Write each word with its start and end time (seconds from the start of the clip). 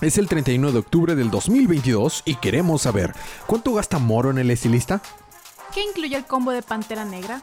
Es 0.00 0.16
el 0.16 0.28
31 0.28 0.70
de 0.70 0.78
octubre 0.78 1.16
del 1.16 1.28
2022 1.28 2.22
y 2.24 2.36
queremos 2.36 2.82
saber, 2.82 3.12
¿cuánto 3.48 3.74
gasta 3.74 3.98
Moro 3.98 4.30
en 4.30 4.38
el 4.38 4.48
estilista? 4.48 5.02
¿Qué 5.74 5.82
incluye 5.82 6.16
el 6.16 6.24
combo 6.24 6.52
de 6.52 6.62
Pantera 6.62 7.04
Negra? 7.04 7.42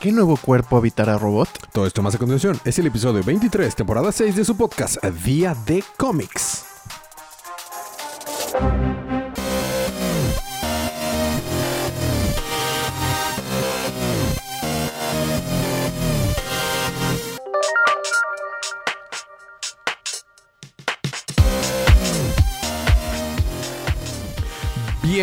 ¿Qué 0.00 0.10
nuevo 0.10 0.36
cuerpo 0.36 0.76
habitará 0.76 1.16
robot? 1.16 1.48
Todo 1.70 1.86
esto 1.86 2.02
más 2.02 2.16
a 2.16 2.18
continuación 2.18 2.60
es 2.64 2.76
el 2.80 2.88
episodio 2.88 3.22
23, 3.22 3.76
temporada 3.76 4.10
6 4.10 4.34
de 4.34 4.44
su 4.44 4.56
podcast 4.56 4.96
Día 5.04 5.54
de 5.64 5.84
Cómics. 5.96 6.71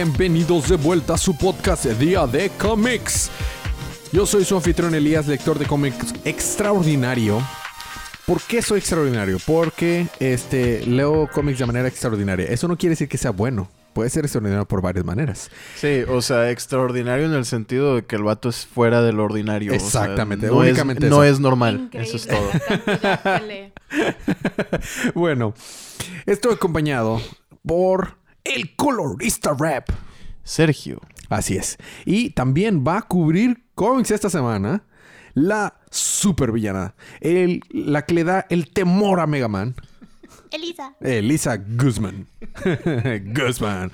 Bienvenidos 0.01 0.69
de 0.69 0.77
vuelta 0.77 1.15
a 1.15 1.17
su 1.17 1.35
podcast 1.35 1.83
Día 1.83 2.25
de 2.25 2.49
Cómics. 2.51 3.29
Yo 4.13 4.25
soy 4.25 4.45
su 4.45 4.55
anfitrión 4.55 4.95
Elías, 4.95 5.27
lector 5.27 5.59
de 5.59 5.65
cómics 5.65 6.15
extraordinario. 6.23 7.45
¿Por 8.25 8.41
qué 8.43 8.61
soy 8.61 8.79
extraordinario? 8.79 9.39
Porque 9.45 10.07
este, 10.21 10.85
leo 10.85 11.27
cómics 11.33 11.59
de 11.59 11.65
manera 11.65 11.89
extraordinaria. 11.89 12.45
Eso 12.45 12.69
no 12.69 12.77
quiere 12.77 12.91
decir 12.91 13.09
que 13.09 13.17
sea 13.17 13.31
bueno. 13.31 13.69
Puede 13.91 14.09
ser 14.09 14.23
extraordinario 14.23 14.65
por 14.65 14.81
varias 14.81 15.03
maneras. 15.03 15.51
Sí, 15.75 16.03
o 16.07 16.21
sea, 16.21 16.49
extraordinario 16.49 17.25
en 17.25 17.33
el 17.33 17.43
sentido 17.43 17.97
de 17.97 18.05
que 18.05 18.15
el 18.15 18.23
vato 18.23 18.47
es 18.47 18.65
fuera 18.67 19.01
del 19.01 19.19
ordinario. 19.19 19.73
o 19.73 19.79
sea, 19.79 20.03
Exactamente, 20.03 20.47
no, 20.47 20.59
únicamente 20.59 21.07
es, 21.07 21.11
no 21.11 21.25
eso. 21.25 21.33
es 21.33 21.39
normal. 21.41 21.89
Increíble 21.93 22.07
Eso 22.07 22.15
es 22.15 22.25
todo. 22.25 22.49
Bueno, 25.13 25.53
estoy 26.25 26.53
acompañado 26.53 27.21
por 27.65 28.18
el 28.49 28.75
colorista 28.75 29.55
rap. 29.57 29.89
Sergio. 30.43 30.99
Así 31.29 31.55
es. 31.55 31.77
Y 32.05 32.31
también 32.31 32.83
va 32.85 32.97
a 32.97 33.01
cubrir 33.03 33.63
cómics 33.75 34.11
esta 34.11 34.29
semana 34.29 34.83
la 35.33 35.79
supervillana. 35.91 36.95
El, 37.21 37.61
la 37.69 38.05
que 38.05 38.13
le 38.13 38.23
da 38.23 38.45
el 38.49 38.71
temor 38.71 39.19
a 39.19 39.27
Mega 39.27 39.47
Man. 39.47 39.75
Elisa. 40.51 40.95
Elisa 41.01 41.57
Guzman. 41.57 42.27
Guzman. 43.35 43.91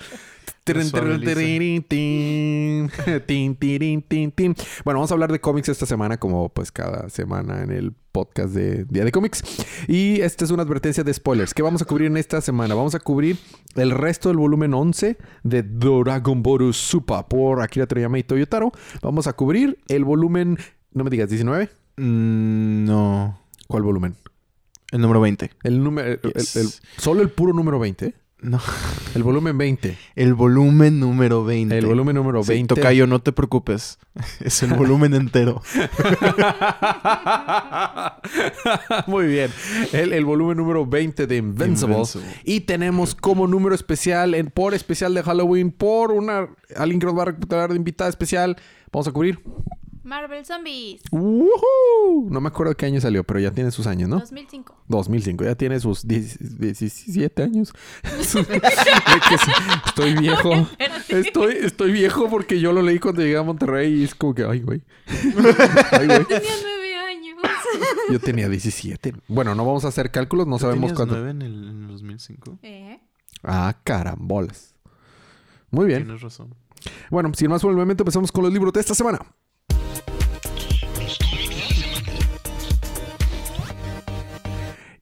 Bueno, 4.84 5.00
vamos 5.00 5.12
a 5.12 5.14
hablar 5.14 5.32
de 5.32 5.40
cómics 5.40 5.70
esta 5.70 5.86
semana, 5.86 6.18
como 6.18 6.50
pues 6.50 6.72
cada 6.72 7.10
semana 7.10 7.62
en 7.64 7.72
el 7.72 7.94
podcast 8.12 8.54
de 8.54 8.86
Día 8.86 9.04
de 9.06 9.12
Cómics. 9.12 9.44
Y 9.88 10.22
esta 10.22 10.44
es 10.46 10.52
una 10.52 10.64
advertencia 10.64 11.04
de 11.04 11.14
spoilers. 11.14 11.54
¿Qué 11.54 11.62
vamos 11.62 11.82
a 11.82 11.86
cubrir 11.86 12.08
en 12.08 12.18
esta 12.18 12.42
semana? 12.42 12.74
Vamos 12.76 12.96
a 12.96 13.00
cubrir 13.00 13.38
el 13.76 13.92
resto 13.92 14.30
del 14.30 14.38
volumen 14.38 14.74
11 14.74 15.18
de 15.44 15.64
Dragon 15.64 16.42
Boru 16.42 16.74
Super 16.74 17.26
por 17.30 17.62
Akira 17.62 17.86
Toriyama 17.86 18.18
y 18.20 18.24
Toyotaro. 18.24 18.72
Vamos 19.02 19.28
a 19.28 19.34
cubrir 19.34 19.78
el 19.88 20.04
volumen, 20.04 20.58
no 20.94 21.04
me 21.04 21.10
digas, 21.10 21.30
19. 21.30 21.70
Mm, 21.98 22.86
no. 22.86 23.40
¿Cuál 23.68 23.84
volumen? 23.84 24.16
El 24.92 25.02
número 25.02 25.20
20. 25.22 25.52
El 25.64 25.84
número, 25.84 26.08
el- 26.08 26.34
Yes. 26.34 26.56
el- 26.56 26.70
solo 26.98 27.22
el 27.22 27.30
puro 27.30 27.54
número 27.54 27.80
20. 27.80 28.14
No. 28.46 28.62
El 29.16 29.24
volumen 29.24 29.58
20. 29.58 29.98
El 30.16 30.36
volumen 30.36 31.00
número 31.00 31.44
20. 31.44 31.76
El 31.76 31.88
volumen 31.88 32.16
número 32.16 32.44
Sí, 32.44 32.50
20. 32.50 32.76
Tocayo, 32.76 33.08
no 33.08 33.20
te 33.20 33.32
preocupes. 33.32 33.98
Es 34.40 34.62
el 34.62 34.76
volumen 34.76 35.16
entero. 35.16 35.64
Muy 39.08 39.26
bien. 39.26 39.50
El, 39.94 40.14
el 40.14 40.26
volumen 40.26 40.58
número 40.58 40.86
20 40.86 41.26
de 41.26 41.38
Invincible. 41.38 41.96
Invincible. 41.96 42.28
Y 42.44 42.62
tenemos 42.62 43.16
como 43.16 43.48
número 43.48 43.74
especial, 43.74 44.36
en, 44.36 44.52
por 44.52 44.76
especial 44.76 45.16
de 45.16 45.24
Halloween, 45.24 45.72
por 45.72 46.12
una 46.12 46.48
alguien 46.76 47.00
que 47.00 47.08
nos 47.08 47.18
va 47.18 47.24
a 47.24 47.26
recuperar 47.26 47.72
de 47.72 47.78
invitada 47.78 48.12
especial. 48.12 48.58
Vamos 48.92 49.08
a 49.08 49.12
cubrir. 49.12 49.40
Marvel 50.06 50.46
Zombies. 50.46 51.02
¡Woohoo! 51.12 52.30
No 52.30 52.40
me 52.40 52.48
acuerdo 52.48 52.76
qué 52.76 52.86
año 52.86 53.02
salió, 53.02 53.24
pero 53.24 53.40
ya 53.40 53.52
tiene 53.52 53.72
sus 53.72 53.88
años, 53.88 54.08
¿no? 54.08 54.20
2005. 54.20 54.76
2005, 54.88 55.44
ya 55.44 55.56
tiene 55.56 55.80
sus 55.80 56.08
10 56.08 56.60
17 56.60 57.44
años. 57.44 57.74
Estoy 59.88 60.14
viejo. 60.16 60.52
Estoy, 61.10 61.54
estoy 61.62 61.92
viejo 61.92 62.30
porque 62.30 62.60
yo 62.60 62.72
lo 62.74 62.82
leí 62.82 63.00
cuando 63.00 63.22
llegué 63.22 63.38
a 63.38 63.44
Monterrey 63.44 64.02
y 64.02 64.04
es 64.04 64.16
como 64.16 64.34
que, 64.34 64.44
ay, 64.44 64.62
güey. 64.62 64.82
Ay, 65.92 66.08
güey. 66.08 66.26
Tenía 66.26 66.52
nueve 66.64 66.96
años. 66.96 67.38
Yo 68.12 68.20
tenía 68.20 68.50
17. 68.50 69.14
Bueno, 69.28 69.56
no 69.56 69.66
vamos 69.66 69.86
a 69.86 69.90
hacer 69.90 70.12
cálculos, 70.12 70.48
no 70.48 70.60
sabemos 70.60 70.94
¿Tenías 70.94 70.98
cuánto. 70.98 71.16
nueve 71.16 71.32
en 71.32 71.42
el, 71.42 71.70
en 71.70 71.82
el 71.84 71.88
2005? 71.88 72.60
Eh, 72.64 73.00
Ah, 73.44 73.76
carambolas. 73.84 74.74
Muy 75.72 75.86
bien. 75.88 76.04
Tienes 76.06 76.22
razón. 76.22 76.56
Bueno, 77.10 77.32
sin 77.36 77.50
más 77.50 77.62
por 77.62 77.72
el 77.72 77.78
momento, 77.78 78.04
empezamos 78.04 78.32
con 78.32 78.44
los 78.44 78.54
libros 78.54 78.74
de 78.74 78.80
esta 78.80 78.94
semana. 78.96 79.20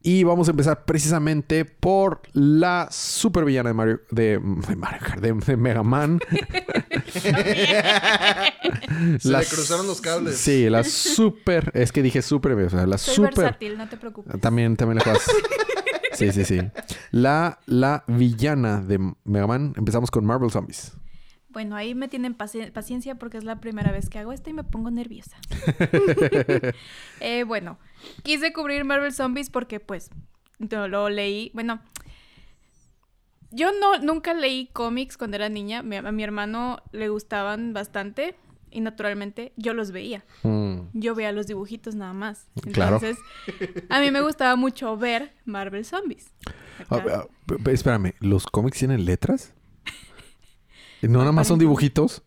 Y 0.05 0.23
vamos 0.25 0.49
a 0.49 0.51
empezar 0.51 0.83
precisamente 0.83 1.63
por 1.63 2.21
la 2.33 2.89
supervillana 2.91 3.69
de 3.69 3.73
Mario... 3.73 4.01
De, 4.11 4.37
de 4.67 4.75
Mario 4.75 4.99
Kart, 5.01 5.21
de, 5.21 5.31
de 5.31 5.55
Mega 5.55 5.81
Man. 5.81 6.19
Se 9.19 9.29
La 9.29 9.39
le 9.39 9.45
cruzaron 9.45 9.87
los 9.87 10.01
cables. 10.01 10.35
Sí, 10.37 10.69
la 10.69 10.83
super... 10.83 11.71
Es 11.73 11.93
que 11.93 12.03
dije 12.03 12.21
super, 12.21 12.51
o 12.51 12.69
sea, 12.69 12.85
la 12.85 12.97
soy 12.97 13.15
super... 13.15 13.33
versátil, 13.33 13.77
no 13.77 13.87
te 13.87 13.95
preocupes. 13.95 14.41
También, 14.41 14.75
también 14.75 14.97
le 14.97 15.03
juegas. 15.05 15.23
Sí, 16.13 16.31
sí, 16.31 16.45
sí. 16.45 16.59
La, 17.11 17.59
la 17.65 18.03
villana 18.07 18.81
de 18.81 18.99
Mega 19.23 19.47
Man. 19.47 19.73
Empezamos 19.77 20.11
con 20.11 20.25
Marvel 20.25 20.51
Zombies. 20.51 20.93
Bueno, 21.53 21.75
ahí 21.75 21.95
me 21.95 22.07
tienen 22.07 22.35
paci- 22.37 22.71
paciencia 22.71 23.15
porque 23.15 23.37
es 23.37 23.43
la 23.43 23.61
primera 23.61 23.91
vez 23.91 24.09
que 24.09 24.19
hago 24.19 24.33
esto 24.33 24.49
y 24.49 24.53
me 24.53 24.63
pongo 24.63 24.91
nerviosa. 24.91 25.37
Eh, 27.19 27.43
bueno, 27.43 27.79
quise 28.23 28.51
cubrir 28.51 28.83
Marvel 28.83 29.13
Zombies 29.13 29.49
porque 29.49 29.79
pues 29.79 30.09
no 30.59 30.87
lo 30.87 31.09
leí. 31.09 31.51
Bueno, 31.53 31.79
yo 33.51 33.71
no 33.79 33.99
nunca 33.99 34.33
leí 34.33 34.67
cómics 34.73 35.17
cuando 35.17 35.35
era 35.35 35.47
niña. 35.49 35.83
Mi- 35.83 35.97
a 35.97 36.11
mi 36.11 36.23
hermano 36.23 36.81
le 36.91 37.09
gustaban 37.09 37.73
bastante 37.73 38.35
y 38.71 38.81
naturalmente 38.81 39.53
yo 39.55 39.73
los 39.73 39.91
veía. 39.91 40.25
Mm, 40.41 40.79
Yo 40.93 41.13
veía 41.15 41.31
los 41.31 41.45
dibujitos 41.47 41.93
nada 41.95 42.13
más. 42.13 42.47
Claro. 42.73 42.95
Entonces, 42.97 43.23
a 43.89 43.99
mí 44.01 44.09
me 44.11 44.21
gustaba 44.21 44.55
mucho 44.55 44.97
ver 44.97 45.33
Marvel 45.45 45.85
Zombies. 45.85 46.31
ah, 46.89 46.99
ah, 47.07 47.27
espérame, 47.71 48.13
¿los 48.19 48.47
cómics 48.47 48.79
tienen 48.79 49.05
letras? 49.05 49.53
¿No 51.07 51.19
nada 51.19 51.31
más 51.31 51.47
son 51.47 51.59
dibujitos? 51.59 52.21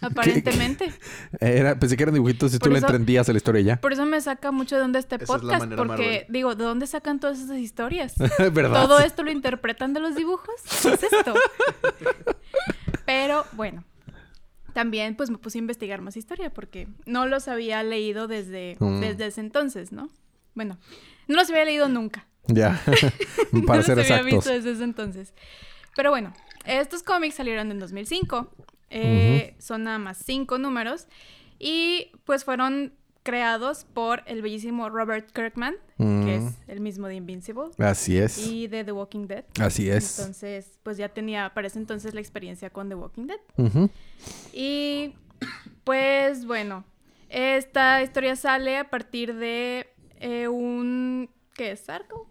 Aparentemente. 0.00 0.92
Era, 1.40 1.78
pensé 1.78 1.96
que 1.96 2.02
eran 2.02 2.14
dibujitos 2.14 2.52
y 2.54 2.58
Por 2.58 2.68
tú 2.68 2.72
le 2.72 2.80
entendías 2.80 3.28
a 3.28 3.32
la 3.32 3.36
historia 3.38 3.60
ya. 3.62 3.80
Por 3.80 3.92
eso 3.92 4.04
me 4.04 4.20
saca 4.20 4.50
mucho 4.50 4.74
de 4.74 4.80
dónde 4.82 4.98
este 4.98 5.14
Esa 5.16 5.26
podcast. 5.26 5.64
porque 5.76 5.84
Marvel. 5.86 6.26
digo, 6.28 6.54
¿de 6.56 6.64
dónde 6.64 6.86
sacan 6.88 7.20
todas 7.20 7.38
esas 7.40 7.58
historias? 7.58 8.14
¿Verdad? 8.52 8.82
¿Todo 8.82 8.98
esto 8.98 9.22
lo 9.22 9.30
interpretan 9.30 9.92
de 9.94 10.00
los 10.00 10.16
dibujos? 10.16 10.54
¿Qué 10.82 10.88
es 10.94 11.02
esto? 11.04 11.34
Pero 13.06 13.44
bueno, 13.52 13.84
también 14.72 15.14
pues 15.16 15.30
me 15.30 15.38
puse 15.38 15.58
a 15.58 15.60
investigar 15.60 16.00
más 16.02 16.16
historia 16.16 16.50
porque 16.52 16.88
no 17.04 17.26
los 17.26 17.48
había 17.48 17.82
leído 17.82 18.26
desde, 18.26 18.76
Mm. 18.80 19.00
desde 19.00 19.26
ese 19.26 19.40
entonces, 19.40 19.92
¿no? 19.92 20.10
Bueno, 20.54 20.78
no 21.28 21.36
los 21.36 21.48
había 21.50 21.64
leído 21.64 21.88
nunca. 21.88 22.26
Ya. 22.48 22.80
no 23.52 23.62
Para 23.64 23.78
los 23.78 23.86
ser 23.86 23.98
había 24.00 24.16
exactos. 24.16 24.34
visto 24.34 24.50
desde 24.52 24.72
ese 24.72 24.84
entonces. 24.84 25.34
Pero 25.94 26.10
bueno, 26.10 26.32
estos 26.66 27.02
cómics 27.02 27.34
salieron 27.36 27.70
en 27.70 27.78
2005. 27.78 28.48
eh, 28.90 29.54
Son 29.58 29.82
nada 29.84 29.98
más 29.98 30.18
cinco 30.24 30.58
números. 30.58 31.06
Y 31.58 32.12
pues 32.24 32.44
fueron 32.44 32.92
creados 33.22 33.84
por 33.92 34.22
el 34.26 34.40
bellísimo 34.42 34.88
Robert 34.88 35.30
Kirkman, 35.32 35.74
Mm. 35.98 36.24
que 36.24 36.36
es 36.36 36.44
el 36.68 36.80
mismo 36.80 37.08
de 37.08 37.14
Invincible 37.16 37.70
Así 37.78 38.18
es. 38.18 38.38
y 38.46 38.68
de 38.68 38.84
The 38.84 38.92
Walking 38.92 39.26
Dead. 39.26 39.44
Así 39.60 39.88
es. 39.90 40.18
Entonces, 40.18 40.78
pues 40.84 40.96
ya 40.98 41.08
tenía 41.08 41.52
para 41.54 41.66
ese 41.66 41.78
entonces 41.80 42.14
la 42.14 42.20
experiencia 42.20 42.70
con 42.70 42.88
The 42.88 42.94
Walking 42.94 43.26
Dead. 43.26 43.40
Y 44.52 45.14
pues 45.84 46.44
bueno, 46.46 46.84
esta 47.28 48.02
historia 48.02 48.36
sale 48.36 48.78
a 48.78 48.88
partir 48.90 49.34
de 49.34 49.88
eh, 50.20 50.46
un... 50.48 51.28
¿Qué 51.54 51.72
es? 51.72 51.88
¿Arco? 51.88 52.28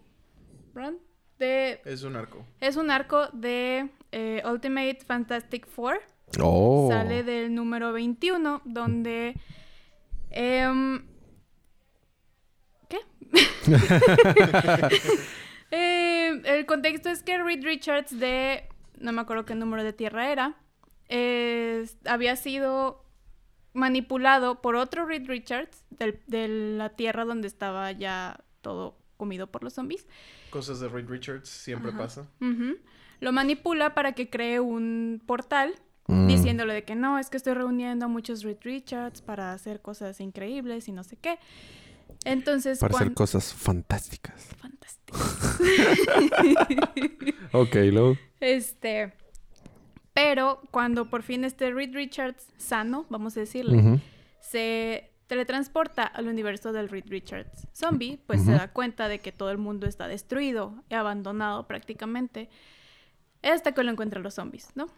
¿Run? 0.74 0.98
De, 1.38 1.80
Es 1.84 2.02
un 2.04 2.16
arco. 2.16 2.46
es 2.60 2.76
un 2.76 2.90
arco 2.90 3.26
de 3.34 3.90
eh, 4.18 4.42
Ultimate 4.46 4.98
Fantastic 5.06 5.66
Four. 5.66 6.00
Oh. 6.40 6.88
Sale 6.90 7.22
del 7.22 7.54
número 7.54 7.92
21, 7.92 8.62
donde... 8.64 9.36
em, 10.30 11.04
¿Qué? 12.88 12.98
Eh, 15.72 16.42
el 16.44 16.64
contexto 16.64 17.08
es 17.08 17.24
que 17.24 17.42
Reed 17.42 17.64
Richards 17.64 18.16
de... 18.20 18.68
No 19.00 19.10
me 19.12 19.20
acuerdo 19.20 19.44
qué 19.44 19.56
número 19.56 19.82
de 19.82 19.92
tierra 19.92 20.30
era. 20.30 20.54
había 22.04 22.36
sido 22.36 23.04
manipulado 23.74 24.62
por 24.62 24.76
otro 24.76 25.06
Reed 25.06 25.26
Richards 25.26 25.84
del- 25.90 26.22
de 26.28 26.46
la 26.48 26.90
tierra 26.90 27.24
donde 27.24 27.48
estaba 27.48 27.90
ya 27.90 28.44
todo 28.62 28.96
comido 29.16 29.48
por 29.48 29.64
los 29.64 29.74
zombies. 29.74 30.06
Cosas 30.50 30.78
de 30.78 30.88
Reed 30.88 31.08
Richards 31.08 31.48
siempre 31.48 31.90
Ajá. 31.90 31.98
pasa. 31.98 32.30
Lo 33.20 33.32
manipula 33.32 33.94
para 33.94 34.12
que 34.12 34.30
cree 34.30 34.60
un 34.60 35.22
portal 35.26 35.74
Mm. 36.08 36.28
diciéndole 36.28 36.72
de 36.72 36.84
que 36.84 36.94
no, 36.94 37.18
es 37.18 37.30
que 37.30 37.36
estoy 37.36 37.54
reuniendo 37.54 38.04
a 38.04 38.08
muchos 38.08 38.44
Reed 38.44 38.58
Richards 38.62 39.22
para 39.22 39.52
hacer 39.52 39.82
cosas 39.82 40.20
increíbles 40.20 40.86
y 40.86 40.92
no 40.92 41.02
sé 41.02 41.16
qué. 41.16 41.40
Entonces, 42.24 42.78
Para 42.78 42.94
hacer 42.94 43.12
cosas 43.12 43.52
fantásticas. 43.52 44.46
Fantástico. 44.60 45.18
Ok, 47.52 47.74
luego. 47.92 48.16
Este, 48.40 49.12
pero 50.12 50.60
cuando 50.70 51.08
por 51.08 51.22
fin 51.22 51.44
este 51.44 51.72
Reed 51.72 51.94
Richards 51.94 52.46
sano, 52.58 53.06
vamos 53.08 53.36
a 53.36 53.40
decirle, 53.40 54.00
se 54.40 55.10
teletransporta 55.26 56.04
al 56.04 56.28
universo 56.28 56.72
del 56.72 56.88
Reed 56.88 57.04
Richards 57.08 57.66
zombie, 57.72 58.18
pues 58.26 58.42
se 58.42 58.52
da 58.52 58.68
cuenta 58.72 59.08
de 59.08 59.20
que 59.20 59.32
todo 59.32 59.50
el 59.50 59.58
mundo 59.58 59.86
está 59.86 60.08
destruido 60.08 60.82
y 60.90 60.94
abandonado 60.94 61.66
prácticamente, 61.66 62.48
hasta 63.42 63.72
que 63.72 63.82
lo 63.82 63.90
encuentran 63.90 64.22
los 64.22 64.34
zombies, 64.34 64.68
¿no? 64.74 64.88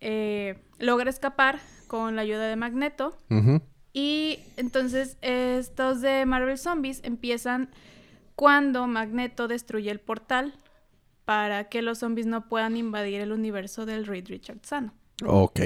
Eh, 0.00 0.62
logra 0.78 1.10
escapar 1.10 1.58
con 1.86 2.16
la 2.16 2.22
ayuda 2.22 2.46
de 2.48 2.56
Magneto 2.56 3.16
y 3.92 4.40
entonces 4.56 5.16
estos 5.22 6.02
de 6.02 6.26
Marvel 6.26 6.58
Zombies 6.58 7.00
empiezan 7.02 7.70
cuando 8.34 8.86
Magneto 8.86 9.48
destruye 9.48 9.90
el 9.90 10.00
portal 10.00 10.54
para 11.24 11.68
que 11.68 11.82
los 11.82 11.98
zombies 11.98 12.26
no 12.26 12.48
puedan 12.48 12.76
invadir 12.76 13.20
el 13.20 13.32
universo 13.32 13.86
del 13.86 14.06
Reed 14.06 14.26
Richards 14.28 14.68
sano. 14.68 14.92
Ok. 15.24 15.60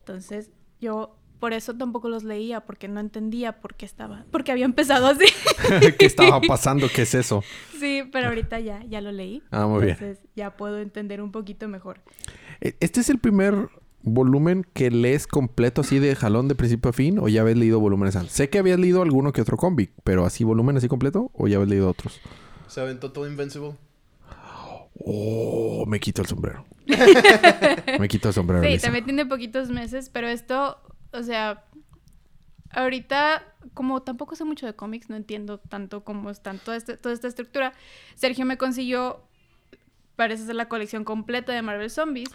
Entonces, 0.00 0.50
yo 0.80 1.16
por 1.44 1.52
eso 1.52 1.74
tampoco 1.74 2.08
los 2.08 2.24
leía, 2.24 2.60
porque 2.60 2.88
no 2.88 3.00
entendía 3.00 3.60
por 3.60 3.74
qué 3.74 3.84
estaba, 3.84 4.24
porque 4.30 4.50
había 4.50 4.64
empezado 4.64 5.08
así. 5.08 5.26
¿Qué 5.98 6.06
estaba 6.06 6.40
pasando? 6.48 6.86
¿Qué 6.88 7.02
es 7.02 7.14
eso? 7.14 7.44
sí, 7.78 8.02
pero 8.10 8.28
ahorita 8.28 8.60
ya, 8.60 8.82
ya 8.88 9.02
lo 9.02 9.12
leí. 9.12 9.42
Ah, 9.50 9.66
muy 9.66 9.84
bien. 9.84 9.96
Entonces 10.00 10.24
ya 10.34 10.56
puedo 10.56 10.78
entender 10.80 11.20
un 11.20 11.32
poquito 11.32 11.68
mejor. 11.68 12.00
E- 12.62 12.76
¿Este 12.80 13.00
es 13.00 13.10
el 13.10 13.18
primer 13.18 13.68
volumen 14.00 14.66
que 14.72 14.90
lees 14.90 15.26
completo 15.26 15.82
así 15.82 15.98
de 15.98 16.16
jalón 16.16 16.48
de 16.48 16.54
principio 16.54 16.88
a 16.88 16.92
fin 16.94 17.18
o 17.18 17.28
ya 17.28 17.42
habías 17.42 17.58
leído 17.58 17.78
volúmenes 17.78 18.16
antes? 18.16 18.32
Sé 18.32 18.48
que 18.48 18.58
habías 18.58 18.78
leído 18.80 19.02
alguno 19.02 19.34
que 19.34 19.42
otro 19.42 19.58
cómic, 19.58 19.90
pero 20.02 20.24
así 20.24 20.44
volumen 20.44 20.78
así 20.78 20.88
completo 20.88 21.30
o 21.34 21.46
ya 21.46 21.56
habías 21.56 21.68
leído 21.68 21.90
otros. 21.90 22.22
¿Se 22.68 22.80
aventó 22.80 23.12
todo 23.12 23.28
Invincible? 23.28 23.74
Oh, 25.04 25.84
me 25.86 26.00
quito 26.00 26.22
el 26.22 26.28
sombrero. 26.28 26.64
me 27.98 28.08
quito 28.08 28.28
el 28.28 28.34
sombrero. 28.34 28.62
Sí, 28.62 28.68
Lisa. 28.70 28.86
también 28.86 29.04
tiene 29.04 29.26
poquitos 29.26 29.68
meses, 29.68 30.08
pero 30.08 30.28
esto, 30.28 30.78
o 31.14 31.22
sea, 31.22 31.64
ahorita, 32.70 33.42
como 33.72 34.02
tampoco 34.02 34.34
sé 34.36 34.44
mucho 34.44 34.66
de 34.66 34.74
cómics, 34.74 35.08
no 35.08 35.16
entiendo 35.16 35.58
tanto 35.58 36.04
cómo 36.04 36.30
están 36.30 36.58
toda, 36.58 36.76
este- 36.76 36.96
toda 36.96 37.14
esta 37.14 37.28
estructura. 37.28 37.72
Sergio 38.14 38.44
me 38.44 38.58
consiguió, 38.58 39.22
parece 40.16 40.44
ser 40.46 40.54
la 40.56 40.68
colección 40.68 41.04
completa 41.04 41.52
de 41.52 41.62
Marvel 41.62 41.90
Zombies, 41.90 42.30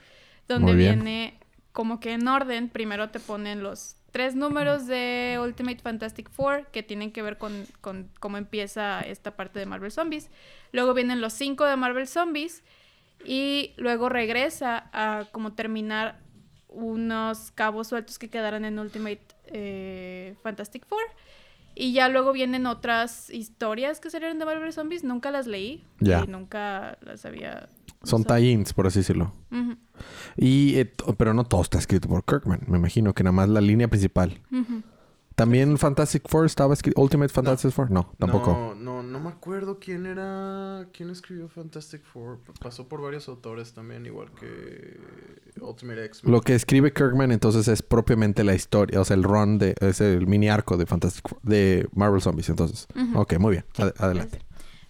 donde 0.47 0.71
viene 0.95 1.39
como 1.71 1.99
que 1.99 2.13
en 2.13 2.27
orden, 2.27 2.69
primero 2.69 3.09
te 3.09 3.19
ponen 3.19 3.61
los 3.63 3.95
tres 4.11 4.35
números 4.35 4.87
de 4.87 5.37
Ultimate 5.41 5.77
Fantastic 5.79 6.29
Four 6.31 6.65
que 6.71 6.81
tienen 6.81 7.11
que 7.11 7.21
ver 7.21 7.37
con, 7.37 7.65
con 7.79 8.09
cómo 8.19 8.37
empieza 8.37 9.01
esta 9.01 9.35
parte 9.35 9.59
de 9.59 9.65
Marvel 9.67 9.91
Zombies. 9.91 10.29
Luego 10.71 10.93
vienen 10.95 11.21
los 11.21 11.33
cinco 11.33 11.65
de 11.65 11.75
Marvel 11.75 12.07
Zombies 12.07 12.63
y 13.23 13.73
luego 13.77 14.09
regresa 14.09 14.89
a 14.93 15.25
como 15.31 15.53
terminar 15.53 16.19
unos 16.69 17.51
cabos 17.51 17.87
sueltos 17.87 18.17
que 18.19 18.29
quedaron 18.29 18.65
en 18.65 18.79
Ultimate 18.79 19.21
eh, 19.47 20.35
Fantastic 20.43 20.85
Four. 20.85 21.01
Y 21.75 21.93
ya 21.93 22.09
luego 22.09 22.33
vienen 22.33 22.65
otras 22.65 23.29
historias 23.29 23.99
que 23.99 24.09
salieron 24.09 24.37
de 24.39 24.45
Marvel 24.45 24.73
Zombies. 24.73 25.03
Nunca 25.03 25.31
las 25.31 25.47
leí. 25.47 25.85
Ya. 25.99 26.23
Y 26.23 26.27
nunca 26.27 26.97
las 27.01 27.25
había... 27.25 27.69
Son 28.03 28.23
tie-ins, 28.23 28.73
por 28.73 28.87
así 28.87 28.99
decirlo. 28.99 29.33
Ujú, 29.51 29.75
Y, 30.37 30.77
eh, 30.77 30.93
pero 31.17 31.33
no 31.33 31.43
todo 31.43 31.61
está 31.61 31.77
escrito 31.77 32.07
por 32.07 32.23
Kirkman. 32.23 32.61
Me 32.67 32.77
imagino 32.77 33.13
que 33.13 33.23
nada 33.23 33.33
más 33.33 33.49
la 33.49 33.61
línea 33.61 33.87
principal. 33.87 34.39
ujú. 34.51 34.81
¿También 35.39 35.77
Fantastic 35.77 36.27
Four 36.27 36.45
estaba 36.45 36.73
escrito? 36.73 37.01
¿Ultimate 37.01 37.33
Fantastic 37.33 37.71
Four? 37.71 37.89
No, 37.91 38.13
tampoco. 38.19 38.51
No, 38.51 38.75
no, 38.75 39.03
no 39.03 39.19
me 39.19 39.29
acuerdo 39.29 39.79
quién 39.79 40.05
era. 40.05 40.85
¿Quién 40.93 41.09
escribió 41.09 41.47
Fantastic 41.47 42.03
Four? 42.03 42.39
Pasó 42.61 42.87
por 42.87 43.01
varios 43.01 43.27
autores 43.29 43.73
también, 43.73 44.05
igual 44.05 44.29
que 44.39 44.99
Ultimate 45.61 46.05
X-Men. 46.05 46.31
Lo 46.33 46.41
que 46.41 46.55
escribe 46.55 46.91
Kirkman 46.93 47.31
entonces 47.31 47.67
es 47.67 47.81
propiamente 47.81 48.43
la 48.43 48.53
historia, 48.53 48.99
o 49.01 49.05
sea, 49.05 49.15
el 49.15 49.23
run 49.23 49.57
de, 49.57 49.75
es 49.79 50.01
el 50.01 50.27
mini 50.27 50.49
arco 50.49 50.77
de 50.77 50.85
Fantastic 50.85 51.27
Four- 51.27 51.39
de 51.43 51.87
Marvel 51.93 52.21
Zombies, 52.21 52.49
entonces. 52.49 52.87
Ok, 53.15 53.37
muy 53.39 53.51
bien. 53.53 53.65
Sí, 53.73 53.81
Ad- 53.81 53.93
adelante. 53.97 54.39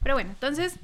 Pero 0.02 0.16
bueno, 0.16 0.31
entonces 0.31 0.80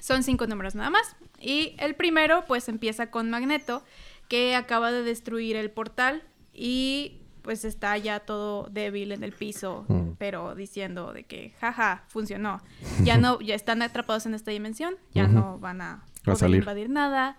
son 0.00 0.22
cinco 0.22 0.46
números 0.46 0.74
nada 0.74 0.90
más. 0.90 1.16
Y 1.40 1.74
el 1.78 1.94
primero 1.96 2.44
pues 2.46 2.68
empieza 2.68 3.10
con 3.10 3.28
Magneto, 3.30 3.82
que 4.28 4.54
acaba 4.54 4.92
de 4.92 5.02
destruir 5.02 5.56
el 5.56 5.70
portal 5.70 6.22
y 6.52 7.20
pues 7.44 7.64
está 7.64 7.96
ya 7.98 8.18
todo 8.20 8.68
débil 8.70 9.12
en 9.12 9.22
el 9.22 9.32
piso, 9.32 9.84
Mm. 9.88 10.14
pero 10.18 10.56
diciendo 10.56 11.12
de 11.12 11.22
que 11.22 11.50
jaja, 11.60 12.02
funcionó. 12.08 12.60
Ya 13.04 13.16
no, 13.18 13.40
ya 13.40 13.54
están 13.54 13.82
atrapados 13.82 14.26
en 14.26 14.34
esta 14.34 14.50
dimensión, 14.50 14.96
ya 15.12 15.28
no 15.28 15.58
van 15.60 15.80
a 15.80 16.04
poder 16.24 16.38
salir. 16.38 16.58
invadir 16.62 16.90
nada, 16.90 17.36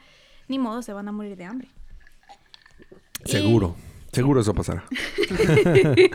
ni 0.47 0.59
modo, 0.59 0.81
se 0.83 0.93
van 0.93 1.07
a 1.09 1.11
morir 1.11 1.35
de 1.35 1.43
hambre. 1.45 1.67
Y- 3.25 3.29
Seguro. 3.31 3.75
Seguro 4.13 4.39
eso 4.39 4.53
pasará. 4.53 4.85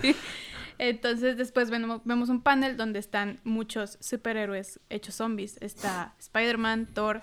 Entonces 0.78 1.36
después 1.36 1.69
vemos, 1.70 2.00
vemos 2.04 2.31
un 2.31 2.40
panel 2.40 2.76
donde 2.78 2.98
están 2.98 3.38
muchos 3.44 3.98
superhéroes 4.00 4.81
hechos 4.88 5.14
zombies. 5.16 5.58
Está 5.60 6.14
Spider-Man, 6.19 6.86
Thor, 6.94 7.20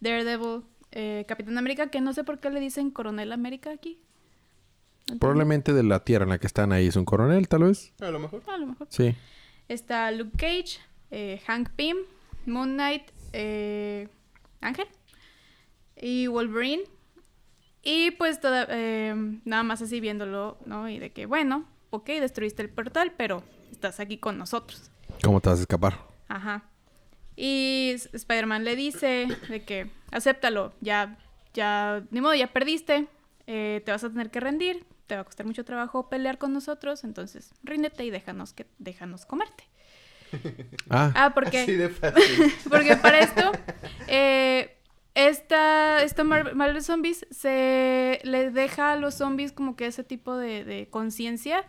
Daredevil, 0.00 0.62
eh, 0.92 1.24
Capitán 1.26 1.58
América, 1.58 1.88
que 1.90 2.00
no 2.00 2.12
sé 2.12 2.22
por 2.22 2.38
qué 2.38 2.50
le 2.50 2.60
dicen 2.60 2.90
Coronel 2.92 3.32
América 3.32 3.72
aquí. 3.72 3.98
Probablemente 5.20 5.72
de 5.72 5.82
la 5.82 6.00
tierra 6.04 6.24
en 6.24 6.30
la 6.30 6.38
que 6.38 6.46
están 6.46 6.72
ahí 6.72 6.86
es 6.86 6.96
un 6.96 7.04
coronel, 7.04 7.46
tal 7.48 7.64
vez. 7.64 7.92
A 8.00 8.10
lo 8.10 8.18
mejor. 8.18 8.42
A 8.46 8.56
lo 8.56 8.66
mejor. 8.66 8.86
Sí. 8.90 9.14
Está 9.68 10.10
Luke 10.10 10.36
Cage, 10.36 10.80
eh, 11.10 11.40
Hank 11.46 11.70
Pym, 11.76 11.96
Moon 12.46 12.74
Knight, 12.74 13.02
eh, 13.32 14.08
Ángel 14.60 14.86
y 15.96 16.26
Wolverine. 16.26 16.82
Y 17.82 18.12
pues 18.12 18.40
toda- 18.40 18.66
eh, 18.70 19.14
nada 19.44 19.62
más 19.62 19.82
así 19.82 20.00
viéndolo, 20.00 20.56
¿no? 20.64 20.88
Y 20.88 20.98
de 20.98 21.10
que, 21.12 21.26
bueno, 21.26 21.66
ok, 21.90 22.06
destruiste 22.20 22.62
el 22.62 22.70
portal, 22.70 23.12
pero 23.16 23.42
estás 23.70 24.00
aquí 24.00 24.16
con 24.18 24.38
nosotros. 24.38 24.90
¿Cómo 25.22 25.40
te 25.40 25.50
vas 25.50 25.58
a 25.58 25.62
escapar? 25.62 25.98
Ajá. 26.28 26.64
Y 27.36 27.92
Spider-Man 28.12 28.64
le 28.64 28.74
dice 28.76 29.26
de 29.48 29.62
que 29.64 29.90
acéptalo, 30.12 30.72
ya, 30.80 31.18
ya, 31.52 32.02
ni 32.10 32.20
modo, 32.20 32.34
ya 32.34 32.46
perdiste, 32.52 33.06
eh, 33.46 33.82
te 33.84 33.92
vas 33.92 34.02
a 34.04 34.08
tener 34.10 34.30
que 34.30 34.40
rendir, 34.40 34.84
te 35.06 35.14
va 35.16 35.22
a 35.22 35.24
costar 35.24 35.46
mucho 35.46 35.64
trabajo 35.64 36.08
pelear 36.08 36.38
con 36.38 36.52
nosotros, 36.52 37.04
entonces 37.04 37.52
ríndete 37.62 38.04
y 38.04 38.10
déjanos 38.10 38.52
que, 38.52 38.66
déjanos 38.78 39.26
comerte. 39.26 39.64
Ah, 40.90 41.12
Ah, 41.14 41.26
Así 41.26 41.34
porque, 41.34 41.76
de 41.76 41.88
fácil. 41.90 42.52
porque 42.70 42.96
para 42.96 43.20
esto, 43.20 43.52
eh, 44.08 44.76
esta, 45.14 46.02
esta 46.02 46.24
Mar- 46.24 46.54
Marvel 46.56 46.82
Zombies 46.82 47.24
se 47.30 48.18
le 48.24 48.50
deja 48.50 48.92
a 48.92 48.96
los 48.96 49.14
zombies 49.14 49.52
como 49.52 49.76
que 49.76 49.86
ese 49.86 50.02
tipo 50.04 50.36
de, 50.36 50.64
de 50.64 50.88
conciencia. 50.88 51.64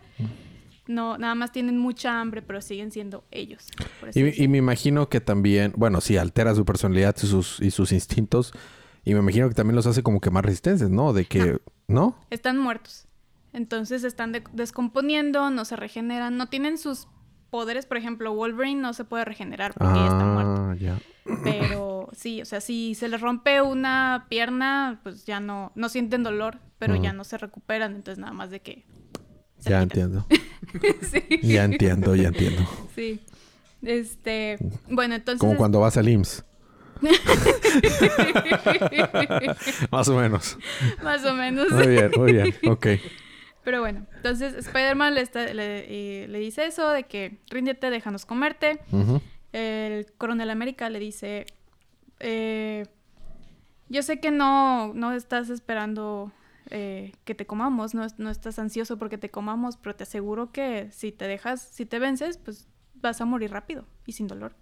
No, 0.88 1.18
nada 1.18 1.34
más 1.34 1.50
tienen 1.52 1.78
mucha 1.78 2.20
hambre, 2.20 2.42
pero 2.42 2.60
siguen 2.60 2.90
siendo 2.92 3.24
ellos. 3.32 3.66
así 4.08 4.20
y, 4.20 4.44
y 4.44 4.48
me 4.48 4.58
imagino 4.58 5.08
que 5.08 5.20
también, 5.20 5.72
bueno, 5.76 6.00
sí, 6.00 6.16
altera 6.16 6.54
su 6.54 6.64
personalidad 6.64 7.14
y 7.22 7.26
sus, 7.26 7.60
y 7.60 7.70
sus 7.72 7.90
instintos. 7.92 8.52
Y 9.04 9.14
me 9.14 9.20
imagino 9.20 9.48
que 9.48 9.54
también 9.54 9.74
los 9.76 9.86
hace 9.86 10.02
como 10.02 10.20
que 10.20 10.30
más 10.30 10.44
resistentes, 10.44 10.88
¿no? 10.90 11.12
De 11.12 11.24
que, 11.24 11.58
¿no? 11.88 12.16
Están 12.30 12.58
muertos. 12.58 13.06
Entonces 13.56 14.04
están 14.04 14.32
de- 14.32 14.44
descomponiendo, 14.52 15.48
no 15.48 15.64
se 15.64 15.76
regeneran, 15.76 16.36
no 16.36 16.48
tienen 16.48 16.76
sus 16.76 17.08
poderes. 17.48 17.86
Por 17.86 17.96
ejemplo, 17.96 18.34
Wolverine 18.34 18.82
no 18.82 18.92
se 18.92 19.04
puede 19.04 19.24
regenerar 19.24 19.72
porque 19.72 19.94
ya 19.94 20.04
está 20.08 20.24
muerto. 20.26 20.62
Ah, 20.62 20.74
ya. 20.78 20.98
Pero 21.42 22.10
sí, 22.12 22.42
o 22.42 22.44
sea, 22.44 22.60
si 22.60 22.94
se 22.94 23.08
les 23.08 23.18
rompe 23.18 23.62
una 23.62 24.26
pierna, 24.28 25.00
pues 25.02 25.24
ya 25.24 25.40
no, 25.40 25.72
no 25.74 25.88
sienten 25.88 26.22
dolor, 26.22 26.58
pero 26.78 26.96
ya 26.96 27.14
no 27.14 27.24
se 27.24 27.38
recuperan. 27.38 27.96
Entonces 27.96 28.18
nada 28.18 28.34
más 28.34 28.50
de 28.50 28.60
que... 28.60 28.84
se 29.58 29.70
Ya 29.70 29.80
quitan. 29.80 29.82
entiendo. 29.84 30.26
sí. 31.10 31.22
Ya 31.42 31.64
entiendo, 31.64 32.14
ya 32.14 32.28
entiendo. 32.28 32.62
Sí. 32.94 33.20
Este, 33.80 34.58
bueno, 34.90 35.14
entonces... 35.14 35.40
Como 35.40 35.56
cuando 35.56 35.80
vas 35.80 35.96
al 35.96 36.10
IMSS. 36.10 36.44
Más 39.90 40.08
o 40.08 40.16
menos. 40.16 40.58
Más 41.02 41.24
o 41.24 41.34
menos. 41.34 41.70
Muy 41.70 41.86
bien, 41.88 42.10
muy 42.16 42.32
bien. 42.32 42.54
Ok. 42.68 42.86
Pero 43.66 43.80
bueno, 43.80 44.06
entonces 44.14 44.54
Spider-Man 44.54 45.16
le, 45.16 45.22
está- 45.22 45.52
le, 45.52 46.38
dice 46.38 46.66
eso 46.66 46.88
de 46.90 47.02
que 47.02 47.40
ríndete, 47.50 47.90
déjanos 47.90 48.24
comerte. 48.24 48.78
El 49.52 50.06
coronel 50.12 50.50
América 50.50 50.88
le 50.88 51.00
dice, 51.00 51.46
eh, 52.20 52.86
yo 53.88 54.04
sé 54.04 54.20
que 54.20 54.30
no, 54.30 54.94
no 54.94 55.10
estás 55.10 55.50
esperando 55.50 56.30
eh, 56.70 57.10
que 57.24 57.34
te 57.34 57.44
comamos, 57.44 57.92
no, 57.92 58.06
no 58.18 58.30
estás 58.30 58.60
ansioso 58.60 58.98
porque 58.98 59.18
te 59.18 59.30
comamos, 59.30 59.76
pero 59.76 59.96
te 59.96 60.04
aseguro 60.04 60.52
que 60.52 60.88
si 60.92 61.10
te 61.10 61.26
dejas, 61.26 61.60
si 61.60 61.86
te 61.86 61.98
vences, 61.98 62.38
pues 62.38 62.68
vas 62.94 63.20
a 63.20 63.24
morir 63.24 63.50
rápido 63.50 63.84
y 64.06 64.12
sin 64.12 64.28
dolor. 64.28 64.54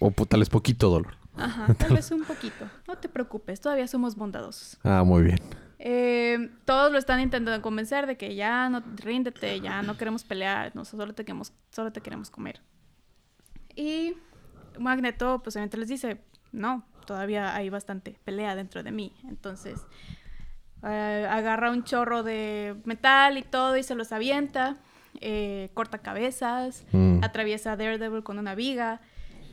O 0.00 0.10
tal 0.10 0.40
vez 0.40 0.48
poquito 0.48 0.90
dolor. 0.90 1.14
Ajá, 1.36 1.72
tal 1.74 1.94
vez 1.94 2.10
un 2.10 2.24
poquito. 2.24 2.68
No 2.88 2.98
te 2.98 3.08
preocupes, 3.08 3.60
todavía 3.60 3.86
somos 3.86 4.16
bondadosos. 4.16 4.80
Ah, 4.82 5.04
muy 5.04 5.22
bien. 5.22 5.38
Eh, 5.82 6.50
todos 6.66 6.92
lo 6.92 6.98
están 6.98 7.20
intentando 7.20 7.62
convencer 7.62 8.06
de 8.06 8.18
que 8.18 8.34
ya 8.34 8.68
no 8.68 8.82
ríndete, 8.96 9.60
ya 9.62 9.80
no 9.80 9.96
queremos 9.96 10.24
pelear, 10.24 10.72
no, 10.76 10.84
solo 10.84 11.14
te 11.14 11.24
queremos, 11.24 11.54
solo 11.70 11.90
te 11.90 12.02
queremos 12.02 12.28
comer. 12.30 12.60
Y 13.74 14.14
Magneto, 14.78 15.40
pues 15.42 15.56
obviamente 15.56 15.78
les 15.78 15.88
dice, 15.88 16.20
no, 16.52 16.84
todavía 17.06 17.54
hay 17.54 17.70
bastante 17.70 18.18
pelea 18.24 18.54
dentro 18.54 18.82
de 18.82 18.90
mí. 18.92 19.14
Entonces, 19.26 19.80
eh, 20.82 21.26
agarra 21.30 21.70
un 21.70 21.82
chorro 21.84 22.22
de 22.22 22.76
metal 22.84 23.38
y 23.38 23.42
todo 23.42 23.78
y 23.78 23.82
se 23.82 23.94
los 23.94 24.12
avienta, 24.12 24.76
eh, 25.22 25.70
corta 25.72 25.98
cabezas, 25.98 26.84
Mm. 26.92 27.24
atraviesa 27.24 27.72
a 27.72 27.76
Daredevil 27.76 28.22
con 28.22 28.38
una 28.38 28.54
viga. 28.54 29.00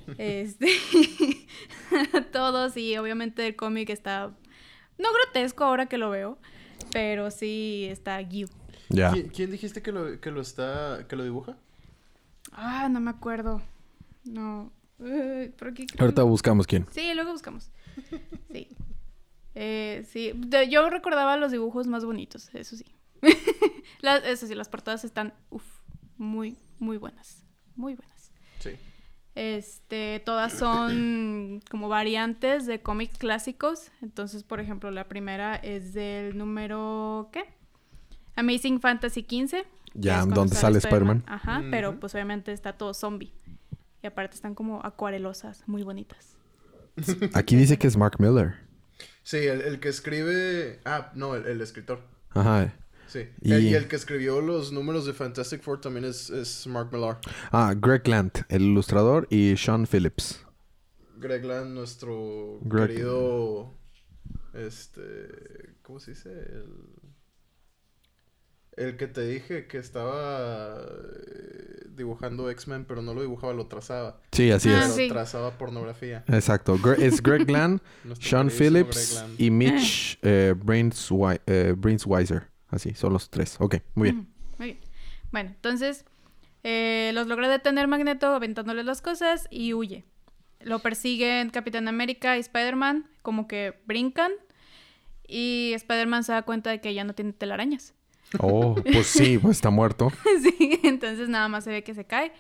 Este, 0.18 0.68
todos 2.32 2.78
y 2.78 2.98
obviamente 2.98 3.46
el 3.48 3.56
cómic 3.58 3.90
está 3.90 4.32
no 4.98 5.10
grotesco 5.14 5.64
ahora 5.64 5.86
que 5.88 5.98
lo 5.98 6.10
veo, 6.10 6.38
pero 6.92 7.32
sí 7.32 7.88
está 7.90 8.20
Gyu. 8.22 8.48
Ya. 8.90 9.12
¿Quién, 9.12 9.30
quién 9.30 9.52
dijiste 9.52 9.82
que 9.82 9.92
lo, 9.92 10.20
que 10.22 10.32
lo 10.32 10.42
está, 10.42 11.06
que 11.08 11.16
lo 11.16 11.24
dibuja? 11.24 11.58
Ah, 12.52 12.88
no 12.90 13.00
me 13.00 13.12
acuerdo. 13.12 13.62
No. 14.26 14.72
Por 14.98 15.74
creo- 15.74 15.86
Ahorita 16.00 16.24
buscamos 16.24 16.66
quién. 16.68 16.86
Sí, 16.92 17.14
luego 17.14 17.32
buscamos. 17.32 17.70
Sí. 18.52 18.70
Eh, 19.56 20.06
sí. 20.10 20.32
De- 20.36 20.70
yo 20.70 20.90
recordaba 20.90 21.36
los 21.38 21.52
dibujos 21.52 21.88
más 21.88 22.06
bonitos, 22.06 22.50
eso 22.54 22.76
sí. 22.78 22.86
las, 24.02 24.24
eso 24.24 24.48
sí, 24.48 24.56
las 24.56 24.70
portadas 24.70 25.04
están 25.04 25.34
uf, 25.50 25.64
muy, 26.18 26.58
muy 26.80 26.98
buenas. 26.98 27.44
Muy 27.76 27.96
buenas. 27.96 28.32
Sí. 28.60 28.72
Este, 29.38 30.20
todas 30.26 30.52
son 30.52 31.62
como 31.70 31.90
variantes 31.90 32.66
de 32.66 32.82
cómics 32.82 33.20
clásicos. 33.20 33.92
Entonces, 34.02 34.42
por 34.42 34.60
ejemplo, 34.60 34.90
la 34.90 35.08
primera 35.08 35.56
es 35.56 35.94
del 35.94 36.36
número 36.36 37.30
¿qué? 37.32 37.46
Amazing 38.36 38.82
Fantasy 38.82 39.22
15. 39.22 39.64
que 39.64 39.68
Ya, 39.94 40.26
donde 40.26 40.56
sale 40.56 40.80
Spider-Man. 40.80 41.24
Ajá, 41.28 41.62
pero 41.70 42.00
pues 42.00 42.16
obviamente 42.16 42.52
está 42.52 42.74
todo 42.74 42.96
zombie. 42.96 43.32
Y 44.02 44.08
aparte 44.08 44.34
están 44.34 44.56
como 44.56 44.84
acuarelosas, 44.84 45.68
muy 45.68 45.84
bonitas. 45.84 46.36
Aquí 47.36 47.56
dice 47.56 47.78
que 47.78 47.86
es 47.86 47.96
Mark 47.96 48.16
Miller. 48.18 48.56
Sí, 49.22 49.38
el, 49.38 49.62
el 49.62 49.80
que 49.80 49.90
escribe... 49.90 50.80
Ah, 50.84 51.12
no, 51.14 51.36
el, 51.36 51.46
el 51.46 51.62
escritor. 51.62 52.02
Ajá. 52.32 52.74
Sí. 53.08 53.28
Y- 53.42 53.52
El- 53.54 53.64
Y... 53.64 53.74
el 53.76 53.88
que 53.88 53.96
escribió 53.96 54.42
los 54.42 54.72
números 54.72 55.06
de 55.06 55.14
Fantastic 55.14 55.62
Four 55.62 55.82
también 55.82 56.06
es, 56.06 56.30
es 56.30 56.68
Mark 56.68 56.90
Millar. 56.92 57.20
Ah, 57.52 57.74
Greg 57.76 58.08
Land, 58.08 58.46
el 58.50 58.62
ilustrador, 58.64 59.28
y 59.30 59.56
Sean 59.58 59.88
Phillips. 59.88 60.46
Greg 61.18 61.44
Land, 61.46 61.74
nuestro 61.74 62.60
Greg- 62.62 62.88
querido... 62.88 63.74
Este... 64.54 65.76
¿Cómo 65.84 66.00
se 66.00 66.12
dice? 66.12 66.30
El... 66.30 66.66
El 68.76 68.96
que 68.96 69.08
te 69.08 69.22
dije 69.26 69.66
que 69.66 69.80
estaba 69.80 70.80
eh, 70.80 71.88
dibujando 71.96 72.48
X-Men, 72.52 72.86
pero 72.88 73.02
no 73.02 73.16
lo 73.16 73.22
dibujaba, 73.22 73.52
lo 73.54 73.66
trazaba. 73.66 74.22
Sí, 74.32 74.52
así 74.52 74.70
Ah, 74.70 74.86
es. 74.86 74.94
sí. 74.94 75.08
trazaba 75.10 75.58
pornografía. 75.58 76.24
Exacto. 76.28 76.78
Gre- 76.78 77.00
es 77.02 77.24
Greg 77.24 77.50
Land, 77.50 77.82
Sean 78.20 78.52
Phillips 78.52 79.16
Land. 79.16 79.42
y 79.42 79.50
Mitch 79.50 80.20
eh, 80.22 80.54
Brainswi- 80.56 81.42
eh. 81.48 81.74
Así, 82.70 82.94
son 82.94 83.14
los 83.14 83.30
tres. 83.30 83.58
Ok, 83.60 83.78
muy 83.96 84.12
bien. 84.12 84.28
Muy 84.58 84.68
bien. 84.68 84.80
Bueno, 85.32 85.50
entonces 85.50 86.06
eh, 86.64 87.12
los 87.14 87.28
logra 87.28 87.48
detener 87.48 87.88
Magneto 87.88 88.28
aventándoles 88.28 88.86
las 88.86 89.02
cosas 89.02 89.48
y 89.50 89.74
huye. 89.74 90.04
Lo 90.60 90.80
persiguen 90.80 91.50
Capitán 91.50 91.88
América 91.88 92.36
y 92.36 92.42
Spider-Man, 92.42 93.10
como 93.22 93.48
que 93.48 93.80
brincan. 93.86 94.32
Y 95.28 95.72
Spider-Man 95.76 96.24
se 96.24 96.32
da 96.32 96.42
cuenta 96.42 96.70
de 96.70 96.82
que 96.82 96.94
ya 96.94 97.04
no 97.04 97.14
tiene 97.14 97.34
telarañas. 97.34 97.94
Oh, 98.40 98.76
pues 98.76 99.08
sí, 99.08 99.38
pues 99.38 99.58
está 99.58 99.70
muerto. 99.70 100.12
sí, 100.42 100.80
entonces 100.84 101.30
nada 101.30 101.48
más 101.48 101.64
se 101.64 101.72
ve 101.72 101.84
que 101.84 101.94
se 101.94 102.06
cae. 102.06 102.34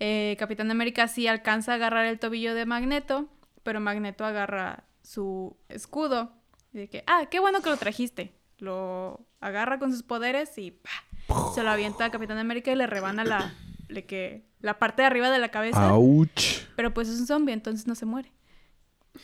Eh, 0.00 0.36
Capitán 0.38 0.70
América 0.70 1.08
sí 1.08 1.26
alcanza 1.26 1.72
a 1.72 1.74
agarrar 1.76 2.06
el 2.06 2.18
tobillo 2.18 2.54
de 2.54 2.66
Magneto, 2.66 3.28
pero 3.62 3.80
Magneto 3.80 4.24
agarra 4.24 4.84
su 5.02 5.56
escudo. 5.68 6.32
Y 6.72 6.88
que, 6.88 7.04
ah, 7.06 7.26
qué 7.30 7.38
bueno 7.38 7.62
que 7.62 7.70
lo 7.70 7.76
trajiste. 7.76 8.32
Lo 8.58 9.26
agarra 9.40 9.78
con 9.78 9.92
sus 9.92 10.02
poderes 10.02 10.56
y 10.58 10.70
¡pah! 10.70 11.50
se 11.54 11.62
lo 11.62 11.70
avienta 11.70 12.04
a 12.04 12.10
Capitán 12.10 12.38
América 12.38 12.70
y 12.70 12.76
le 12.76 12.86
rebana 12.86 13.24
la, 13.24 13.54
le 13.88 14.04
que, 14.04 14.44
la 14.60 14.78
parte 14.78 15.02
de 15.02 15.06
arriba 15.06 15.30
de 15.30 15.38
la 15.38 15.50
cabeza. 15.50 15.94
Ouch. 15.94 16.66
Pero 16.76 16.92
pues 16.94 17.08
es 17.08 17.20
un 17.20 17.26
zombie, 17.26 17.52
entonces 17.52 17.86
no 17.86 17.94
se 17.94 18.06
muere. 18.06 18.32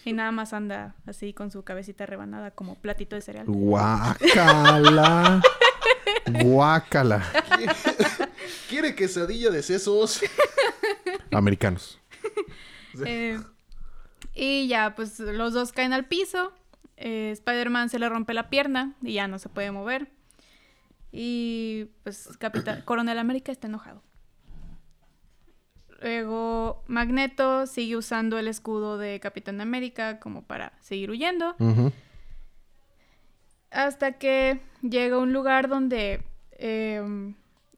Y 0.05 0.13
nada 0.13 0.31
más 0.31 0.53
anda 0.53 0.95
así 1.07 1.33
con 1.33 1.51
su 1.51 1.65
cabecita 1.65 2.07
rebanada 2.07 2.53
como 2.53 2.77
platito 2.77 3.17
de 3.17 3.23
cereal. 3.23 3.47
Guácala. 3.47 5.43
Guácala. 6.43 7.27
¿Quiere 8.69 8.95
quesadilla 8.95 9.51
de 9.51 9.63
sesos? 9.63 10.21
Americanos. 11.31 11.99
Eh, 13.07 13.39
y 14.35 14.67
ya, 14.67 14.97
pues 14.97 15.21
los 15.21 15.53
dos 15.53 15.71
caen 15.71 15.93
al 15.93 16.07
piso. 16.07 16.53
Eh, 17.03 17.31
Spider-Man 17.33 17.89
se 17.89 17.99
le 17.99 18.11
rompe 18.11 18.35
la 18.35 18.51
pierna 18.51 18.95
y 19.03 19.15
ya 19.15 19.27
no 19.27 19.39
se 19.39 19.49
puede 19.49 19.71
mover. 19.71 20.09
Y 21.11 21.87
pues 22.03 22.29
Capitán 22.39 22.83
Coronel 22.85 23.19
América 23.19 23.51
está 23.51 23.67
enojado. 23.67 24.03
Luego 26.03 26.85
Magneto 26.87 27.67
sigue 27.67 27.97
usando 27.97 28.39
el 28.39 28.49
escudo 28.49 28.99
de 28.99 29.19
Capitán 29.19 29.61
América 29.61 30.21
como 30.21 30.43
para 30.43 30.73
seguir 30.81 31.11
huyendo. 31.11 31.57
Hasta 33.71 34.13
que 34.13 34.61
llega 34.83 35.17
a 35.17 35.21
un 35.21 35.33
lugar 35.33 35.69
donde, 35.69 36.23
eh, 36.53 37.35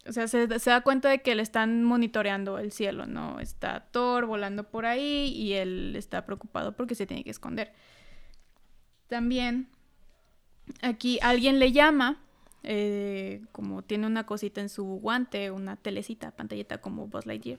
o 0.07 0.13
sea, 0.13 0.27
se, 0.27 0.59
se 0.59 0.71
da 0.71 0.81
cuenta 0.81 1.09
de 1.09 1.21
que 1.21 1.35
le 1.35 1.43
están 1.43 1.85
monitoreando 1.85 2.59
el 2.59 2.73
cielo, 2.73 3.07
¿no? 3.07 3.39
Está 3.41 3.87
Thor 3.91 4.27
volando 4.27 4.65
por 4.65 4.87
ahí 4.87 5.33
y 5.37 5.55
él 5.55 5.95
está 5.97 6.25
preocupado 6.27 6.77
porque 6.77 6.95
se 6.95 7.07
tiene 7.07 7.25
que 7.25 7.31
esconder. 7.31 7.73
También, 9.13 9.69
aquí 10.81 11.19
alguien 11.21 11.59
le 11.59 11.71
llama, 11.71 12.19
eh, 12.63 13.43
como 13.53 13.83
tiene 13.83 14.07
una 14.07 14.25
cosita 14.25 14.63
en 14.63 14.71
su 14.71 14.85
guante, 14.85 15.51
una 15.51 15.77
telecita, 15.77 16.31
pantallita 16.31 16.79
como 16.79 17.09
Buzz 17.09 17.27
Lightyear. 17.27 17.59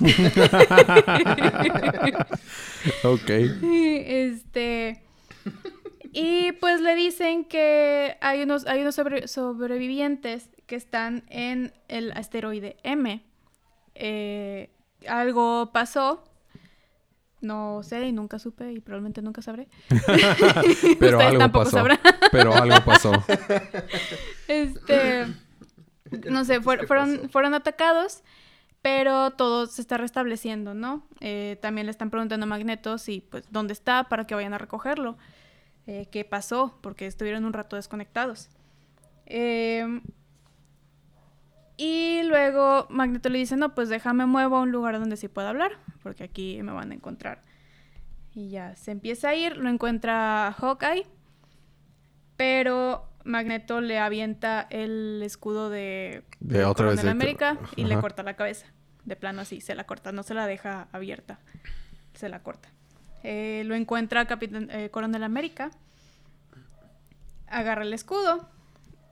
Ok. 3.04 3.30
Este. 3.30 5.04
Y 6.12 6.50
pues 6.52 6.80
le 6.80 6.96
dicen 6.96 7.44
que 7.44 8.16
hay 8.20 8.42
unos, 8.42 8.66
hay 8.66 8.80
unos 8.80 8.96
sobre- 8.96 9.28
sobrevivientes 9.28 10.50
que 10.66 10.74
están 10.74 11.22
en 11.28 11.72
el 11.86 12.10
asteroide 12.10 12.76
M. 12.82 13.22
Eh, 13.94 14.70
algo 15.06 15.70
pasó. 15.72 16.24
No 17.40 17.82
sé 17.84 18.06
y 18.08 18.12
nunca 18.12 18.38
supe 18.38 18.72
y 18.72 18.80
probablemente 18.80 19.22
nunca 19.22 19.42
sabré. 19.42 19.68
Pero 19.88 20.08
Ustedes 20.92 21.14
algo 21.14 21.38
tampoco 21.38 21.64
pasó. 21.66 21.76
sabrán. 21.76 21.98
Pero 22.32 22.52
algo 22.54 22.84
pasó. 22.84 23.12
Este. 24.48 25.26
No 26.28 26.44
sé, 26.44 26.60
fuer- 26.60 26.80
¿Qué 26.80 26.86
fueron, 26.86 27.28
fueron 27.30 27.54
atacados, 27.54 28.22
pero 28.80 29.32
todo 29.32 29.66
se 29.66 29.82
está 29.82 29.98
restableciendo, 29.98 30.72
¿no? 30.72 31.06
Eh, 31.20 31.58
también 31.60 31.86
le 31.86 31.90
están 31.90 32.08
preguntando 32.10 32.44
a 32.44 32.48
Magneto 32.48 32.96
si, 32.96 33.20
pues, 33.20 33.44
dónde 33.50 33.72
está 33.74 34.04
para 34.04 34.26
que 34.26 34.34
vayan 34.34 34.54
a 34.54 34.58
recogerlo. 34.58 35.18
Eh, 35.86 36.06
¿Qué 36.10 36.24
pasó? 36.24 36.78
Porque 36.80 37.06
estuvieron 37.06 37.44
un 37.44 37.52
rato 37.52 37.76
desconectados. 37.76 38.48
Eh, 39.26 40.00
y 41.78 42.22
luego 42.24 42.86
Magneto 42.90 43.28
le 43.30 43.38
dice, 43.38 43.56
no, 43.56 43.74
pues 43.74 43.88
déjame 43.88 44.26
muevo 44.26 44.56
a 44.56 44.60
un 44.60 44.70
lugar 44.72 44.98
donde 44.98 45.16
sí 45.16 45.28
pueda 45.28 45.48
hablar, 45.48 45.72
porque 46.02 46.24
aquí 46.24 46.60
me 46.62 46.72
van 46.72 46.90
a 46.90 46.94
encontrar. 46.94 47.40
Y 48.34 48.50
ya 48.50 48.76
se 48.76 48.90
empieza 48.90 49.30
a 49.30 49.34
ir, 49.34 49.56
lo 49.56 49.68
encuentra 49.70 50.52
Hawkeye, 50.58 51.06
pero 52.36 53.08
Magneto 53.24 53.80
le 53.80 53.98
avienta 53.98 54.66
el 54.70 55.20
escudo 55.24 55.70
de, 55.70 56.24
De 56.40 56.64
otra 56.64 56.86
vez 56.86 56.96
Coronel 56.96 57.04
de- 57.04 57.10
América 57.10 57.58
y 57.76 57.84
le 57.84 57.98
corta 58.00 58.22
la 58.22 58.34
cabeza. 58.34 58.66
De 59.04 59.16
plano 59.16 59.40
así, 59.40 59.60
se 59.60 59.74
la 59.74 59.84
corta, 59.84 60.12
no 60.12 60.22
se 60.22 60.34
la 60.34 60.46
deja 60.46 60.88
abierta, 60.92 61.38
se 62.14 62.28
la 62.28 62.42
corta. 62.42 62.68
Eh, 63.22 63.62
lo 63.66 63.74
encuentra 63.74 64.26
Capitán, 64.26 64.68
eh, 64.70 64.90
Coronel 64.90 65.22
América, 65.24 65.70
agarra 67.46 67.82
el 67.82 67.92
escudo 67.94 68.48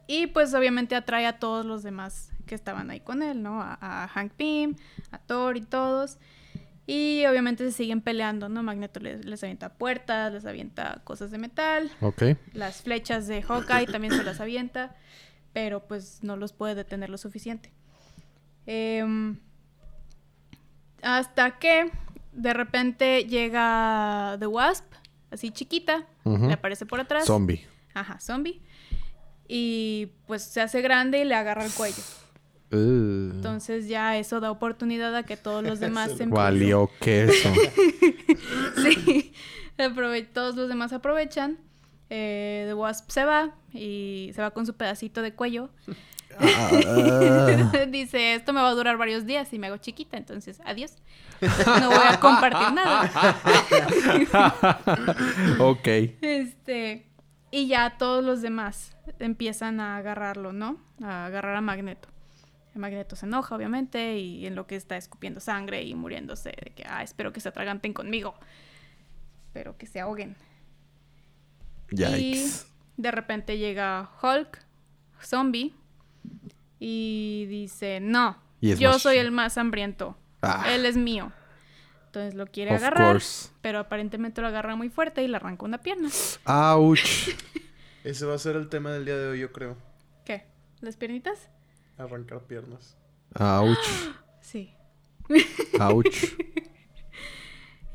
y 0.07 0.27
pues 0.29 0.53
obviamente 0.55 0.95
atrae 0.95 1.27
a 1.27 1.39
todos 1.39 1.65
los 1.65 1.83
demás 1.83 2.31
que 2.47 2.55
estaban 2.55 2.91
ahí 2.91 3.01
con 3.01 3.23
él, 3.23 3.43
¿no? 3.43 3.61
A, 3.61 3.77
a 3.81 4.09
Hank 4.09 4.33
Pym, 4.33 4.77
a 5.11 5.19
Thor 5.19 5.57
y 5.57 5.63
todos. 5.63 6.19
Y 6.87 7.25
obviamente 7.27 7.65
se 7.65 7.73
siguen 7.73 8.01
peleando, 8.01 8.49
¿no? 8.49 8.63
Magneto 8.63 9.01
les, 9.01 9.25
les 9.25 9.43
avienta 9.43 9.71
puertas, 9.71 10.33
les 10.33 10.47
avienta 10.47 11.01
cosas 11.03 11.33
de 11.33 11.39
metal. 11.39 11.91
Ok. 12.01 12.23
Las 12.53 12.83
flechas 12.83 13.27
de 13.27 13.43
Hawkeye 13.43 13.87
también 13.87 14.13
se 14.13 14.23
las 14.23 14.41
avienta, 14.41 14.95
pero 15.53 15.87
pues 15.87 16.23
no 16.23 16.37
los 16.37 16.53
puede 16.53 16.77
detener 16.77 17.11
lo 17.11 17.19
suficiente. 17.19 17.73
Em, 18.67 19.41
hasta 21.03 21.59
que 21.59 21.91
de 22.33 22.53
repente 22.55 23.25
llega 23.25 24.37
The 24.39 24.47
Wasp, 24.47 24.85
así 25.33 25.51
chiquita, 25.51 26.07
le 26.25 26.53
aparece 26.53 26.87
por 26.87 27.01
atrás. 27.01 27.25
Zombie. 27.25 27.67
Ajá, 27.95 28.21
zombie. 28.21 28.63
Y 29.49 30.13
pues 30.27 30.43
se 30.43 30.61
hace 30.61 30.83
grande 30.83 31.21
y 31.21 31.25
le 31.25 31.35
agarra 31.35 31.65
el 31.65 31.73
cuello. 31.73 32.03
Uh, 32.77 33.31
Entonces 33.37 33.89
ya 33.89 34.17
eso 34.19 34.41
da 34.41 34.51
oportunidad 34.51 35.15
a 35.17 35.23
que 35.23 35.37
todos 35.37 35.63
los 35.65 35.81
demás 35.87 36.13
se 36.17 36.27
valió 36.27 36.91
queso. 37.01 37.53
Sí, 38.83 39.33
aprove- 39.79 40.29
todos 40.33 40.55
los 40.57 40.69
demás 40.69 40.93
aprovechan. 40.93 41.59
Eh, 42.11 42.65
The 42.69 42.75
Wasp 42.75 43.11
se 43.11 43.25
va 43.25 43.55
y 43.73 44.31
se 44.35 44.41
va 44.43 44.51
con 44.53 44.65
su 44.67 44.75
pedacito 44.77 45.23
de 45.23 45.33
cuello. 45.35 45.71
Ah, 46.39 46.71
Dice, 47.89 48.35
esto 48.35 48.53
me 48.53 48.61
va 48.61 48.69
a 48.69 48.75
durar 48.75 48.97
varios 48.97 49.27
días 49.27 49.53
y 49.53 49.59
me 49.59 49.67
hago 49.69 49.79
chiquita, 49.79 50.17
entonces 50.17 50.61
adiós. 50.65 50.93
No 51.41 51.89
voy 51.91 52.07
a 52.09 52.21
compartir 52.21 52.73
nada. 52.73 53.11
ok. 55.59 55.87
Este, 56.21 57.07
y 57.51 57.67
ya 57.69 57.97
todos 57.99 58.25
los 58.25 58.43
demás 58.43 58.97
empiezan 59.19 59.81
a 59.81 59.97
agarrarlo, 59.97 60.53
¿no? 60.53 60.77
A 61.03 61.27
agarrar 61.27 61.57
a 61.57 61.61
Magneto. 61.61 62.09
El 62.77 62.81
Magneto 62.83 63.17
se 63.17 63.25
enoja, 63.25 63.57
obviamente, 63.57 64.19
y 64.19 64.47
en 64.47 64.55
lo 64.55 64.67
que 64.67 64.77
está 64.77 64.99
escupiendo 64.99 65.41
sangre 65.41 65.83
y 65.83 65.95
muriéndose 65.95 66.51
de 66.51 66.73
que, 66.75 66.85
ah, 66.87 67.03
espero 67.03 67.33
que 67.33 67.41
se 67.41 67.49
atraganten 67.49 67.95
conmigo. 67.95 68.35
Pero 69.55 69.79
que 69.79 69.87
se 69.87 69.99
ahoguen. 69.99 70.37
Y 71.91 71.97
Yikes. 71.97 72.67
de 72.99 73.11
repente 73.11 73.57
llega 73.57 74.11
Hulk, 74.23 74.63
zombie, 75.23 75.73
y 76.79 77.47
dice, 77.49 78.01
no, 78.01 78.37
Y 78.61 78.75
yo 78.75 78.91
más- 78.91 79.01
soy 79.03 79.17
el 79.17 79.31
más 79.33 79.57
hambriento. 79.57 80.19
Ah. 80.43 80.67
Él 80.75 80.85
es 80.85 80.99
mío. 80.99 81.33
Entonces 82.09 82.35
lo 82.35 82.47
quiere 82.47 82.73
Of 82.75 82.83
agarrar, 82.83 83.13
course. 83.13 83.49
pero 83.63 83.79
aparentemente 83.79 84.43
lo 84.43 84.49
agarra 84.49 84.77
muy 84.77 84.91
fuerte 84.91 85.23
y 85.23 85.29
le 85.29 85.37
arranca 85.37 85.65
una 85.65 85.79
pierna. 85.79 86.11
Ouch. 86.45 87.31
Ese 88.05 88.27
va 88.27 88.35
a 88.35 88.39
ser 88.39 88.57
el 88.57 88.69
tema 88.69 88.93
del 88.93 89.07
día 89.07 89.17
de 89.17 89.29
hoy, 89.29 89.41
yo 89.41 89.51
creo. 89.51 89.79
¿Qué? 90.27 90.45
¿Las 90.81 90.99
piernitas? 90.99 91.49
Arrancar 91.99 92.41
piernas. 92.43 92.97
Ouch. 93.39 93.79
Sí. 94.41 94.73
Ouch. 95.81 96.07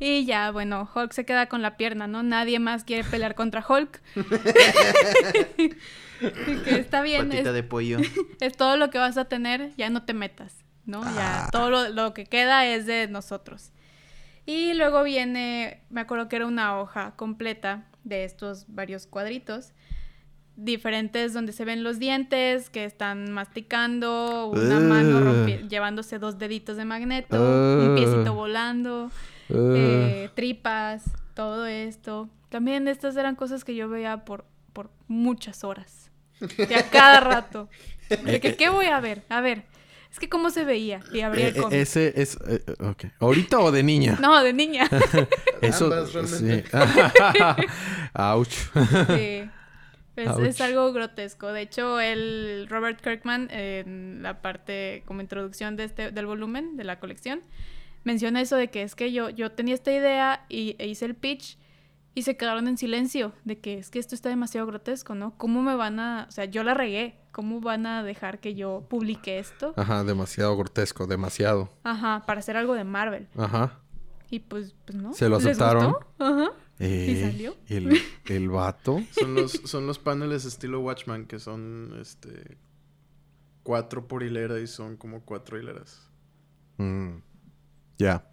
Y 0.03 0.25
ya, 0.25 0.49
bueno, 0.49 0.89
Hulk 0.95 1.11
se 1.13 1.25
queda 1.25 1.45
con 1.47 1.61
la 1.61 1.77
pierna, 1.77 2.07
¿no? 2.07 2.23
Nadie 2.23 2.57
más 2.57 2.83
quiere 2.83 3.03
pelear 3.07 3.35
contra 3.35 3.63
Hulk. 3.63 4.01
que 6.19 6.75
está 6.79 7.03
bien, 7.03 7.29
Patita 7.29 7.49
es, 7.49 7.53
de 7.53 7.61
pollo. 7.61 7.99
es 8.39 8.57
todo 8.57 8.77
lo 8.77 8.89
que 8.89 8.97
vas 8.97 9.17
a 9.17 9.25
tener, 9.25 9.75
ya 9.75 9.91
no 9.91 10.03
te 10.03 10.15
metas, 10.15 10.65
¿no? 10.85 11.03
Ya 11.03 11.45
Ah. 11.45 11.49
todo 11.51 11.69
lo, 11.69 11.89
lo 11.89 12.15
que 12.15 12.25
queda 12.25 12.65
es 12.65 12.87
de 12.87 13.07
nosotros. 13.09 13.71
Y 14.47 14.73
luego 14.73 15.03
viene, 15.03 15.83
me 15.91 16.01
acuerdo 16.01 16.27
que 16.29 16.37
era 16.37 16.47
una 16.47 16.79
hoja 16.79 17.15
completa 17.15 17.87
de 18.03 18.23
estos 18.23 18.65
varios 18.69 19.05
cuadritos 19.05 19.73
diferentes 20.55 21.33
donde 21.33 21.53
se 21.53 21.65
ven 21.65 21.83
los 21.83 21.97
dientes 21.99 22.69
que 22.69 22.85
están 22.85 23.31
masticando, 23.31 24.47
una 24.47 24.79
mano 24.79 25.19
rompi- 25.21 25.67
llevándose 25.67 26.19
dos 26.19 26.37
deditos 26.37 26.77
de 26.77 26.85
magneto, 26.85 27.37
un 27.41 27.91
Ugh. 27.91 27.95
piecito 27.97 28.33
volando, 28.33 29.09
Uh, 29.53 29.73
eh, 29.75 30.29
tripas, 30.33 31.03
todo 31.33 31.65
esto. 31.65 32.29
También 32.47 32.87
estas 32.87 33.17
eran 33.17 33.35
cosas 33.35 33.65
que 33.65 33.75
yo 33.75 33.89
veía 33.89 34.23
por, 34.23 34.45
por 34.71 34.89
muchas 35.09 35.65
horas. 35.65 36.09
De 36.57 36.73
a 36.73 36.89
cada 36.89 37.19
rato. 37.21 37.67
De 38.23 38.39
que, 38.39 38.55
¿qué 38.55 38.69
voy 38.69 38.85
a 38.85 39.01
ver? 39.01 39.23
A 39.27 39.41
ver. 39.41 39.63
Es 40.09 40.19
que 40.19 40.29
cómo 40.29 40.51
se 40.51 40.63
veía. 40.63 41.01
Y 41.13 41.19
abría 41.19 41.49
el 41.49 41.57
eh, 41.57 41.61
cómic. 41.61 41.79
ese 41.79 42.13
es. 42.21 42.37
eh, 42.47 42.63
ok. 42.79 43.05
¿Ahorita 43.19 43.59
o 43.59 43.71
de 43.73 43.83
niña? 43.83 44.17
No, 44.21 44.41
de 44.41 44.53
niña. 44.53 44.87
Eso. 45.61 45.85
Ambas, 45.85 46.13
realmente. 46.13 46.63
sí. 46.63 46.77
Ouch. 48.13 48.53
Sí. 49.07 49.49
Es, 50.15 50.37
es 50.37 50.61
algo 50.61 50.91
grotesco. 50.93 51.51
De 51.53 51.61
hecho, 51.61 51.99
el 51.99 52.67
Robert 52.69 52.99
Kirkman, 53.01 53.49
en 53.51 54.21
la 54.21 54.41
parte 54.41 55.03
como 55.05 55.21
introducción 55.21 55.75
de 55.77 55.85
este, 55.85 56.11
del 56.11 56.25
volumen, 56.25 56.75
de 56.77 56.83
la 56.83 56.99
colección, 56.99 57.41
menciona 58.03 58.41
eso 58.41 58.55
de 58.55 58.69
que 58.69 58.83
es 58.83 58.95
que 58.95 59.11
yo, 59.11 59.29
yo 59.29 59.51
tenía 59.51 59.73
esta 59.73 59.91
idea 59.91 60.45
y 60.49 60.75
e 60.79 60.87
hice 60.87 61.05
el 61.05 61.15
pitch 61.15 61.57
y 62.13 62.23
se 62.23 62.35
quedaron 62.35 62.67
en 62.67 62.77
silencio 62.77 63.31
de 63.45 63.59
que 63.59 63.77
es 63.77 63.89
que 63.89 63.99
esto 63.99 64.15
está 64.15 64.27
demasiado 64.29 64.67
grotesco, 64.67 65.15
¿no? 65.15 65.37
¿Cómo 65.37 65.61
me 65.61 65.75
van 65.75 65.99
a, 65.99 66.25
o 66.27 66.31
sea, 66.31 66.45
yo 66.45 66.63
la 66.63 66.73
regué, 66.73 67.15
¿cómo 67.31 67.61
van 67.61 67.85
a 67.85 68.03
dejar 68.03 68.39
que 68.39 68.53
yo 68.53 68.85
publique 68.89 69.39
esto? 69.39 69.73
Ajá, 69.77 70.03
demasiado 70.03 70.57
grotesco, 70.57 71.07
demasiado. 71.07 71.69
Ajá, 71.83 72.23
para 72.25 72.39
hacer 72.39 72.57
algo 72.57 72.73
de 72.73 72.83
Marvel. 72.83 73.29
Ajá. 73.37 73.79
Y 74.29 74.39
pues, 74.39 74.75
pues 74.85 74.97
no. 74.97 75.13
¿Se 75.13 75.29
lo 75.29 75.37
¿Les 75.37 75.45
aceptaron? 75.45 75.93
gustó? 75.93 76.07
Ajá. 76.19 76.51
Eh, 76.83 77.29
salió? 77.31 77.55
El, 77.67 78.01
el 78.27 78.49
vato. 78.49 79.01
Son 79.11 79.35
los, 79.35 79.51
son 79.51 79.85
los 79.87 79.99
paneles 79.99 80.45
estilo 80.45 80.79
Watchman, 80.81 81.25
que 81.25 81.39
son 81.39 81.95
este 82.01 82.57
cuatro 83.63 84.07
por 84.07 84.23
hilera 84.23 84.59
y 84.59 84.65
son 84.67 84.97
como 84.97 85.21
cuatro 85.23 85.59
hileras. 85.59 86.09
Mm, 86.77 87.17
Ya. 87.99 88.25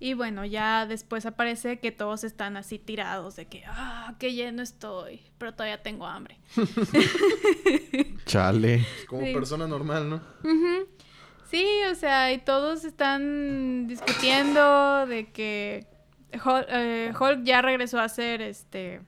Y 0.00 0.12
bueno, 0.12 0.44
ya 0.44 0.84
después 0.86 1.24
aparece 1.24 1.80
que 1.80 1.90
todos 1.90 2.24
están 2.24 2.58
así 2.58 2.78
tirados 2.78 3.36
de 3.36 3.46
que, 3.46 3.62
ah, 3.66 4.14
qué 4.18 4.34
lleno 4.34 4.60
estoy, 4.60 5.22
pero 5.38 5.54
todavía 5.54 5.82
tengo 5.82 6.06
hambre. 6.06 6.38
Chale. 8.26 8.84
Como 9.08 9.24
Sí. 9.26 9.32
persona 9.32 9.66
normal, 9.66 10.10
¿no? 10.10 10.20
Sí, 11.50 11.66
o 11.90 11.94
sea, 11.94 12.32
y 12.32 12.38
todos 12.38 12.84
están 12.84 13.86
discutiendo 13.86 15.06
de 15.06 15.30
que 15.32 15.86
Hulk, 16.42 16.66
eh, 16.68 17.12
Hulk 17.18 17.42
ya 17.44 17.62
regresó 17.62 18.00
a 18.00 18.08
ser 18.08 18.42
este, 18.42 19.00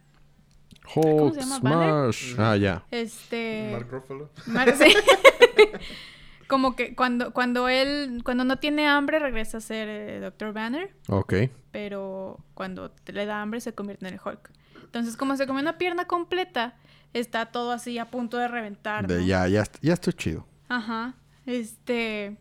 Hulk 0.95 1.35
se 1.35 1.41
llama? 1.41 1.59
¿Banner? 1.61 2.13
Smash. 2.15 2.35
Ah, 2.39 2.57
ya. 2.57 2.85
este, 2.91 3.71
Mark 3.73 3.89
Ruffalo. 3.91 4.31
Mar- 4.47 4.75
sí. 4.77 4.95
Como 6.49 6.77
que 6.77 6.95
cuando, 6.95 7.33
cuando 7.33 7.69
él, 7.69 8.21
cuando 8.25 8.45
no 8.45 8.59
tiene 8.59 8.87
hambre 8.87 9.19
regresa 9.19 9.59
a 9.59 9.61
ser 9.61 9.89
eh, 9.89 10.21
Dr. 10.21 10.53
Banner. 10.53 10.95
Ok. 11.09 11.35
pero 11.73 12.39
cuando 12.55 12.93
le 13.07 13.27
da 13.27 13.43
hambre 13.43 13.61
se 13.61 13.75
convierte 13.75 14.07
en 14.07 14.15
el 14.15 14.21
Hulk. 14.25 14.51
Entonces, 14.85 15.17
como 15.17 15.37
se 15.37 15.47
comió 15.49 15.61
una 15.61 15.77
pierna 15.77 16.05
completa, 16.07 16.77
está 17.13 17.47
todo 17.47 17.73
así 17.73 17.99
a 17.99 18.11
punto 18.11 18.37
de 18.39 18.47
reventar. 18.49 19.07
De, 19.09 19.19
¿no? 19.19 19.27
ya, 19.27 19.49
ya, 19.49 19.65
ya 19.83 19.93
estoy 19.93 20.13
chido. 20.13 20.47
Ajá. 20.69 21.15
Este. 21.47 22.37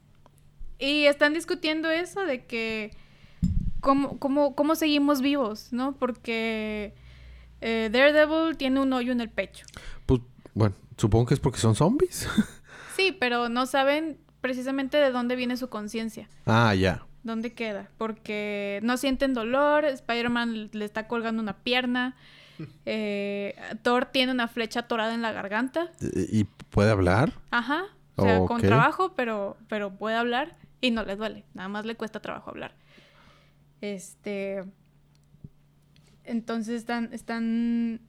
Y 0.77 1.05
están 1.05 1.33
discutiendo 1.33 1.89
eso 1.89 2.21
de 2.25 2.45
que. 2.45 2.91
¿Cómo, 3.85 4.17
cómo, 4.17 4.55
cómo 4.55 4.73
seguimos 4.73 5.21
vivos, 5.21 5.71
no? 5.71 5.93
Porque 5.93 6.95
eh, 7.61 7.89
Daredevil 7.93 8.57
tiene 8.57 8.79
un 8.79 8.91
hoyo 8.93 9.11
en 9.11 9.21
el 9.21 9.29
pecho. 9.29 9.63
Pues, 10.07 10.21
bueno, 10.55 10.73
supongo 10.97 11.27
que 11.27 11.35
es 11.35 11.39
porque 11.39 11.59
son 11.59 11.75
zombies. 11.75 12.27
Sí, 12.95 13.11
pero 13.11 13.49
no 13.49 13.65
saben 13.65 14.17
precisamente 14.39 14.95
de 14.95 15.11
dónde 15.11 15.35
viene 15.35 15.57
su 15.57 15.67
conciencia. 15.69 16.29
ah, 16.45 16.73
ya. 16.73 17.03
¿Dónde 17.23 17.53
queda? 17.53 17.89
Porque 17.97 18.79
no 18.83 18.95
sienten 18.95 19.33
dolor, 19.33 19.83
Spider-Man 19.83 20.69
le 20.71 20.85
está 20.85 21.07
colgando 21.07 21.41
una 21.41 21.57
pierna, 21.57 22.15
eh, 22.85 23.53
Thor 23.83 24.05
tiene 24.05 24.31
una 24.31 24.47
flecha 24.47 24.79
atorada 24.81 25.13
en 25.13 25.21
la 25.21 25.33
garganta, 25.33 25.91
¿Y 25.99 26.45
puede 26.45 26.89
hablar? 26.89 27.33
ajá, 27.51 27.83
o 28.15 28.23
sea, 28.23 28.39
con 28.45 28.61
trabajo, 28.61 29.13
pero, 29.13 29.57
pero 29.67 29.91
puede 29.91 30.15
hablar 30.15 30.55
y 30.79 30.91
no 30.91 31.03
le 31.03 31.17
duele, 31.17 31.43
nada 31.53 31.67
más 31.67 31.85
le 31.85 31.95
cuesta 31.95 32.21
trabajo 32.21 32.49
hablar. 32.49 32.75
Este, 33.81 34.63
entonces 36.23 36.75
están, 36.75 37.09
están 37.13 38.01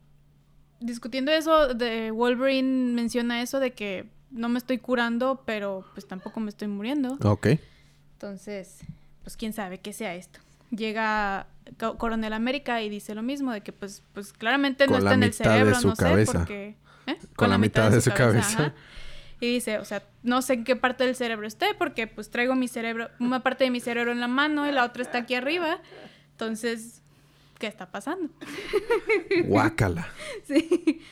discutiendo 0.81 1.33
eso, 1.33 1.75
de 1.75 2.11
Wolverine 2.11 2.93
menciona 2.95 3.43
eso 3.43 3.61
de 3.61 3.73
que 3.73 4.09
no 4.31 4.49
me 4.49 4.59
estoy 4.59 4.79
curando, 4.79 5.43
pero 5.47 5.85
pues 5.95 6.07
tampoco 6.07 6.41
me 6.41 6.51
estoy 6.51 6.69
muriendo. 6.69 7.19
Ok. 7.23 7.49
Entonces, 8.15 8.79
pues 9.23 9.37
quién 9.37 9.53
sabe 9.53 9.79
qué 9.79 9.93
sea 9.93 10.15
esto. 10.15 10.41
Llega 10.71 11.47
Co- 11.79 11.97
Coronel 11.99 12.33
América 12.33 12.83
y 12.83 12.89
dice 12.89 13.15
lo 13.15 13.23
mismo, 13.23 13.53
de 13.53 13.61
que 13.61 13.73
pues, 13.73 14.03
pues 14.15 14.33
claramente 14.33 14.87
no 14.87 14.93
Con 14.95 14.99
está 15.03 15.15
en 15.15 15.23
el 15.23 15.31
mitad 15.31 15.45
de 15.45 15.51
cerebro, 15.51 15.81
su 15.81 15.89
no 15.89 15.97
sé, 15.97 16.03
cabeza. 16.03 16.39
porque... 16.39 16.75
¿eh? 17.07 17.17
Con 17.37 17.51
la 17.51 17.59
mitad 17.59 17.91
de 17.91 18.01
su 18.01 18.11
cabeza. 18.13 18.75
Y 19.41 19.55
dice, 19.55 19.79
o 19.79 19.85
sea, 19.85 20.03
no 20.23 20.41
sé 20.41 20.55
en 20.55 20.65
qué 20.65 20.77
parte 20.77 21.05
del 21.05 21.15
cerebro 21.15 21.47
esté, 21.47 21.75
porque 21.77 22.07
pues 22.07 22.31
traigo 22.31 22.55
mi 22.55 22.69
cerebro, 22.69 23.11
una 23.21 23.43
parte 23.43 23.65
de 23.65 23.71
mi 23.71 23.81
cerebro 23.81 24.13
en 24.13 24.21
la 24.21 24.29
mano 24.29 24.67
y 24.69 24.73
la 24.73 24.85
otra 24.85 25.03
está 25.03 25.19
aquí 25.19 25.35
arriba. 25.35 25.81
Entonces, 26.33 27.03
¿qué 27.59 27.67
está 27.67 27.91
pasando? 27.91 28.31
Guácala. 29.47 30.09
Sí. 30.45 31.03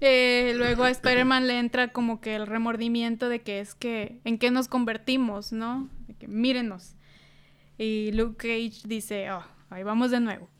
Eh, 0.00 0.52
luego 0.56 0.84
a 0.84 0.90
Spider-Man 0.90 1.46
le 1.46 1.58
entra 1.58 1.88
como 1.88 2.20
que 2.20 2.34
el 2.34 2.46
remordimiento 2.46 3.30
de 3.30 3.40
que 3.40 3.60
es 3.60 3.74
que 3.74 4.20
en 4.24 4.38
qué 4.38 4.50
nos 4.50 4.68
convertimos, 4.68 5.52
¿no? 5.52 5.88
De 6.06 6.14
que 6.14 6.28
mírenos. 6.28 6.96
Y 7.78 8.12
Luke 8.12 8.36
Cage 8.36 8.86
dice, 8.86 9.30
oh, 9.30 9.44
ahí 9.70 9.82
vamos 9.82 10.10
de 10.10 10.20
nuevo. 10.20 10.50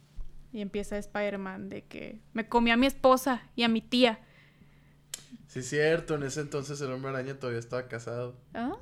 Y 0.52 0.62
empieza 0.62 0.96
Spider-Man 0.96 1.68
de 1.68 1.82
que 1.82 2.20
me 2.32 2.48
comí 2.48 2.70
a 2.70 2.76
mi 2.76 2.86
esposa 2.86 3.42
y 3.54 3.64
a 3.64 3.68
mi 3.68 3.82
tía. 3.82 4.20
Sí, 5.48 5.62
cierto. 5.62 6.14
En 6.16 6.22
ese 6.24 6.40
entonces 6.40 6.80
el 6.80 6.90
hombre 6.92 7.11
araña 7.11 7.35
todavía 7.38 7.61
estaba 7.61 7.87
casado. 7.88 8.37
Ah, 8.54 8.72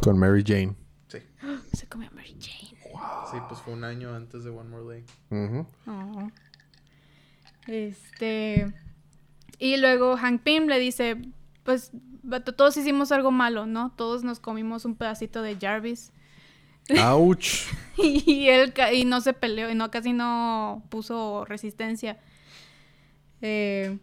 Con 0.00 0.18
Mary 0.18 0.42
Jane. 0.46 0.74
Sí. 1.08 1.18
se 1.76 1.86
comió 1.88 2.08
a 2.08 2.12
Mary 2.12 2.36
Jane. 2.40 2.78
Sí, 3.30 3.36
pues 3.48 3.60
fue 3.60 3.72
un 3.74 3.84
año 3.84 4.14
antes 4.14 4.44
de 4.44 4.50
One 4.50 4.70
More 4.70 4.84
Day. 4.84 5.04
Oh. 5.86 6.28
Este. 7.66 8.72
Y 9.58 9.76
luego 9.78 10.16
Hank 10.16 10.42
Pym 10.42 10.66
le 10.66 10.78
dice: 10.78 11.16
Pues 11.62 11.90
todos 12.56 12.76
hicimos 12.76 13.12
algo 13.12 13.30
malo, 13.30 13.66
¿no? 13.66 13.92
Todos 13.96 14.22
nos 14.24 14.40
comimos 14.40 14.84
un 14.84 14.96
pedacito 14.96 15.42
de 15.42 15.56
Jarvis. 15.56 16.12
Ouch. 17.02 17.66
Y 17.96 18.48
él 18.48 18.72
ca- 18.72 18.92
y 18.92 19.04
no 19.04 19.20
se 19.20 19.32
peleó, 19.34 19.70
y 19.70 19.74
no 19.76 19.90
casi 19.92 20.12
no 20.12 20.84
puso 20.90 21.44
resistencia. 21.44 22.18
Eh, 23.40 23.98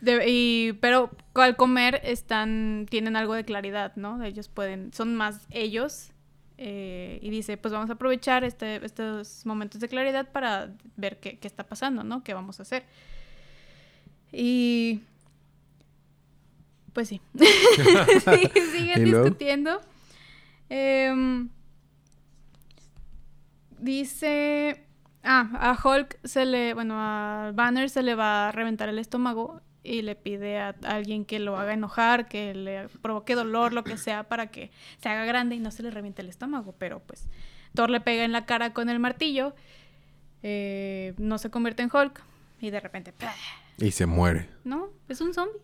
de- 0.00 0.24
y, 0.28 0.72
pero 0.74 1.10
al 1.34 1.56
comer 1.56 2.00
están, 2.04 2.86
tienen 2.90 3.16
algo 3.16 3.34
de 3.34 3.44
claridad, 3.44 3.92
¿no? 3.96 4.22
Ellos 4.22 4.48
pueden, 4.48 4.92
son 4.92 5.14
más 5.14 5.46
ellos. 5.50 6.10
eh, 6.58 7.18
y 7.22 7.28
dice, 7.30 7.56
pues 7.58 7.72
vamos 7.72 7.90
a 7.90 7.94
aprovechar 7.94 8.42
este, 8.44 8.84
estos 8.84 9.44
momentos 9.44 9.80
de 9.80 9.88
claridad 9.88 10.30
para 10.32 10.72
ver 10.96 11.20
qué, 11.20 11.38
qué 11.38 11.46
está 11.46 11.64
pasando, 11.64 12.02
¿no? 12.04 12.22
¿Qué 12.24 12.32
vamos 12.34 12.58
a 12.60 12.62
hacer? 12.62 12.84
Y... 14.32 15.02
Pues 16.92 17.08
sí. 17.08 17.20
Sí, 17.34 18.50
siguen 18.72 19.04
discutiendo. 19.04 19.80
Em, 20.70 21.50
dice... 23.78 24.82
Ah, 25.22 25.48
a 25.54 25.76
Hulk 25.88 26.18
se 26.24 26.46
le... 26.46 26.72
Bueno, 26.74 26.94
a 26.98 27.50
Banner 27.54 27.90
se 27.90 28.02
le 28.02 28.14
va 28.14 28.48
a 28.48 28.52
reventar 28.52 28.88
el 28.88 28.98
estómago 28.98 29.60
y 29.86 30.02
le 30.02 30.16
pide 30.16 30.58
a, 30.58 30.74
alguien 30.82 31.24
que 31.24 31.38
lo 31.38 31.56
haga 31.56 31.72
enojar, 31.72 32.28
que 32.28 32.54
le 32.54 32.88
provoque 33.02 33.34
dolor, 33.34 33.72
lo 33.72 33.84
que 33.84 33.96
sea, 33.96 34.24
para 34.24 34.48
que 34.48 34.70
se 35.00 35.08
haga 35.08 35.24
grande 35.24 35.54
y 35.54 35.60
no 35.60 35.70
se 35.70 35.82
le 35.82 35.90
reviente 35.90 36.22
el 36.22 36.28
estómago. 36.28 36.74
Pero 36.78 37.00
pues 37.00 37.28
Thor 37.74 37.90
le 37.90 38.00
pega 38.00 38.24
en 38.24 38.32
la 38.32 38.46
cara 38.46 38.72
con 38.72 38.88
el 38.88 38.98
martillo, 38.98 39.54
eh, 40.42 41.14
no 41.18 41.38
se 41.38 41.50
convierte 41.50 41.82
en 41.82 41.90
Hulk 41.92 42.22
y 42.60 42.70
de 42.70 42.80
repente... 42.80 43.12
¡pah! 43.12 43.32
Y 43.78 43.90
se 43.90 44.06
muere. 44.06 44.48
No, 44.64 44.88
es 45.08 45.20
un 45.20 45.34
zombie. 45.34 45.60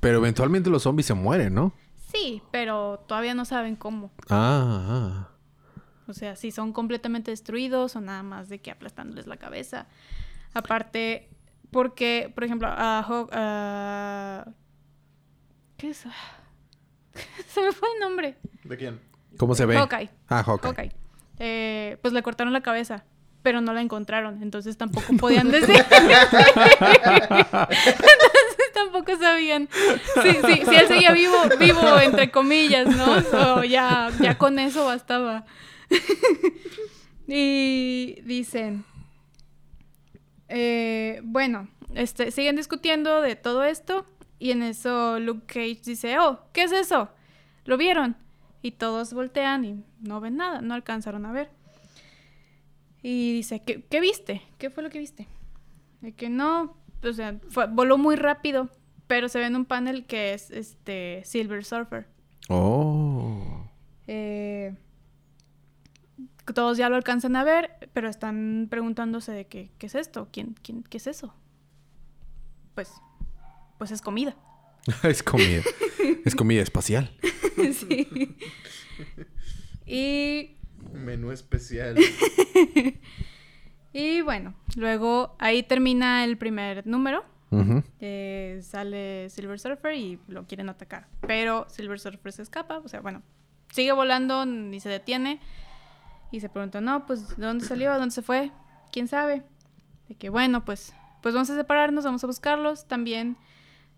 Pero 0.00 0.18
eventualmente 0.18 0.70
los 0.70 0.82
zombies 0.82 1.06
se 1.06 1.14
mueren, 1.14 1.54
¿no? 1.54 1.72
Sí, 2.12 2.42
pero 2.50 3.04
todavía 3.06 3.34
no 3.34 3.44
saben 3.44 3.76
cómo. 3.76 4.10
Ah, 4.28 5.28
ah. 5.28 5.28
O 6.06 6.14
sea, 6.14 6.36
si 6.36 6.50
son 6.50 6.72
completamente 6.72 7.30
destruidos 7.30 7.94
o 7.96 8.00
nada 8.00 8.22
más 8.22 8.48
de 8.48 8.60
que 8.60 8.70
aplastándoles 8.70 9.26
la 9.26 9.36
cabeza. 9.36 9.86
Aparte, 10.54 11.28
porque, 11.70 12.30
por 12.34 12.44
ejemplo, 12.44 12.68
a 12.70 13.02
Hawk- 13.06 13.30
a- 13.32 14.44
¿Qué 15.76 15.90
es? 15.90 15.98
Se 17.48 17.60
me 17.62 17.72
fue 17.72 17.88
el 17.94 18.00
nombre. 18.00 18.36
¿De 18.64 18.76
quién? 18.76 19.00
¿Cómo 19.36 19.54
se 19.54 19.66
ve? 19.66 19.76
Hawkeye. 19.76 20.10
Ah, 20.28 20.42
Hawkeye. 20.42 20.68
Hawkeye. 20.68 20.92
Eh, 21.38 21.96
pues 22.02 22.12
le 22.12 22.22
cortaron 22.22 22.52
la 22.52 22.60
cabeza, 22.62 23.04
pero 23.42 23.60
no 23.60 23.72
la 23.72 23.80
encontraron. 23.80 24.42
Entonces 24.42 24.76
tampoco 24.76 25.06
podían 25.16 25.50
decir. 25.52 25.76
entonces 27.58 28.72
tampoco 28.74 29.16
sabían. 29.18 29.68
Sí, 30.22 30.30
sí, 30.46 30.62
si 30.68 30.74
él 30.74 30.88
seguía 30.88 31.12
vivo, 31.12 31.36
vivo, 31.58 31.98
entre 32.00 32.30
comillas, 32.30 32.88
¿no? 32.88 33.20
So, 33.22 33.62
ya, 33.64 34.10
ya 34.20 34.36
con 34.38 34.58
eso 34.58 34.84
bastaba. 34.86 35.44
y 37.28 38.20
dicen. 38.24 38.84
Eh, 40.48 41.20
bueno, 41.24 41.68
este, 41.94 42.30
siguen 42.30 42.56
discutiendo 42.56 43.20
de 43.20 43.36
todo 43.36 43.64
esto. 43.64 44.06
Y 44.38 44.50
en 44.52 44.62
eso 44.62 45.18
Luke 45.18 45.46
Cage 45.46 45.80
dice: 45.84 46.18
Oh, 46.18 46.40
¿qué 46.52 46.62
es 46.64 46.72
eso? 46.72 47.08
¿Lo 47.64 47.76
vieron? 47.76 48.16
Y 48.62 48.72
todos 48.72 49.12
voltean 49.12 49.64
y 49.64 49.84
no 50.00 50.20
ven 50.20 50.36
nada, 50.36 50.60
no 50.60 50.74
alcanzaron 50.74 51.26
a 51.26 51.32
ver. 51.32 51.50
Y 53.02 53.32
dice, 53.34 53.62
¿qué, 53.64 53.82
qué 53.88 54.00
viste? 54.00 54.42
¿Qué 54.58 54.70
fue 54.70 54.82
lo 54.82 54.90
que 54.90 54.98
viste? 54.98 55.28
De 56.00 56.12
que 56.12 56.28
no, 56.28 56.76
o 57.02 57.12
sea, 57.12 57.38
fue- 57.48 57.66
voló 57.68 57.96
muy 57.98 58.16
rápido, 58.16 58.68
pero 59.06 59.28
se 59.28 59.38
ve 59.38 59.46
en 59.46 59.56
un 59.56 59.64
panel 59.64 60.06
que 60.06 60.34
es 60.34 60.50
este 60.50 61.22
Silver 61.24 61.64
Surfer. 61.64 62.06
Oh. 62.48 63.64
Eh, 64.08 64.74
todos 66.52 66.78
ya 66.78 66.88
lo 66.88 66.96
alcanzan 66.96 67.36
a 67.36 67.44
ver, 67.44 67.90
pero 67.92 68.08
están 68.08 68.68
preguntándose 68.70 69.32
de 69.32 69.46
qué, 69.46 69.70
qué 69.78 69.86
es 69.86 69.94
esto, 69.94 70.28
¿Quién, 70.32 70.54
quién, 70.62 70.82
qué 70.82 70.96
es 70.96 71.06
eso. 71.06 71.34
Pues, 72.74 72.92
pues 73.78 73.90
es 73.90 74.02
comida. 74.02 74.36
es 75.02 75.22
comida. 75.22 75.62
es 76.24 76.34
comida 76.34 76.62
espacial. 76.62 77.10
sí. 77.72 78.36
Y 79.86 80.56
Menú 80.92 81.32
especial. 81.32 81.96
Y 83.92 84.20
bueno, 84.20 84.54
luego 84.76 85.34
ahí 85.38 85.62
termina 85.62 86.24
el 86.24 86.36
primer 86.36 86.86
número. 86.86 87.24
Eh, 88.00 88.60
sale 88.62 89.30
Silver 89.30 89.58
Surfer 89.58 89.94
y 89.94 90.20
lo 90.28 90.46
quieren 90.46 90.68
atacar. 90.68 91.08
Pero 91.26 91.66
Silver 91.70 91.98
Surfer 91.98 92.32
se 92.32 92.42
escapa. 92.42 92.78
O 92.78 92.88
sea, 92.88 93.00
bueno, 93.00 93.22
sigue 93.72 93.92
volando, 93.92 94.44
ni 94.44 94.78
se 94.80 94.90
detiene. 94.90 95.40
Y 96.30 96.40
se 96.40 96.48
pregunta, 96.48 96.80
no, 96.80 97.06
pues, 97.06 97.36
¿de 97.36 97.46
dónde 97.46 97.64
salió? 97.64 97.92
¿De 97.92 97.98
dónde 97.98 98.14
se 98.14 98.22
fue? 98.22 98.50
¿Quién 98.92 99.08
sabe? 99.08 99.42
De 100.08 100.14
que, 100.14 100.28
bueno, 100.30 100.64
pues, 100.64 100.92
pues 101.22 101.34
vamos 101.34 101.48
a 101.50 101.56
separarnos, 101.56 102.04
vamos 102.04 102.22
a 102.22 102.26
buscarlos. 102.26 102.86
También, 102.86 103.36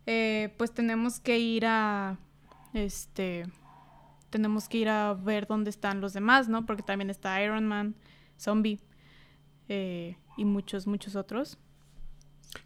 eh, 0.06 0.54
pues 0.58 0.72
tenemos 0.72 1.18
que 1.20 1.38
ir 1.38 1.66
a, 1.66 2.18
este, 2.72 3.46
tenemos 4.30 4.68
que 4.68 4.78
ir 4.78 4.88
a 4.88 5.14
ver 5.14 5.46
dónde 5.46 5.70
están 5.70 6.00
los 6.00 6.12
demás, 6.12 6.48
¿no? 6.48 6.66
Porque 6.66 6.82
también 6.82 7.10
está 7.10 7.42
Iron 7.42 7.66
Man, 7.66 7.96
Zombie 8.38 8.80
eh, 9.68 10.16
y 10.36 10.44
muchos, 10.44 10.86
muchos 10.86 11.16
otros. 11.16 11.58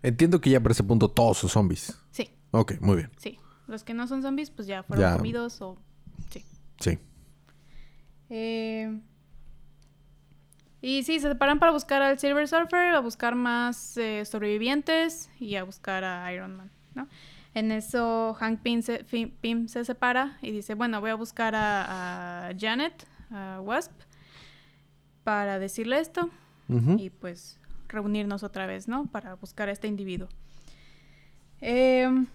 Entiendo 0.03 0.40
que 0.40 0.50
ya 0.50 0.61
por 0.61 0.70
ese 0.72 0.85
punto 0.85 1.09
todos 1.11 1.38
son 1.38 1.50
zombies. 1.50 1.98
Sí, 2.11 2.31
Ok, 2.53 2.74
muy 2.81 2.96
bien. 2.96 3.11
sí. 3.16 3.38
Los 3.66 3.83
que 3.83 3.94
no 3.94 4.07
son 4.07 4.20
zombies, 4.22 4.50
pues 4.50 4.66
ya 4.68 4.83
fueron 4.83 5.11
Ya. 5.11 5.16
comidos 5.16 5.61
o... 5.62 5.79
Sí. 6.31 6.44
Sí. 6.81 6.98
Eh, 8.29 9.00
y 10.87 11.03
sí, 11.03 11.18
se 11.18 11.29
separan 11.29 11.59
para 11.59 11.73
buscar 11.73 12.03
al 12.03 12.18
Silver 12.18 12.47
Surfer, 12.47 12.94
a 12.94 13.01
buscar 13.01 13.35
más 13.35 13.97
eh, 13.97 14.25
sobrevivientes 14.25 15.31
y 15.40 15.57
a 15.57 15.64
buscar 15.64 16.05
a 16.05 16.31
Iron 16.33 16.57
Man, 16.57 16.70
¿no? 16.94 17.09
En 17.55 17.70
eso 17.73 18.35
Hank 18.35 18.61
Pym 18.61 18.83
se, 18.83 19.05
Fi- 19.05 19.27
Pym 19.40 19.68
se 19.68 19.85
separa 19.85 20.37
y 20.42 20.51
dice, 20.51 20.75
bueno, 20.75 21.01
voy 21.01 21.11
a 21.11 21.14
buscar 21.14 21.55
a, 21.55 22.49
a 22.49 22.53
Janet, 22.59 23.07
a 23.31 23.61
Wasp, 23.62 23.92
para 25.23 25.59
decirle 25.59 26.01
esto 26.01 26.29
y 26.99 27.11
pues 27.11 27.59
reunirnos 27.88 28.42
otra 28.42 28.66
vez, 28.66 28.88
¿no? 28.88 29.07
Para 29.07 29.35
buscar 29.37 29.68
a 29.68 29.73
este 29.73 29.87
individuo. 29.87 30.29
Em, 31.61 32.27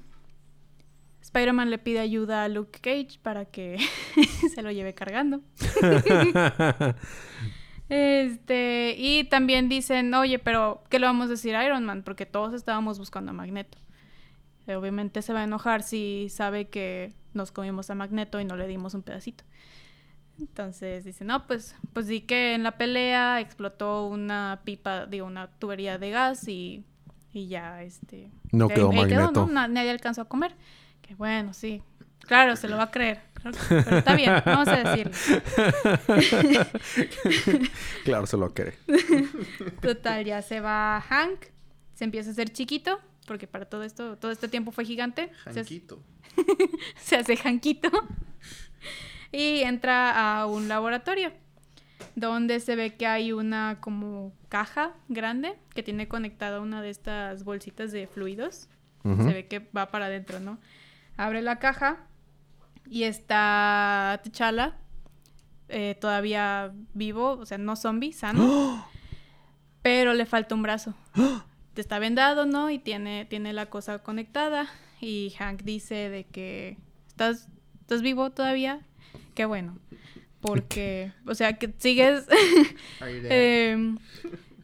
Spider-Man 1.22 1.70
le 1.70 1.78
pide 1.78 2.00
ayuda 2.00 2.46
a 2.46 2.48
Luke 2.48 2.80
Cage 2.80 3.20
para 3.22 3.46
que 3.46 3.78
se 4.56 4.62
lo 4.64 4.72
lleve 4.72 4.94
cargando. 4.96 5.42
Este, 7.90 8.96
y 8.98 9.24
también 9.26 9.68
dicen, 9.68 10.14
oye, 10.14 10.38
pero 10.40 10.84
¿qué 10.90 11.00
le 11.00 11.08
vamos 11.08 11.28
a 11.28 11.32
decir 11.32 11.56
a 11.56 11.66
Iron 11.66 11.84
Man? 11.86 12.04
Porque 12.04 12.26
todos 12.26 12.54
estábamos 12.54 13.00
buscando 13.00 13.32
a 13.32 13.34
Magneto. 13.34 13.78
Eh, 14.68 14.76
Obviamente 14.76 15.22
se 15.24 15.34
va 15.34 15.42
a 15.42 15.44
enojar 15.46 15.82
si 15.84 16.28
sabe 16.30 16.70
que 16.70 17.14
nos 17.34 17.52
comimos 17.52 17.90
a 17.90 17.96
Magneto 17.96 18.40
y 18.40 18.46
no 18.46 18.56
le 18.56 18.68
dimos 18.68 18.94
un 18.94 19.02
pedacito. 19.02 19.44
Entonces 20.40 21.04
dice, 21.04 21.26
no, 21.26 21.48
pues, 21.48 21.76
pues 21.92 22.08
di 22.08 22.22
que 22.22 22.54
en 22.54 22.64
la 22.64 22.78
pelea 22.78 23.42
explotó 23.42 24.08
una 24.08 24.62
pipa, 24.64 25.06
digo, 25.06 25.26
una 25.26 25.48
tubería 25.48 25.98
de 25.98 26.12
gas 26.12 26.48
y, 26.48 26.86
y 27.34 27.48
ya, 27.48 27.82
este... 27.84 28.32
No 28.52 28.68
quedó 28.70 28.92
Magneto. 28.92 29.48
¿no? 29.48 29.54
Na- 29.54 29.68
Nadie 29.68 29.90
alcanzó 29.90 30.22
a 30.22 30.26
comer. 30.30 30.56
Que 31.02 31.16
bueno, 31.16 31.54
sí. 31.54 31.82
Claro, 32.30 32.56
se 32.56 32.70
lo 32.70 32.78
va 32.78 32.84
a 32.84 32.92
creer. 32.92 33.22
Pero 33.42 33.98
está 33.98 34.16
bien, 34.16 34.32
vamos 34.46 34.68
a 34.68 34.84
decirle. 34.84 35.12
claro, 38.06 38.28
se 38.28 38.38
lo 38.38 38.54
quiere. 38.54 38.78
Total, 39.82 40.24
ya 40.24 40.44
se 40.44 40.60
va 40.60 41.02
Hank, 41.02 41.46
se 41.96 42.04
empieza 42.04 42.30
a 42.30 42.34
hacer 42.34 42.52
chiquito, 42.52 43.00
porque 43.26 43.48
para 43.48 43.66
todo 43.66 43.82
esto, 43.82 44.16
todo 44.18 44.30
este 44.30 44.48
tiempo 44.48 44.72
fue 44.72 44.86
gigante. 44.86 45.32
Se, 45.46 45.56
Janquito. 45.56 46.04
se 47.02 47.16
hace 47.16 47.36
Hanquito. 47.44 47.90
Y 49.32 49.62
entra 49.62 50.42
a 50.42 50.46
un 50.46 50.68
laboratorio 50.68 51.32
donde 52.14 52.60
se 52.60 52.76
ve 52.76 52.96
que 52.96 53.08
hay 53.08 53.32
una 53.32 53.80
como 53.82 54.34
caja 54.50 54.94
grande 55.08 55.58
que 55.74 55.82
tiene 55.82 56.08
conectada 56.08 56.62
una 56.62 56.84
de 56.84 56.92
estas 56.92 57.44
bolsitas 57.44 57.92
de 57.92 58.06
fluidos. 58.06 58.70
Se 59.04 59.34
ve 59.34 59.48
que 59.48 59.68
va 59.76 59.90
para 59.90 60.06
adentro, 60.06 60.40
¿no? 60.40 60.60
Abre 61.18 61.42
la 61.42 61.58
caja 61.58 62.06
y 62.90 63.04
está 63.04 64.20
T'Challa 64.24 64.76
eh, 65.70 65.96
todavía 66.00 66.74
vivo, 66.94 67.34
o 67.34 67.46
sea, 67.46 67.58
no 67.58 67.76
zombie, 67.76 68.12
sano. 68.12 68.86
Pero 69.82 70.14
le 70.14 70.26
falta 70.26 70.56
un 70.56 70.64
brazo. 70.64 70.96
Está 71.76 72.00
vendado, 72.00 72.46
¿no? 72.46 72.70
Y 72.70 72.80
tiene, 72.80 73.26
tiene 73.26 73.54
la 73.54 73.68
cosa 73.68 74.00
conectada. 74.00 74.68
Y 75.00 75.34
Hank 75.38 75.62
dice 75.62 76.10
de 76.10 76.26
que 76.26 76.78
estás, 77.08 77.48
estás 77.80 78.02
vivo 78.02 78.32
todavía. 78.32 78.82
Qué 79.34 79.46
bueno. 79.46 79.78
Porque, 80.42 81.14
o 81.26 81.36
sea, 81.36 81.58
que 81.58 81.74
sigues... 81.78 82.26
eh, 83.02 83.96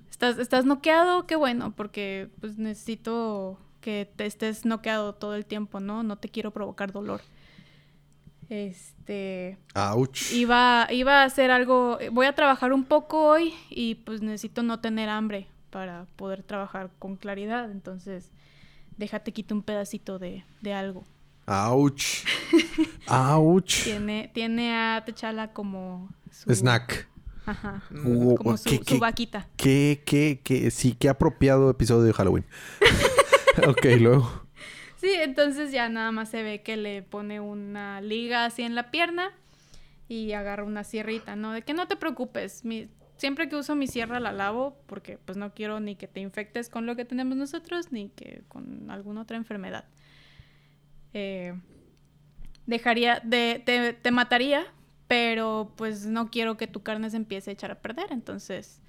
estás, 0.09 0.39
estás 0.39 0.65
noqueado, 0.65 1.25
qué 1.27 1.38
bueno, 1.38 1.73
porque 1.75 2.29
pues 2.41 2.57
necesito 2.57 3.59
que 3.79 4.09
te 4.13 4.25
estés 4.25 4.65
noqueado 4.65 5.13
todo 5.13 5.35
el 5.35 5.45
tiempo, 5.45 5.79
¿no? 5.79 6.03
No 6.03 6.17
te 6.17 6.27
quiero 6.27 6.51
provocar 6.51 6.91
dolor. 6.91 7.21
Este... 8.49 9.58
Ouch. 9.75 10.31
Iba, 10.34 10.88
iba 10.91 11.21
a 11.21 11.25
hacer 11.25 11.51
algo, 11.51 11.97
voy 12.12 12.25
a 12.25 12.34
trabajar 12.36 12.73
un 12.73 12.84
poco 12.84 13.27
hoy 13.27 13.53
y 13.69 13.95
pues 13.95 14.21
necesito 14.21 14.63
no 14.63 14.79
tener 14.79 15.10
hambre 15.10 15.47
para 15.69 16.05
poder 16.15 16.43
trabajar 16.43 16.91
con 16.99 17.15
claridad. 17.15 17.71
Entonces, 17.71 18.31
déjate 18.97 19.31
quito 19.34 19.55
un 19.55 19.62
pedacito 19.63 20.19
de, 20.19 20.43
de 20.62 20.73
algo. 20.73 21.03
Ouch. 21.47 22.25
Ouch. 23.10 23.84
Tiene, 23.84 24.31
tiene 24.34 24.75
a 24.75 25.03
T'Challa 25.05 25.53
como 25.53 26.10
su... 26.31 26.53
Snack. 26.53 27.08
Ajá. 27.45 27.84
Como 27.91 28.58
su, 28.58 28.69
¿qué- 28.69 28.81
su 28.86 28.99
vaquita. 28.99 29.47
Qué, 29.55 30.01
qué, 30.05 30.41
qué, 30.43 30.71
sí, 30.71 30.95
qué 30.97 31.10
apropiado 31.10 31.69
episodio 31.69 32.03
de 32.03 32.13
Halloween. 32.13 32.45
ok, 33.67 33.86
luego. 33.99 34.44
Sí, 34.97 35.10
entonces 35.13 35.71
ya 35.71 35.89
nada 35.89 36.12
más 36.12 36.29
se 36.29 36.41
ve 36.43 36.62
que 36.63 36.77
le 36.77 37.01
pone 37.03 37.39
una 37.39 38.01
liga 38.01 38.45
así 38.45 38.63
en 38.63 38.75
la 38.75 38.91
pierna 38.91 39.31
y 40.08 40.31
agarra 40.34 40.63
una 40.63 40.84
sierrita, 40.84 41.36
¿no? 41.36 41.51
De 41.51 41.63
que 41.63 41.73
no 41.73 41.88
te 41.88 41.95
preocupes, 41.95 42.63
mi- 42.65 42.89
siempre 43.17 43.49
que 43.49 43.55
uso 43.55 43.75
mi 43.75 43.88
sierra 43.88 44.19
la 44.19 44.31
lavo 44.31 44.77
porque 44.88 45.17
pues 45.17 45.38
no 45.38 45.53
quiero 45.53 45.79
ni 45.79 45.95
que 45.95 46.08
te 46.08 46.19
infectes 46.21 46.69
con 46.69 46.86
lo 46.86 46.95
que 46.95 47.05
tenemos 47.05 47.38
nosotros 47.38 47.91
ni 47.91 48.10
que 48.10 48.43
con 48.47 48.89
alguna 48.89 49.21
otra 49.21 49.38
enfermedad. 49.38 49.86
Eh, 51.13 51.53
dejaría, 52.65 53.21
de, 53.23 53.62
te, 53.65 53.93
te 53.93 54.12
mataría, 54.12 54.65
pero 55.08 55.73
pues 55.77 56.05
no 56.05 56.29
quiero 56.29 56.58
que 56.58 56.67
tu 56.67 56.84
carne 56.84 57.10
se 57.10 57.17
empiece 57.17 57.49
a 57.51 57.53
echar 57.53 57.71
a 57.71 57.81
perder, 57.81 58.08
entonces... 58.12 58.81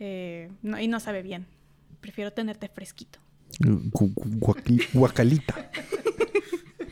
eh, 0.00 0.50
y 0.80 0.88
no 0.88 1.00
sabe 1.00 1.22
bien. 1.22 1.46
Prefiero 2.00 2.32
tenerte 2.32 2.68
fresquito. 2.68 3.18
Gu- 3.60 4.88
Guacalita. 4.92 5.70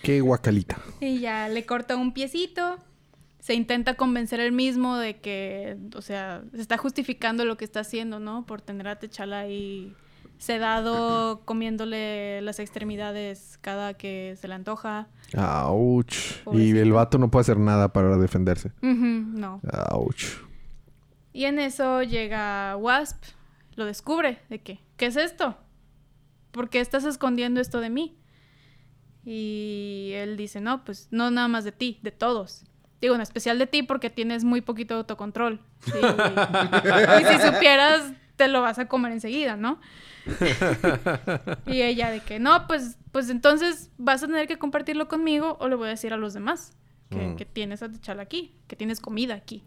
qué 0.03 0.21
guacalita. 0.21 0.79
Y 1.01 1.21
ya 1.21 1.49
le 1.49 1.65
corta 1.67 1.97
un 1.97 2.13
piecito. 2.13 2.79
Se 3.41 3.55
intenta 3.55 3.95
convencer 3.95 4.41
él 4.41 4.51
mismo 4.53 4.97
de 4.97 5.21
que, 5.21 5.77
o 5.95 6.03
sea, 6.03 6.43
se 6.53 6.61
está 6.61 6.77
justificando 6.79 7.45
lo 7.45 7.57
que 7.57 7.65
está 7.65 7.81
haciendo, 7.81 8.19
¿no? 8.19 8.45
Por 8.45 8.61
tener 8.61 8.89
a 8.89 8.99
Techala 8.99 9.41
ahí 9.41 9.95
sedado, 10.39 11.43
comiéndole 11.45 12.43
las 12.43 12.59
extremidades 12.59 13.59
cada 13.61 13.95
que 13.95 14.37
se 14.41 14.49
le 14.49 14.55
antoja. 14.55 15.09
Ouch. 15.37 16.15
Y 16.53 16.77
el 16.77 16.93
vato 16.93 17.19
no 17.19 17.31
puede 17.31 17.43
hacer 17.43 17.59
nada 17.59 17.93
para 17.93 18.17
defenderse. 18.19 18.73
No. 18.83 19.61
Ouch. 19.93 20.25
Y 21.33 21.45
en 21.45 21.59
eso 21.59 22.03
llega 22.03 22.77
Wasp, 22.77 23.23
lo 23.77 23.85
descubre, 23.85 24.39
de 24.49 24.61
que, 24.61 24.81
¿qué 24.97 25.07
es 25.07 25.17
esto? 25.17 25.57
¿Por 26.57 26.71
qué 26.71 26.81
estás 26.81 27.05
escondiendo 27.05 27.61
esto 27.61 27.81
de 27.81 27.91
mí? 27.91 28.17
Y 29.27 30.13
él 30.15 30.39
dice, 30.39 30.63
no, 30.63 30.85
pues 30.87 31.09
no 31.11 31.31
nada 31.31 31.49
más 31.49 31.65
de 31.65 31.73
ti, 31.73 31.99
de 32.03 32.13
todos. 32.13 32.65
Digo, 32.99 33.15
en 33.15 33.21
especial 33.21 33.59
de 33.59 33.67
ti 33.67 33.83
porque 33.83 34.09
tienes 34.09 34.43
muy 34.43 34.63
poquito 34.63 34.95
autocontrol. 34.95 35.61
Sí. 35.81 35.93
y 37.21 37.25
si 37.27 37.47
supieras, 37.47 38.11
te 38.37 38.49
lo 38.49 38.63
vas 38.63 38.79
a 38.79 38.89
comer 38.89 39.13
enseguida, 39.13 39.57
¿no? 39.57 39.79
y 41.67 41.83
ella 41.83 42.11
de 42.11 42.21
que, 42.21 42.39
no, 42.39 42.67
pues, 42.67 42.97
pues 43.13 43.29
entonces 43.29 43.91
vas 43.99 44.23
a 44.23 44.27
tener 44.27 44.49
que 44.49 44.59
compartirlo 44.59 45.09
conmigo 45.09 45.59
o 45.61 45.69
le 45.69 45.77
voy 45.77 45.89
a 45.89 45.91
decir 45.91 46.15
a 46.15 46.17
los 46.17 46.33
demás 46.33 46.73
que, 47.11 47.17
Mm. 47.19 47.37
que 47.37 47.45
tienes 47.45 47.83
a 47.83 47.91
T'Challa 47.91 48.23
aquí, 48.23 48.57
que 48.67 48.77
tienes 48.77 49.01
comida 49.01 49.35
aquí. 49.35 49.63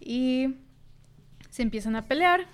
Y 0.00 0.56
se 1.50 1.62
empiezan 1.62 1.94
a 1.94 2.06
pelear. 2.08 2.46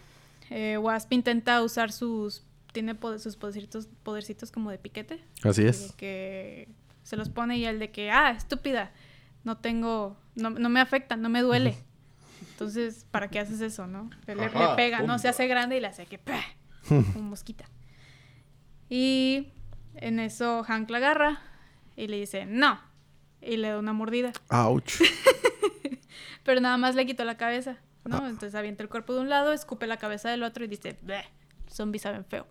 Eh, 0.50 0.76
Wasp 0.76 1.10
intenta 1.14 1.62
usar 1.62 1.90
sus. 1.90 2.44
Tiene 2.76 2.94
poder- 2.94 3.20
sus 3.20 3.36
podercitos, 3.36 3.88
podercitos 4.02 4.50
como 4.50 4.70
de 4.70 4.76
piquete. 4.76 5.24
Así 5.42 5.64
es. 5.64 5.92
que 5.96 6.68
se 7.04 7.16
los 7.16 7.30
pone 7.30 7.56
y 7.56 7.64
el 7.64 7.78
de 7.78 7.90
que, 7.90 8.10
ah, 8.10 8.32
estúpida, 8.32 8.92
no 9.44 9.56
tengo. 9.56 10.18
No, 10.34 10.50
no 10.50 10.68
me 10.68 10.78
afecta, 10.80 11.16
no 11.16 11.30
me 11.30 11.40
duele. 11.40 11.74
Entonces, 12.50 13.06
¿para 13.10 13.28
qué 13.30 13.38
haces 13.40 13.62
eso, 13.62 13.86
no? 13.86 14.10
Le, 14.26 14.34
le 14.36 14.50
pega, 14.76 15.00
¿no? 15.00 15.18
Se 15.18 15.26
hace 15.28 15.46
grande 15.46 15.78
y 15.78 15.80
le 15.80 15.86
hace 15.86 16.04
que. 16.04 16.18
¡pah! 16.18 16.42
Como 16.88 17.22
mosquita. 17.30 17.64
Y 18.90 19.48
en 19.94 20.20
eso 20.20 20.62
Hank 20.64 20.90
la 20.90 20.98
agarra 20.98 21.40
y 21.96 22.08
le 22.08 22.18
dice, 22.18 22.44
no. 22.44 22.78
Y 23.40 23.56
le 23.56 23.70
da 23.70 23.78
una 23.78 23.94
mordida. 23.94 24.32
Ouch. 24.50 25.00
Pero 26.44 26.60
nada 26.60 26.76
más 26.76 26.94
le 26.94 27.06
quitó 27.06 27.24
la 27.24 27.38
cabeza, 27.38 27.78
¿no? 28.04 28.18
Entonces 28.28 28.54
avienta 28.54 28.82
el 28.82 28.90
cuerpo 28.90 29.14
de 29.14 29.20
un 29.20 29.30
lado, 29.30 29.54
escupe 29.54 29.86
la 29.86 29.96
cabeza 29.96 30.28
del 30.30 30.42
otro 30.42 30.62
y 30.64 30.68
dice, 30.68 30.98
"Bleh, 31.00 31.24
zombies 31.68 32.02
saben 32.02 32.26
feo. 32.26 32.46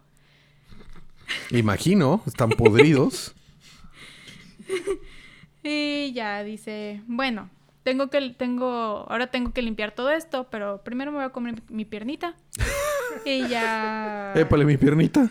Imagino, 1.51 2.23
están 2.25 2.49
podridos. 2.49 3.35
Y 5.67 6.13
ya 6.13 6.43
dice, 6.43 7.01
bueno, 7.07 7.49
tengo 7.81 8.11
que, 8.11 8.35
tengo, 8.37 9.07
ahora 9.09 9.31
tengo 9.31 9.51
que 9.51 9.63
limpiar 9.63 9.93
todo 9.93 10.11
esto, 10.11 10.47
pero 10.51 10.83
primero 10.83 11.11
me 11.11 11.17
voy 11.17 11.25
a 11.25 11.29
comer 11.29 11.63
mi 11.69 11.85
piernita. 11.85 12.35
Y 13.25 13.47
ya... 13.47 14.31
Épale 14.35 14.63
mi 14.63 14.77
piernita. 14.77 15.21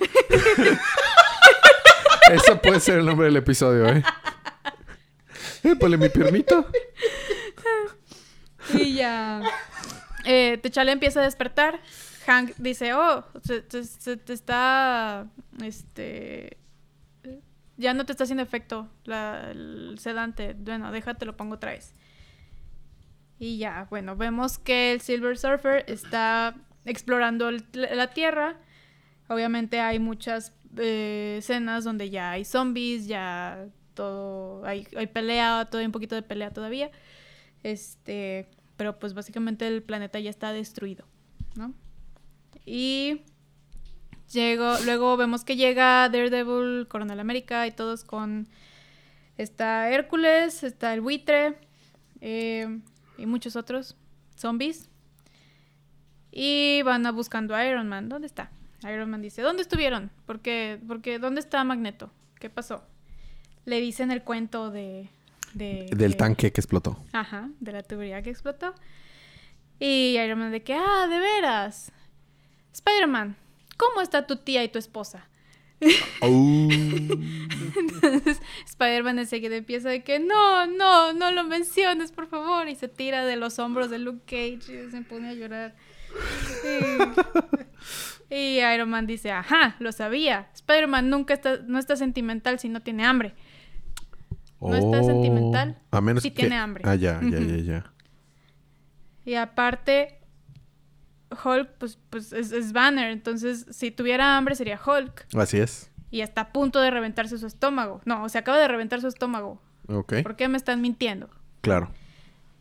Ese 2.33 2.57
puede 2.57 2.81
ser 2.81 2.99
el 2.99 3.07
nombre 3.07 3.27
del 3.27 3.37
episodio, 3.37 3.89
¿eh? 3.89 4.03
Épale 5.63 5.97
mi 5.97 6.09
piernita. 6.09 6.67
Y 8.73 8.95
ya... 8.95 9.41
Eh, 10.25 10.59
T'Challa 10.63 10.91
empieza 10.91 11.21
a 11.21 11.25
despertar. 11.25 11.79
Hank 12.27 12.57
dice, 12.57 12.95
oh, 12.95 13.25
se, 13.43 13.61
te 14.17 14.33
está... 14.33 15.27
Este... 15.63 16.59
Ya 17.77 17.93
no 17.93 18.07
te 18.07 18.13
está 18.13 18.23
haciendo 18.23 18.43
efecto 18.43 18.89
la, 19.05 19.51
el 19.51 19.97
sedante. 19.99 20.55
Bueno, 20.55 20.93
déjate, 20.93 21.25
lo 21.25 21.37
pongo 21.37 21.57
otra 21.57 21.73
vez. 21.73 21.93
Y 23.39 23.59
ya, 23.59 23.89
bueno, 23.91 24.17
vemos 24.17 24.59
que 24.59 24.93
el 24.93 25.01
Silver 25.01 25.37
Surfer 25.37 25.85
está 25.89 26.55
explorando 26.85 27.51
la 27.51 28.07
Tierra. 28.13 28.57
Obviamente 29.29 29.81
hay 29.81 29.99
muchas 29.99 30.53
eh, 30.77 31.37
escenas 31.39 31.85
donde 31.85 32.11
ya 32.11 32.33
hay 32.33 32.45
zombies, 32.45 33.07
ya 33.09 33.67
todo, 33.95 34.65
hay, 34.65 34.87
hay 34.97 35.07
pelea, 35.09 35.67
todo 35.71 35.81
hay 35.81 35.87
un 35.87 35.93
poquito 35.93 36.15
de 36.15 36.23
pelea 36.23 36.53
todavía. 36.53 36.91
Este, 37.65 38.49
pero 38.77 38.99
pues 38.99 39.15
básicamente 39.15 39.67
el 39.67 39.83
planeta 39.83 40.21
ya 40.21 40.31
está 40.31 40.53
destruido, 40.53 41.07
¿no? 41.57 41.75
Y 42.67 43.23
llego, 44.33 44.75
luego 44.85 45.17
vemos 45.17 45.45
que 45.45 45.57
llega 45.57 46.09
Daredevil, 46.09 46.87
Coronel 46.89 47.21
América 47.21 47.67
y 47.67 47.73
todos 47.73 48.05
con 48.05 48.49
está 49.37 49.91
Hércules, 49.91 50.63
está 50.63 50.95
el 50.95 51.01
buitre 51.01 51.59
eh, 52.21 52.81
y 53.19 53.27
muchos 53.27 53.57
otros 53.57 53.97
zombies. 54.37 54.89
Y 56.33 56.83
van 56.83 57.07
a 57.07 57.13
buscando 57.13 57.55
a 57.55 57.65
Iron 57.67 57.89
Man. 57.89 58.09
¿Dónde 58.09 58.27
está? 58.27 58.51
Iron 58.83 59.09
Man 59.11 59.23
dice, 59.23 59.43
¿dónde 59.43 59.63
estuvieron? 59.63 60.11
¿Por 60.27 60.41
qué? 60.41 60.81
Porque, 60.87 61.19
¿dónde 61.19 61.41
está 61.41 61.63
Magneto? 61.65 62.11
¿Qué 62.41 62.51
pasó? 62.51 62.85
Le 63.65 63.81
dicen 63.81 64.11
el 64.11 64.23
cuento 64.23 64.71
de... 64.71 65.09
de 65.55 65.87
Del 65.95 66.13
que- 66.13 66.19
tanque 66.19 66.53
que 66.53 66.61
explotó. 66.61 66.99
Ajá, 67.13 67.49
de 67.61 67.73
la 67.73 67.83
tubería 67.83 68.23
que 68.23 68.31
explotó. 68.31 68.75
Y 69.79 70.19
Iron 70.19 70.39
Man 70.41 70.51
de 70.53 70.63
que, 70.63 70.75
ah, 70.75 71.07
de 71.09 71.19
veras. 71.19 71.93
Spider-Man, 72.75 73.37
¿cómo 73.79 74.01
está 74.03 74.27
tu 74.27 74.37
tía 74.37 74.63
y 74.65 74.69
tu 74.69 74.79
esposa? 74.79 75.29
Oh. 76.21 76.69
Entonces 76.71 78.41
Spider-Man 78.67 79.19
enseguida 79.19 79.57
empieza 79.57 79.89
de 79.89 80.03
que, 80.03 80.19
no, 80.19 80.67
no, 80.67 81.13
no 81.13 81.31
lo 81.31 81.45
menciones, 81.45 82.13
por 82.13 82.27
favor. 82.27 82.69
Y 82.69 82.75
se 82.75 82.89
tira 82.89 83.25
de 83.25 83.37
los 83.37 83.59
hombros 83.59 83.91
de 83.91 83.99
Luke 83.99 84.23
Cage 84.27 84.87
y 84.87 84.91
se 84.91 85.01
pone 85.03 85.29
a 85.31 85.35
llorar. 85.35 85.75
Y, 88.31 88.35
y 88.35 88.61
Iron 88.61 88.89
Man 88.91 89.07
dice, 89.07 89.31
ajá, 89.33 89.77
lo 89.79 89.93
sabía. 89.93 90.49
Spider-Man 90.55 91.11
nunca 91.11 91.35
está, 91.35 91.59
no 91.67 91.79
está 91.79 91.97
sentimental 91.97 92.59
si 92.59 92.69
no 92.69 92.81
tiene 92.81 93.05
hambre. 93.05 93.35
No 94.61 94.75
está 94.75 95.01
Oh. 95.01 95.05
sentimental, 95.05 95.79
A 95.91 96.01
menos 96.01 96.23
que... 96.23 96.31
tiene 96.31 96.57
hambre. 96.57 96.83
Ah, 96.87 96.95
ya, 96.95 97.21
ya, 97.23 97.39
ya, 97.41 97.57
ya. 97.59 97.93
Y 99.27 99.35
aparte, 99.35 100.21
Hulk, 101.31 101.69
pues, 101.79 101.99
pues 102.11 102.33
es, 102.33 102.53
es 102.53 102.73
Banner. 102.73 103.11
Entonces, 103.11 103.67
si 103.71 103.91
tuviera 103.91 104.37
hambre, 104.37 104.55
sería 104.55 104.81
Hulk. 104.85 105.27
Así 105.37 105.59
es. 105.59 105.91
Y 106.11 106.21
está 106.21 106.43
a 106.43 106.53
punto 106.53 106.81
de 106.81 106.91
reventarse 106.91 107.39
su 107.39 107.47
estómago. 107.47 108.01
No, 108.05 108.23
o 108.25 108.29
sea, 108.29 108.43
acaba 108.43 108.59
de 108.59 108.69
reventar 108.69 109.01
su 109.01 109.09
estómago. 109.09 109.61
Ok. 109.89 110.15
¿Por 110.23 110.37
qué 110.37 110.49
me 110.49 110.57
están 110.57 110.81
mintiendo? 110.81 111.29
Claro. 111.61 111.91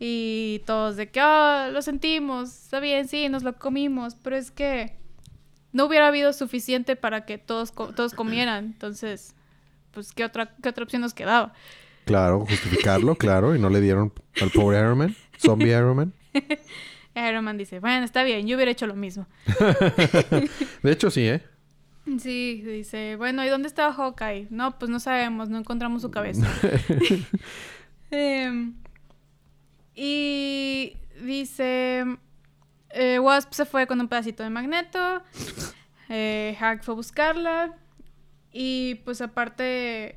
Y 0.00 0.62
todos 0.66 0.96
de 0.96 1.08
que, 1.10 1.20
ah, 1.20 1.68
lo 1.72 1.80
sentimos, 1.80 2.50
está 2.64 2.80
bien, 2.80 3.06
sí, 3.06 3.28
nos 3.28 3.44
lo 3.44 3.54
comimos, 3.56 4.16
pero 4.16 4.34
es 4.36 4.50
que 4.50 4.96
no 5.72 5.84
hubiera 5.86 6.08
habido 6.08 6.32
suficiente 6.32 6.96
para 6.96 7.24
que 7.24 7.38
todos, 7.38 7.70
co- 7.70 7.92
todos 7.94 8.12
comieran. 8.14 8.64
Entonces, 8.64 9.34
pues, 9.92 10.12
¿qué 10.12 10.24
otra, 10.24 10.54
¿qué 10.62 10.68
otra 10.68 10.82
opción 10.84 11.00
nos 11.02 11.14
quedaba? 11.14 11.52
Claro, 12.06 12.40
justificarlo, 12.40 13.14
claro. 13.14 13.54
Y 13.54 13.60
no 13.60 13.70
le 13.70 13.80
dieron 13.80 14.12
al 14.42 14.50
pobre 14.50 14.78
Iron 14.80 14.98
Man. 14.98 15.16
Zombie 15.38 15.70
Iron 15.70 15.96
Man. 15.96 16.12
Iron 17.14 17.44
Man 17.44 17.56
dice, 17.58 17.80
bueno, 17.80 18.04
está 18.04 18.22
bien, 18.24 18.46
yo 18.46 18.56
hubiera 18.56 18.72
hecho 18.72 18.86
lo 18.86 18.94
mismo. 18.94 19.26
De 20.82 20.92
hecho, 20.92 21.10
sí, 21.10 21.28
¿eh? 21.28 21.42
Sí, 22.18 22.62
dice, 22.62 23.16
bueno, 23.16 23.44
¿y 23.44 23.48
dónde 23.48 23.68
estaba 23.68 23.92
Hawkeye? 23.92 24.48
No, 24.50 24.78
pues 24.78 24.90
no 24.90 25.00
sabemos, 25.00 25.48
no 25.48 25.58
encontramos 25.58 26.02
su 26.02 26.10
cabeza. 26.10 26.46
Em, 28.10 28.74
y 29.94 30.96
dice, 31.24 32.04
eh, 32.90 33.18
Wasp 33.18 33.52
se 33.52 33.64
fue 33.64 33.86
con 33.88 34.00
un 34.00 34.06
pedacito 34.06 34.42
de 34.44 34.50
magneto, 34.50 35.22
eh, 36.08 36.56
Hack 36.60 36.84
fue 36.84 36.92
a 36.92 36.96
buscarla 36.96 37.74
y 38.52 38.96
pues 39.04 39.20
aparte, 39.20 40.16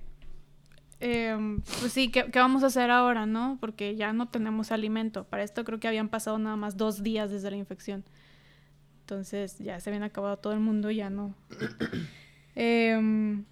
em, 0.99 1.61
pues 1.79 1.93
sí, 1.93 2.09
¿qué, 2.09 2.31
¿qué 2.31 2.39
vamos 2.39 2.63
a 2.63 2.67
hacer 2.67 2.91
ahora, 2.91 3.25
no? 3.25 3.57
Porque 3.59 3.95
ya 3.95 4.13
no 4.13 4.27
tenemos 4.29 4.71
alimento. 4.71 5.25
Para 5.25 5.43
esto 5.43 5.63
creo 5.63 5.79
que 5.79 5.87
habían 5.87 6.09
pasado 6.09 6.37
nada 6.39 6.55
más 6.55 6.77
dos 6.77 7.03
días 7.03 7.31
desde 7.31 7.51
la 7.51 7.57
infección. 7.57 8.03
Entonces 9.07 9.57
ya 9.59 9.79
se 9.79 9.89
habían 9.89 10.03
acabado 10.03 10.35
todo 10.37 10.51
el 10.51 10.59
mundo, 10.59 10.91
ya 10.91 11.09
no. 11.09 11.33
Em, 12.59 13.45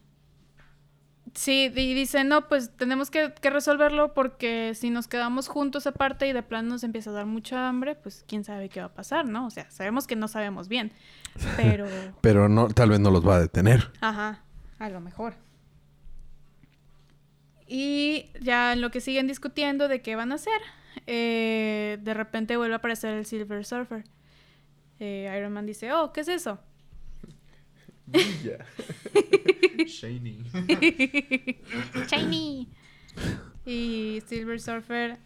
sí, 1.36 1.72
y 1.76 1.94
dice, 1.94 2.24
no, 2.24 2.48
pues 2.48 2.76
tenemos 2.76 3.12
que, 3.12 3.36
que 3.40 3.52
resolverlo 3.52 4.16
porque 4.16 4.74
si 4.74 4.90
nos 4.90 5.08
quedamos 5.08 5.48
juntos 5.48 5.86
aparte 5.86 6.28
y 6.28 6.34
de 6.34 6.42
plano 6.42 6.70
nos 6.70 6.84
empieza 6.84 7.12
a 7.12 7.14
dar 7.14 7.28
mucha 7.28 7.70
hambre, 7.70 7.94
pues 7.94 8.26
quién 8.28 8.44
sabe 8.44 8.68
qué 8.68 8.80
va 8.80 8.88
a 8.88 8.94
pasar, 8.96 9.28
¿no? 9.28 9.46
O 9.46 9.52
sea, 9.52 9.70
sabemos 9.70 10.08
que 10.08 10.16
no 10.16 10.28
sabemos 10.28 10.68
bien, 10.70 10.92
pero... 11.56 11.86
Pero 12.22 12.50
no, 12.50 12.68
tal 12.68 12.90
vez 12.90 13.00
no 13.00 13.12
los 13.12 13.26
va 13.26 13.36
a 13.36 13.40
detener. 13.40 13.92
Ajá, 14.02 14.42
a 14.80 14.90
lo 14.90 15.00
mejor. 15.02 15.36
Y 17.68 18.30
ya 18.42 18.74
en 18.74 18.82
lo 18.82 18.92
que 18.92 19.02
siguen 19.02 19.28
discutiendo 19.28 19.88
de 19.88 20.02
qué 20.02 20.16
van 20.16 20.32
a 20.32 20.36
hacer, 20.36 20.62
eh, 21.08 21.98
de 22.02 22.14
repente 22.14 22.58
vuelve 22.58 22.76
a 22.76 22.78
aparecer 22.78 23.14
el 23.14 23.26
Silver 23.26 23.66
Surfer. 23.66 24.04
Eh, 25.00 25.34
Iron 25.38 25.54
Man 25.54 25.66
dice, 25.66 25.92
oh, 25.94 26.14
¿qué 26.14 26.22
es 26.22 26.28
eso? 26.28 26.60
Brilla. 28.06 28.66
Shiny. 29.86 30.44
Shiny. 32.08 32.70
Y 33.66 34.22
Silver 34.28 34.62
Surfer 34.62 35.20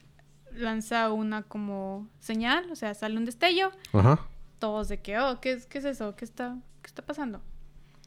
lanza 0.54 1.12
una 1.12 1.44
como 1.44 2.10
señal, 2.20 2.72
o 2.72 2.76
sea, 2.76 2.94
sale 2.94 3.18
un 3.18 3.26
destello. 3.26 3.72
Ajá. 3.94 4.26
Todos 4.60 4.90
de 4.90 5.02
que, 5.02 5.20
oh, 5.20 5.40
¿qué 5.42 5.54
es, 5.54 5.66
qué 5.66 5.80
es 5.80 5.86
eso? 5.86 6.16
¿Qué 6.16 6.26
está, 6.26 6.58
¿Qué 6.82 6.88
está 6.88 7.06
pasando? 7.06 7.42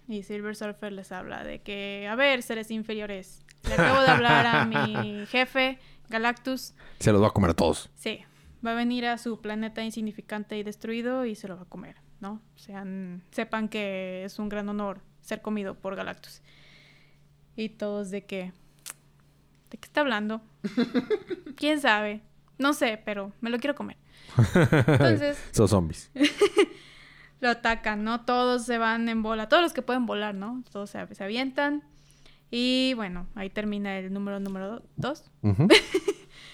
Y 0.08 0.22
Silver 0.24 0.56
Surfer 0.56 0.92
les 0.92 1.12
habla 1.12 1.44
de 1.44 1.62
que, 1.62 2.08
a 2.10 2.14
ver, 2.16 2.42
seres 2.42 2.70
inferiores, 2.70 3.41
le 3.68 3.74
acabo 3.74 4.00
de 4.00 4.08
hablar 4.08 4.46
a 4.46 4.64
mi 4.64 5.26
jefe, 5.30 5.78
Galactus. 6.08 6.74
Se 6.98 7.12
los 7.12 7.22
va 7.22 7.28
a 7.28 7.30
comer 7.30 7.50
a 7.50 7.54
todos. 7.54 7.90
Sí, 7.94 8.20
va 8.64 8.72
a 8.72 8.74
venir 8.74 9.06
a 9.06 9.18
su 9.18 9.40
planeta 9.40 9.82
insignificante 9.82 10.56
y 10.58 10.62
destruido 10.62 11.24
y 11.26 11.34
se 11.34 11.48
lo 11.48 11.56
va 11.56 11.62
a 11.62 11.66
comer, 11.66 11.96
¿no? 12.20 12.40
Sean, 12.56 13.22
sepan 13.30 13.68
que 13.68 14.24
es 14.24 14.38
un 14.38 14.48
gran 14.48 14.68
honor 14.68 15.00
ser 15.20 15.40
comido 15.42 15.74
por 15.74 15.96
Galactus. 15.96 16.42
Y 17.56 17.70
todos 17.70 18.10
de 18.10 18.24
que... 18.24 18.52
¿De 19.70 19.78
qué 19.78 19.86
está 19.86 20.00
hablando? 20.02 20.42
¿Quién 21.56 21.80
sabe? 21.80 22.22
No 22.58 22.74
sé, 22.74 23.00
pero 23.04 23.32
me 23.40 23.50
lo 23.50 23.58
quiero 23.58 23.74
comer. 23.74 23.96
Entonces 24.86 25.42
Son 25.52 25.68
zombies. 25.68 26.10
lo 27.40 27.48
atacan, 27.50 28.04
¿no? 28.04 28.24
Todos 28.24 28.64
se 28.66 28.78
van 28.78 29.08
en 29.08 29.22
bola, 29.22 29.48
todos 29.48 29.62
los 29.62 29.72
que 29.72 29.82
pueden 29.82 30.06
volar, 30.06 30.34
¿no? 30.34 30.62
Todos 30.70 30.90
se, 30.90 31.14
se 31.14 31.24
avientan. 31.24 31.82
Y 32.54 32.92
bueno, 32.94 33.26
ahí 33.34 33.48
termina 33.50 33.98
el 33.98 34.12
número 34.12 34.38
número 34.38 34.82
2. 34.96 35.24
Ujú. 35.42 35.68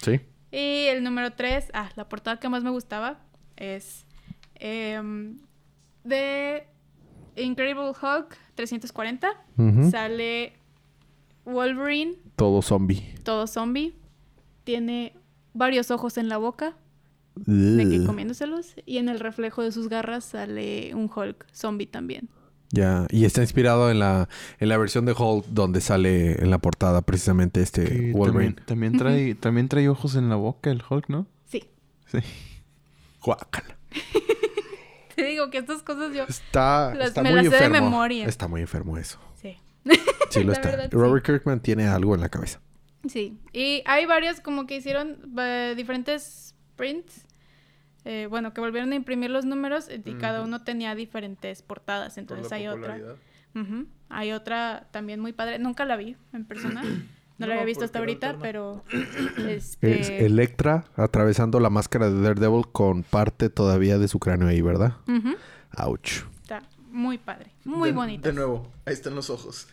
Sí. 0.00 0.20
Y 0.52 0.86
el 0.86 1.02
número 1.02 1.32
3, 1.32 1.72
ah, 1.74 1.90
la 1.96 2.08
portada 2.08 2.38
que 2.38 2.48
más 2.48 2.62
me 2.62 2.70
gustaba 2.70 3.18
es 3.56 4.06
em, 4.54 5.38
de 6.04 6.68
Incredible 7.34 7.90
Hulk 8.00 8.38
340. 8.54 9.28
Ujú. 9.56 9.90
Sale 9.90 10.52
Wolverine, 11.44 12.14
Todo 12.36 12.62
zombie. 12.62 13.14
todo 13.24 13.46
zombie. 13.48 13.92
Tiene 14.62 15.14
varios 15.52 15.90
ojos 15.90 16.16
en 16.16 16.28
la 16.28 16.36
boca, 16.36 16.76
de 17.34 17.88
que 17.90 18.04
comiéndoselos. 18.06 18.74
Y 18.86 18.98
en 18.98 19.08
el 19.08 19.18
reflejo 19.18 19.62
de 19.62 19.72
sus 19.72 19.88
garras 19.88 20.24
sale 20.24 20.94
un 20.94 21.10
Hulk 21.14 21.44
zombie 21.52 21.86
también. 21.88 22.28
Ya, 22.70 23.06
y 23.10 23.24
está 23.24 23.40
inspirado 23.40 23.90
en 23.90 23.98
la, 23.98 24.28
en 24.58 24.68
la 24.68 24.76
versión 24.76 25.06
de 25.06 25.12
Hulk 25.12 25.46
donde 25.48 25.80
sale 25.80 26.32
en 26.42 26.50
la 26.50 26.58
portada 26.58 27.00
precisamente 27.02 27.62
este 27.62 27.84
Que 27.84 28.12
Wolverine. 28.12 28.52
También, 28.66 28.66
también 28.66 28.98
trae, 28.98 29.34
también 29.34 29.68
trae 29.68 29.88
ojos 29.88 30.16
en 30.16 30.28
la 30.28 30.36
boca 30.36 30.70
el 30.70 30.82
Hulk, 30.88 31.08
¿no? 31.08 31.26
Sí. 31.46 31.64
Sí. 32.06 32.18
Guácala. 33.24 33.76
Te 35.16 35.24
digo 35.24 35.50
que 35.50 35.58
estas 35.58 35.82
cosas 35.82 36.14
yo... 36.14 36.24
Está, 36.24 36.94
Las- 36.94 37.08
está 37.08 37.22
me 37.22 37.30
muy 37.30 37.36
las 37.42 37.50
sé 37.52 37.58
de 37.58 37.64
enfermo. 37.66 37.88
memoria. 37.90 38.26
Está 38.26 38.46
muy 38.48 38.60
enfermo 38.60 38.96
eso. 38.98 39.18
Sí. 39.40 39.56
Sí, 40.30 40.40
lo 40.40 40.48
La 40.48 40.52
está. 40.52 40.68
verdad, 40.70 40.88
sí. 40.90 40.96
Robert 40.96 41.24
Kirkman 41.24 41.60
tiene 41.60 41.86
algo 41.88 42.14
en 42.14 42.20
la 42.20 42.28
cabeza. 42.28 42.60
Sí, 43.08 43.38
y 43.54 43.82
hay 43.86 44.04
varios 44.04 44.40
como 44.40 44.66
que 44.66 44.76
hicieron 44.76 45.16
eh, 45.38 45.72
diferentes 45.74 46.54
prints. 46.76 47.24
Eh, 48.04 48.26
bueno, 48.30 48.52
que 48.54 48.60
volvieron 48.60 48.92
a 48.92 48.94
imprimir 48.94 49.30
los 49.30 49.44
números 49.44 49.88
eh, 49.88 50.00
y 50.04 50.14
cada 50.14 50.42
uno 50.42 50.62
tenía 50.62 50.94
diferentes 50.94 51.62
portadas. 51.62 52.14
Por 52.14 52.20
Entonces 52.20 52.52
hay 52.52 52.68
otra. 52.68 52.98
Hay 54.10 54.32
otra 54.32 54.88
también 54.90 55.20
muy 55.20 55.32
padre. 55.32 55.58
Nunca 55.58 55.84
la 55.84 55.96
vi 55.96 56.16
en 56.32 56.44
persona. 56.44 56.82
No, 57.38 57.46
la 57.46 57.54
había 57.54 57.66
visto 57.66 57.84
hasta 57.84 58.00
ahorita, 58.00 58.38
pero 58.40 58.82
este 59.46 60.00
Es 60.00 60.10
Electra 60.10 60.86
atravesando 60.96 61.60
la 61.60 61.70
máscara 61.70 62.10
de 62.10 62.20
Daredevil 62.20 62.66
con 62.72 63.04
parte 63.04 63.48
todavía 63.48 63.96
de 63.96 64.08
su 64.08 64.18
cráneo 64.18 64.48
ahí, 64.48 64.60
¿verdad? 64.60 64.94
ujú, 65.06 65.36
Ouch. 65.76 66.24
está 66.42 66.64
muy 66.90 67.16
padre, 67.16 67.52
muy 67.64 67.92
bonito. 67.92 68.26
De 68.28 68.34
nuevo, 68.34 68.72
ahí 68.86 68.92
están 68.94 69.14
los 69.14 69.30
ojos. 69.30 69.68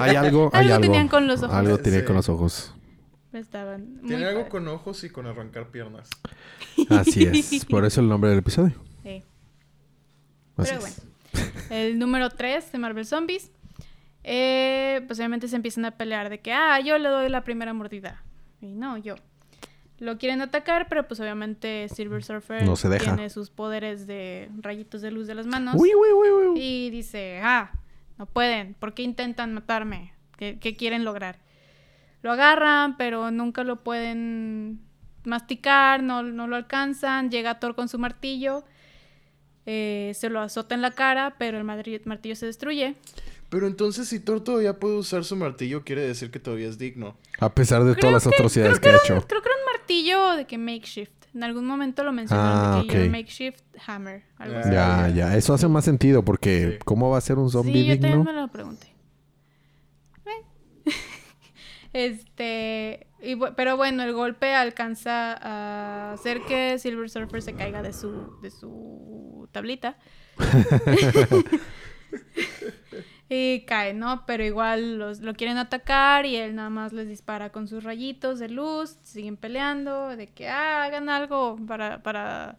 Hay 0.00 0.16
algo, 0.16 0.48
hay 0.54 0.62
Algo 0.62 0.74
algo. 0.76 0.86
tenían 0.86 1.08
con 1.08 1.26
los 1.26 1.42
ojos. 1.42 1.54
Algo 1.54 1.76
tenía 1.76 2.00
Sí. 2.00 2.06
con 2.06 2.16
los 2.16 2.30
ojos. 2.30 2.74
Estaban 3.32 3.96
muy 4.00 4.08
Tiene 4.08 4.24
algo 4.26 4.48
con 4.48 4.66
ojos 4.68 5.04
y 5.04 5.10
con 5.10 5.26
arrancar 5.26 5.68
piernas. 5.68 6.08
Así 6.88 7.24
es. 7.24 7.64
Por 7.70 7.84
eso 7.84 8.00
el 8.00 8.08
nombre 8.08 8.30
del 8.30 8.40
episodio. 8.40 8.74
Sí. 9.02 9.22
Así 10.56 10.72
Pero 10.72 10.84
es. 10.86 11.02
bueno. 11.32 11.50
El 11.70 11.98
número 11.98 12.30
3 12.30 12.72
de 12.72 12.78
Marvel 12.78 13.06
Zombies. 13.06 13.50
eh, 14.24 15.02
pues 15.06 15.18
obviamente 15.20 15.46
se 15.48 15.56
empiezan 15.56 15.84
a 15.84 15.92
pelear 15.92 16.28
de 16.28 16.40
que, 16.40 16.52
ah, 16.52 16.80
yo 16.80 16.98
le 16.98 17.08
doy 17.08 17.28
la 17.28 17.44
primera 17.44 17.72
mordida. 17.72 18.22
Y 18.60 18.66
no, 18.74 18.96
yo. 18.98 19.14
Lo 19.98 20.18
quieren 20.18 20.40
atacar, 20.40 20.88
pero 20.88 21.06
pues 21.06 21.20
obviamente 21.20 21.86
Silver 21.88 22.24
Surfer 22.24 22.64
No 22.64 22.74
se 22.74 22.88
deja. 22.88 23.04
tiene 23.14 23.28
sus 23.30 23.50
poderes 23.50 24.06
de 24.06 24.48
rayitos 24.58 25.02
de 25.02 25.10
luz 25.10 25.26
de 25.26 25.34
las 25.34 25.46
manos. 25.46 25.74
Uy, 25.78 25.90
uy, 25.94 26.08
uy, 26.12 26.28
uy. 26.48 26.60
Y 26.60 26.90
dice, 26.90 27.40
ah, 27.42 27.70
no 28.18 28.26
pueden. 28.26 28.74
¿Por 28.74 28.94
qué 28.94 29.02
intentan 29.02 29.52
matarme? 29.54 30.14
¿Qué, 30.38 30.58
qué 30.58 30.74
quieren 30.74 31.04
lograr? 31.04 31.38
Lo 32.22 32.32
agarran, 32.32 32.96
pero 32.96 33.30
nunca 33.30 33.64
lo 33.64 33.82
pueden 33.82 34.80
masticar, 35.24 36.02
no, 36.02 36.22
no 36.22 36.46
lo 36.46 36.56
alcanzan. 36.56 37.30
Llega 37.30 37.58
Thor 37.60 37.74
con 37.74 37.88
su 37.88 37.98
martillo. 37.98 38.64
eh, 39.66 40.12
se 40.14 40.30
lo 40.30 40.40
azota 40.40 40.74
en 40.74 40.80
la 40.82 40.90
cara, 40.92 41.36
pero 41.38 41.56
el 41.58 41.64
martillo, 41.64 42.34
se 42.34 42.46
destruye. 42.46 42.96
Pero 43.50 43.66
entonces, 43.66 44.08
si 44.08 44.18
Thor 44.18 44.42
todavía 44.42 44.78
puede 44.80 44.96
usar 44.96 45.22
su 45.24 45.36
martillo, 45.36 45.84
quiere 45.84 46.00
decir 46.02 46.30
que 46.30 46.40
todavía 46.40 46.66
es 46.68 46.78
digno. 46.78 47.16
A 47.38 47.54
pesar 47.54 47.84
de 47.84 47.94
todas 47.94 48.12
las 48.12 48.26
atrocidades 48.26 48.80
que 48.80 48.88
ha 48.88 48.96
hecho. 48.96 49.24
Creo 49.28 49.42
que 49.42 49.48
era 49.48 49.56
un 49.58 49.64
martillo 49.78 50.30
de 50.36 50.46
que 50.46 50.56
makeshift. 50.58 51.12
En 51.34 51.44
algún 51.44 51.66
momento 51.66 52.02
lo 52.02 52.10
mencionaron 52.12 52.58
Ah, 52.74 52.80
de 52.82 52.88
que 52.88 52.94
yo 52.98 53.04
ok. 53.04 53.10
makeshift 53.10 53.62
hammer. 53.86 54.24
Algo 54.38 54.56
Ah, 54.56 54.60
así. 54.60 54.70
Ya, 54.72 55.08
ya. 55.14 55.36
Eso 55.36 55.54
hace 55.54 55.68
más 55.68 55.84
sentido 55.84 56.24
porque 56.24 56.72
Sí. 56.72 56.78
¿cómo 56.84 57.10
va 57.10 57.18
a 57.18 57.20
ser 57.20 57.38
un 57.38 57.50
zombie 57.50 57.72
Sí, 57.74 57.84
yo 57.86 57.92
digno? 57.92 58.08
también 58.08 58.24
me 58.34 58.40
lo 58.40 58.48
pregunté. 58.48 58.88
Eh. 60.26 60.90
Este, 61.92 63.08
y 63.20 63.36
pero 63.56 63.76
bueno, 63.76 64.02
el 64.02 64.12
golpe 64.12 64.54
alcanza 64.54 65.34
a 65.34 66.12
hacer 66.12 66.40
que 66.42 66.78
Silver 66.78 67.10
Surfer 67.10 67.42
se 67.42 67.54
caiga 67.54 67.82
de 67.82 67.92
su, 67.92 68.38
de 68.40 68.50
su 68.50 69.48
tablita. 69.52 69.96
y 73.28 73.60
cae, 73.60 73.94
¿no? 73.94 74.24
Pero 74.26 74.44
igual 74.44 74.98
los, 74.98 75.20
lo 75.20 75.34
quieren 75.34 75.58
atacar 75.58 76.26
y 76.26 76.36
él 76.36 76.54
nada 76.54 76.70
más 76.70 76.92
les 76.92 77.08
dispara 77.08 77.50
con 77.50 77.68
sus 77.68 77.84
rayitos 77.84 78.38
de 78.38 78.48
luz, 78.48 78.96
siguen 79.02 79.36
peleando, 79.36 80.16
de 80.16 80.26
que 80.26 80.48
ah, 80.48 80.84
hagan 80.84 81.08
algo 81.08 81.58
para, 81.66 82.02
para, 82.02 82.58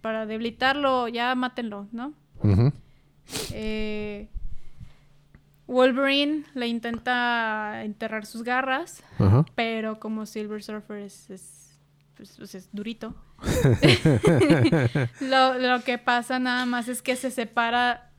para 0.00 0.26
debilitarlo, 0.26 1.08
ya 1.08 1.34
mátenlo, 1.34 1.88
¿no? 1.92 2.12
Eh, 3.52 4.28
Wolverine 5.66 6.44
le 6.54 6.68
intenta 6.68 7.82
enterrar 7.84 8.26
sus 8.26 8.42
garras, 8.44 9.02
Ajá. 9.18 9.44
pero 9.54 9.98
como 9.98 10.26
Silver 10.26 10.62
Surfer 10.62 10.98
es, 10.98 11.28
es, 11.30 11.76
pues, 12.16 12.34
pues, 12.38 12.54
es 12.54 12.68
durito, 12.72 13.14
lo, 15.20 15.54
lo 15.58 15.82
que 15.82 15.98
pasa 15.98 16.38
nada 16.38 16.64
más 16.66 16.88
es 16.88 17.02
que 17.02 17.16
se 17.16 17.30
separa 17.30 18.10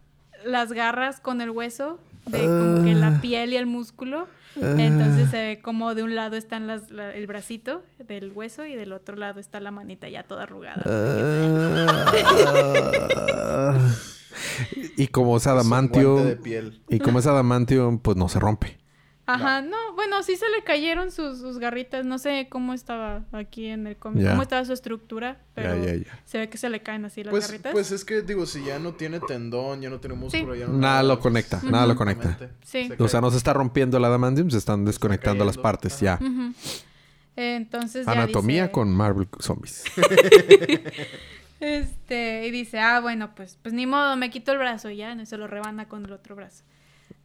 las 0.46 0.72
garras 0.74 1.20
con 1.20 1.42
el 1.42 1.50
hueso 1.50 2.00
de 2.26 2.40
como 2.42 2.84
que 2.84 2.92
Ah. 2.92 2.96
la 3.12 3.22
piel 3.22 3.54
y 3.54 3.58
el 3.58 3.66
músculo. 3.66 4.28
Entonces 4.60 5.30
se 5.30 5.38
ve 5.38 5.60
como 5.62 5.94
de 5.94 6.02
un 6.04 6.16
lado 6.16 6.36
está 6.36 6.60
las, 6.60 6.90
la- 6.90 7.14
el 7.14 7.28
bracito 7.28 7.84
del 8.00 8.32
hueso 8.34 8.66
y 8.66 8.76
del 8.76 8.92
otro 8.92 9.16
lado 9.16 9.40
está 9.40 9.60
la 9.60 9.70
manita 9.72 10.10
ya 10.10 10.24
toda 10.24 10.44
arrugada. 10.44 10.84
Ah. 14.60 14.66
y 14.98 15.08
como 15.08 15.38
es 15.38 15.44
Es 15.44 15.48
un 15.48 15.54
adamantio. 15.54 16.14
guante 16.14 16.30
de 16.30 16.36
piel. 16.38 16.82
Y 16.90 17.00
como 17.00 17.20
es 17.20 17.28
adamantio, 17.28 18.00
pues 18.04 18.18
no 18.18 18.28
se 18.30 18.40
rompe. 18.40 18.78
Ajá, 19.30 19.62
no, 19.62 19.76
bueno, 19.96 20.24
sí 20.24 20.38
se 20.38 20.50
le 20.50 20.64
cayeron 20.64 21.12
sus, 21.12 21.40
sus 21.40 21.60
garritas. 21.60 22.06
No 22.06 22.18
sé 22.18 22.48
cómo 22.50 22.74
estaba 22.74 23.26
aquí 23.34 23.66
en 23.66 23.86
el 23.86 23.98
cómic, 23.98 24.26
cómo 24.26 24.42
estaba 24.42 24.64
su 24.64 24.72
estructura, 24.72 25.42
pero 25.54 25.76
Ya, 25.76 25.86
ya, 25.86 25.96
ya. 26.06 26.22
se 26.24 26.38
ve 26.38 26.50
que 26.50 26.58
se 26.58 26.70
le 26.70 26.82
caen 26.82 27.04
así 27.04 27.26
las 27.26 27.32
Pues, 27.32 27.48
garritas. 27.48 27.74
pues 27.74 27.92
es 27.92 28.06
que 28.06 28.22
digo, 28.22 28.46
si 28.46 28.64
ya 28.64 28.80
no 28.80 28.94
tiene 28.94 29.20
tendón, 29.20 29.82
ya 29.82 29.90
no 29.90 30.00
tiene 30.00 30.16
músculo, 30.16 30.56
ya 30.56 30.68
no 30.68 30.78
Nada 30.78 31.04
lo 31.04 31.16
pues, 31.16 31.24
conecta, 31.24 31.60
nada 31.70 31.86
lo 31.86 31.98
conecta. 31.98 32.30
exactamente. 32.30 32.66
Sí. 32.66 32.88
Se 32.98 33.04
O 33.04 33.08
sea, 33.10 33.20
no 33.20 33.30
se 33.30 33.36
está 33.36 33.52
rompiendo 33.52 33.98
el 33.98 34.06
adamantium, 34.06 34.50
se 34.50 34.60
están 34.60 34.86
desconectando 34.86 35.44
las 35.44 35.58
partes, 35.58 36.00
ya. 36.00 36.18
Entonces 37.36 38.06
ya 38.06 38.12
Anatomía 38.14 38.64
dice- 38.64 38.72
con 38.72 38.96
Marvel 38.96 39.28
Zombies. 39.42 39.84
Este, 41.60 42.46
y 42.48 42.52
dice, 42.52 42.80
ah, 42.80 43.00
bueno, 43.00 43.34
pues, 43.36 43.58
pues 43.62 43.74
ni 43.74 43.86
modo, 43.86 44.16
me 44.16 44.30
quito 44.30 44.52
el 44.52 44.58
brazo 44.60 44.90
y 44.90 44.98
ya, 44.98 45.16
no, 45.16 45.26
se 45.26 45.38
lo 45.38 45.48
rebana 45.48 45.88
con 45.88 46.06
el 46.06 46.12
otro 46.12 46.36
brazo. 46.36 46.64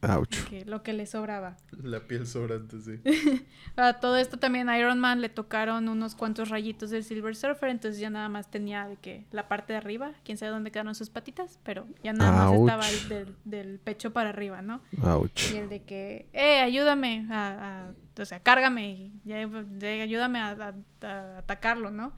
Ouch. 0.01 0.43
que- 0.49 0.65
lo 0.65 0.83
que 0.83 0.91
le 0.91 1.05
sobraba. 1.05 1.55
La 1.81 2.01
piel 2.01 2.27
sobrante, 2.27 2.77
sí. 2.81 2.99
A 3.77 3.93
todo 3.93 4.17
esto 4.17 4.37
también 4.37 4.67
a 4.67 4.77
Iron 4.77 4.99
Man 4.99 5.21
le 5.21 5.29
tocaron 5.29 5.87
unos 5.87 6.13
cuantos 6.15 6.49
rayitos 6.49 6.89
del 6.89 7.05
Silver 7.05 7.35
Surfer, 7.37 7.69
entonces 7.69 8.01
ya 8.01 8.09
nada 8.09 8.27
más 8.27 8.51
tenía 8.51 8.85
de 8.87 8.97
que 8.97 9.23
la 9.31 9.47
parte 9.47 9.71
de 9.71 9.77
arriba, 9.77 10.11
quién 10.25 10.37
sabe 10.37 10.51
dónde 10.51 10.71
quedaron 10.71 10.93
sus 10.93 11.09
patitas, 11.09 11.57
pero 11.63 11.85
ya 12.03 12.11
nada 12.11 12.31
más 12.33 12.47
Ouch. 12.51 12.69
estaba 12.69 12.89
el 12.89 13.09
del, 13.09 13.35
del 13.45 13.79
pecho 13.79 14.11
para 14.11 14.29
arriba, 14.29 14.61
¿no? 14.61 14.81
Ouch. 15.03 15.51
Y 15.53 15.57
el 15.57 15.69
de 15.69 15.83
que, 15.83 16.27
eh, 16.33 16.59
ayúdame 16.59 17.25
a, 17.31 17.85
a- 18.17 18.21
o 18.21 18.25
sea, 18.25 18.41
cárgame, 18.41 19.11
y 19.25 19.31
ayúdame 19.31 20.39
a, 20.39 20.49
a- 20.51 21.07
a 21.07 21.37
atacarlo, 21.37 21.91
¿no? 21.91 22.11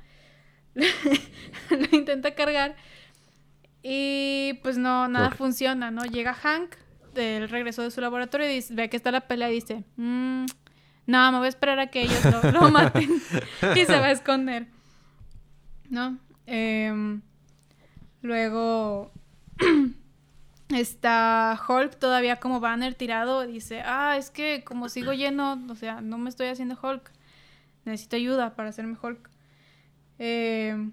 Lo 1.70 1.98
intenta 1.98 2.36
cargar 2.36 2.76
y 3.82 4.54
pues 4.64 4.78
no, 4.78 5.08
nada 5.08 5.32
funciona, 5.32 5.92
¿no? 5.92 6.04
Llega 6.06 6.34
Hank 6.34 6.76
del 7.14 7.48
regreso 7.50 7.82
de 7.82 7.92
su 7.92 8.02
laboratorio 8.02 8.50
y 8.50 8.56
dice- 8.56 8.74
ve 8.74 8.90
que 8.90 8.98
está 8.98 9.12
la 9.12 9.22
pelea 9.22 9.50
y 9.50 9.56
dice, 9.56 9.84
"Mm, 9.96 10.46
no, 11.08 11.32
me 11.32 11.38
voy 11.38 11.46
a 11.46 11.50
esperar 11.50 11.80
a 11.80 11.88
que 11.88 12.02
ellos 12.02 12.20
lo, 12.26 12.52
lo 12.52 12.62
maten 12.72 13.10
y 13.76 13.86
se 13.86 14.00
va 14.00 14.08
a 14.08 14.12
esconder, 14.12 14.68
¿no? 15.90 16.18
Em, 16.48 17.22
luego 18.22 19.12
está 20.70 21.60
Hulk 21.68 21.98
todavía 22.00 22.38
como 22.40 22.60
banner 22.60 22.96
tirado. 22.96 23.46
Dice, 23.46 23.82
ah, 23.86 24.16
es 24.18 24.30
que 24.32 24.64
como 24.64 24.90
sigo 24.90 25.14
lleno, 25.14 25.64
o 25.70 25.76
sea, 25.76 26.02
no 26.02 26.18
me 26.18 26.30
estoy 26.30 26.48
haciendo 26.48 26.78
Hulk. 26.82 27.12
Necesito 27.86 28.16
ayuda 28.16 28.56
para 28.56 28.70
hacerme 28.70 28.98
Hulk. 29.02 29.30
Em, 30.18 30.92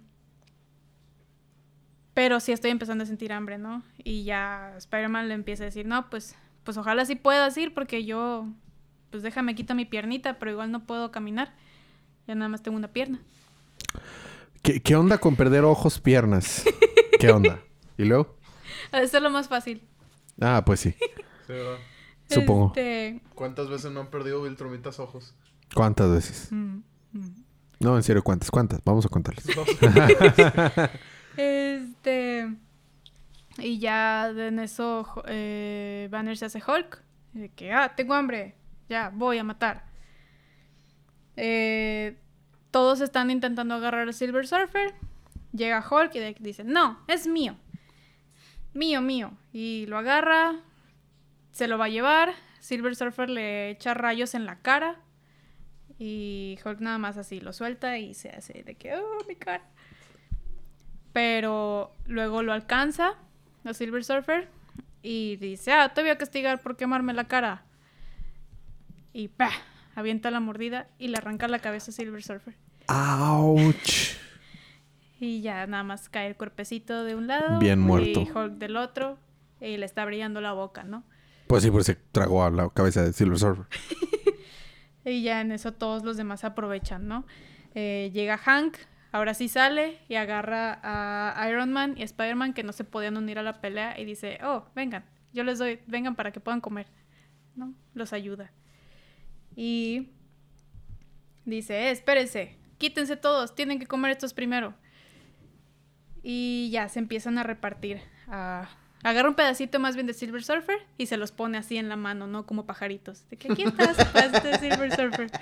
pero 2.15 2.41
sí 2.41 2.53
estoy 2.53 2.71
empezando 2.71 3.05
a 3.05 3.07
sentir 3.07 3.33
hambre, 3.33 3.59
¿no? 3.59 3.83
Y 4.05 4.25
ya 4.25 4.75
Spider-Man 4.77 5.29
le 5.29 5.35
empieza 5.35 5.65
a 5.65 5.67
decir, 5.67 5.87
no, 5.87 6.11
pues, 6.11 6.37
pues 6.65 6.77
ojalá 6.77 7.05
sí 7.05 7.17
puedas 7.17 7.57
ir 7.57 7.73
porque 7.73 8.05
yo, 8.05 8.47
pues 9.11 9.23
déjame 9.23 9.55
quito 9.55 9.75
mi 9.75 9.85
piernita, 9.85 10.39
pero 10.39 10.51
igual 10.51 10.71
no 10.71 10.85
puedo 10.85 11.11
caminar. 11.11 11.55
Ya 12.27 12.35
nada 12.35 12.49
más 12.49 12.63
tengo 12.63 12.77
una 12.77 12.89
pierna. 12.89 13.21
¿Qué, 14.63 14.81
qué 14.81 14.95
onda 14.95 15.19
con 15.19 15.37
perder 15.37 15.65
ojos, 15.65 15.99
piernas? 15.99 16.65
¿Qué 17.19 17.31
onda? 17.31 17.61
¿Y 17.97 18.05
luego? 18.05 18.37
Eso 18.93 19.17
es 19.17 19.23
lo 19.23 19.31
más 19.31 19.49
fácil. 19.49 19.83
Ah, 20.41 20.63
pues 20.65 20.81
sí. 20.81 20.95
Sí, 21.47 21.53
¿verdad? 21.53 21.79
Supongo. 22.29 22.69
Este, 22.69 23.21
¿Cuántas 23.35 23.69
veces 23.69 23.91
no 23.93 24.01
han 24.01 24.11
perdido 24.11 24.43
Viltromitas 24.43 24.99
ojos? 25.01 25.35
¿Cuántas 25.75 26.11
veces? 26.11 26.49
mm, 26.53 26.83
mm. 27.13 27.45
No, 27.83 27.97
en 27.97 28.03
serio, 28.03 28.23
¿cuántas? 28.23 28.51
¿Cuántas? 28.51 28.83
Vamos 28.85 29.05
a 29.07 29.09
contarles. 29.09 29.45
Este. 31.37 32.55
Y 33.59 33.79
ya 33.79 34.29
en 34.29 34.59
eso 34.59 35.23
eh, 35.27 36.09
Banner 36.11 36.37
se 36.37 36.47
hace 36.47 36.63
Hulk. 36.67 37.03
De 37.33 37.49
que, 37.51 37.73
ah, 37.73 37.95
tengo 37.97 38.15
hambre. 38.15 38.55
Ya, 38.89 39.11
voy 39.15 39.39
a 39.39 39.45
matar. 39.45 39.85
Eh, 41.37 42.19
todos 42.71 43.01
están 43.01 43.31
intentando 43.31 43.75
agarrar 43.75 44.07
al 44.09 44.15
Silver 44.15 44.47
Surfer. 44.47 44.95
Llega 45.53 45.85
Hulk 45.89 46.15
y 46.15 46.19
de- 46.19 46.37
dice, 46.41 46.65
no, 46.65 46.99
es 47.09 47.27
mío. 47.27 47.57
Mío, 48.75 49.01
mío. 49.01 49.33
Y 49.53 49.87
lo 49.87 49.99
agarra. 49.99 50.57
Se 51.53 51.69
lo 51.69 51.79
va 51.79 51.87
a 51.87 51.91
llevar. 51.91 52.33
Silver 52.61 52.95
Surfer 52.97 53.29
le 53.29 53.71
echa 53.71 53.95
rayos 53.95 54.35
en 54.35 54.47
la 54.47 54.61
cara. 54.61 55.01
Y 56.05 56.59
Hulk 56.65 56.81
nada 56.81 56.99
más 56.99 57.17
así 57.17 57.39
lo 57.39 57.53
suelta 57.53 57.97
y 57.97 58.15
se 58.15 58.29
hace 58.31 58.65
de 58.65 58.75
que, 58.75 58.93
oh, 58.97 59.25
mi 59.29 59.37
cara. 59.37 59.63
Pero 61.13 61.93
luego 62.07 62.43
lo 62.43 62.53
alcanza 62.53 63.15
a 63.65 63.73
Silver 63.73 64.03
Surfer 64.03 64.49
y 65.01 65.37
dice, 65.37 65.71
ah, 65.71 65.95
te 65.95 66.01
voy 66.01 66.11
a 66.11 66.19
castigar 66.19 66.61
por 66.61 66.77
quemarme 66.77 67.15
la 67.15 67.29
cara. 67.29 67.63
Y 69.13 69.29
¡pah! 69.29 69.53
avienta 69.95 70.33
la 70.33 70.41
mordida 70.41 70.89
y 70.99 71.07
le 71.07 71.19
arranca 71.19 71.47
la 71.47 71.61
cabeza 71.61 71.93
a 71.93 71.95
Silver 71.95 72.23
Surfer. 72.25 72.57
¡Auch! 72.89 73.77
Y 75.21 75.41
ya 75.41 75.65
nada 75.69 75.85
más 75.85 76.09
cae 76.09 76.27
el 76.27 76.35
cuerpecito 76.35 77.05
de 77.05 77.15
un 77.15 77.29
lado. 77.29 77.61
Bien 77.61 77.79
muerto. 77.79 78.23
Y 78.23 78.29
Hulk 78.29 78.55
del 78.55 78.77
otro. 78.77 79.19
Y 79.61 79.77
le 79.77 79.87
está 79.87 80.05
brillando 80.05 80.41
la 80.41 80.53
boca, 80.53 80.83
¿no? 80.83 81.05
Pues 81.47 81.63
sí, 81.63 81.71
pues 81.71 81.87
se 81.87 81.95
tragó 81.95 82.43
a 82.43 82.51
la 82.51 82.69
cabeza 82.71 83.05
de 83.05 83.13
Silver 83.13 83.39
Surfer. 83.39 83.67
Y 85.05 85.23
ya 85.23 85.41
en 85.41 85.53
eso 85.53 85.73
todos 85.73 86.03
los 86.05 86.17
demás 86.17 86.45
aprovechan, 86.45 87.09
¿no? 87.09 87.27
Eh, 87.75 88.11
llega 88.13 88.39
Hank, 88.39 88.77
ahora 89.11 89.35
sí 89.35 89.49
sale 89.49 89.99
y 90.09 90.15
agarra 90.15 90.79
a 90.83 91.49
Iron 91.49 91.73
Man 91.73 91.95
y 91.97 92.03
Spider-Man 92.03 92.53
que 92.55 92.63
no 92.63 92.73
se 92.73 92.85
podían 92.85 93.17
unir 93.17 93.39
a 93.39 93.43
la 93.43 93.61
pelea 93.61 93.99
y 93.99 94.05
dice, 94.05 94.39
oh, 94.45 94.67
vengan, 94.75 95.05
yo 95.33 95.43
les 95.45 95.59
doy, 95.59 95.81
vengan 95.87 96.15
para 96.15 96.31
que 96.33 96.41
puedan 96.41 96.61
comer, 96.61 96.87
¿no? 97.57 97.75
Los 97.95 98.13
ayuda. 98.13 98.53
Y 99.57 100.11
dice, 101.45 101.89
eh, 101.89 101.91
espérense, 101.91 102.57
quítense 102.79 103.17
todos, 103.17 103.55
tienen 103.55 103.79
que 103.79 103.87
comer 103.87 104.13
estos 104.13 104.33
primero. 104.35 104.75
Y 106.23 106.71
ya 106.71 106.89
se 106.89 106.99
empiezan 107.01 107.39
a 107.39 107.43
repartir. 107.43 108.01
a- 108.29 108.69
agarra 109.03 109.29
un 109.29 109.35
pedacito 109.35 109.79
más 109.81 109.95
bien 109.95 110.07
de 110.07 110.15
Silver 110.15 110.43
Surfer 110.43 110.79
y 110.99 111.07
se 111.07 111.17
los 111.17 111.33
pone 111.33 111.59
así 111.59 111.77
en 111.77 111.89
la 111.89 111.97
mano, 111.97 112.27
¿no? 112.27 112.47
Como 112.47 112.67
pajaritos. 112.67 113.29
De 113.31 113.37
que 113.37 113.53
aquí 113.53 113.65
estás, 113.65 113.97
de 114.43 114.59
Silver 114.59 114.95
Surfer. 114.95 115.31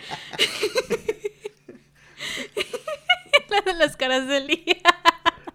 la 3.51 3.61
de 3.73 3.75
las 3.75 3.97
caras 3.97 4.27
de 4.27 4.41
Lee. 4.41 4.65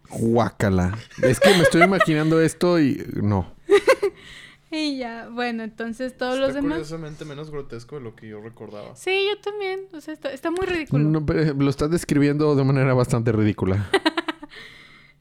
Guácala. 0.10 0.97
Es 1.22 1.39
que 1.39 1.49
me 1.49 1.64
estoy 1.64 1.84
imaginando 1.84 2.39
esto 2.41 2.80
y 2.80 3.06
no. 3.22 3.53
y 4.72 4.97
ya, 4.97 5.28
bueno, 5.30 5.64
entonces 5.64 6.16
todos 6.16 6.36
Está 6.36 6.45
los 6.45 6.56
demás. 6.56 6.72
curiosamente 6.74 7.26
menos 7.26 7.51
grotesco 7.51 7.95
de 7.97 8.01
lo 8.01 8.16
que 8.16 8.28
yo 8.30 8.41
recordaba. 8.41 8.95
Sí, 8.95 9.28
yo 9.30 9.39
también. 9.41 9.88
O 9.93 10.01
sea, 10.01 10.14
está, 10.14 10.32
está 10.32 10.51
muy 10.51 10.66
ridículo. 10.66 11.03
No, 11.03 11.26
pero 11.26 11.53
Lo 11.53 11.70
estás 11.70 11.89
describiendo 11.91 12.56
de 12.56 12.64
manera 12.64 12.93
bastante 12.93 13.32
ridícula. 13.32 13.89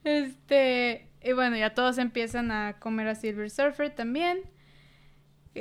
Este, 0.05 1.09
y 1.25 1.33
bueno, 1.33 1.57
ya 1.57 1.75
todos 1.75 1.97
empiezan 1.99 2.51
a 2.51 2.79
comer 2.79 3.09
a 3.09 3.15
Silver 3.15 3.51
Surfer 3.51 3.91
también. 3.95 4.43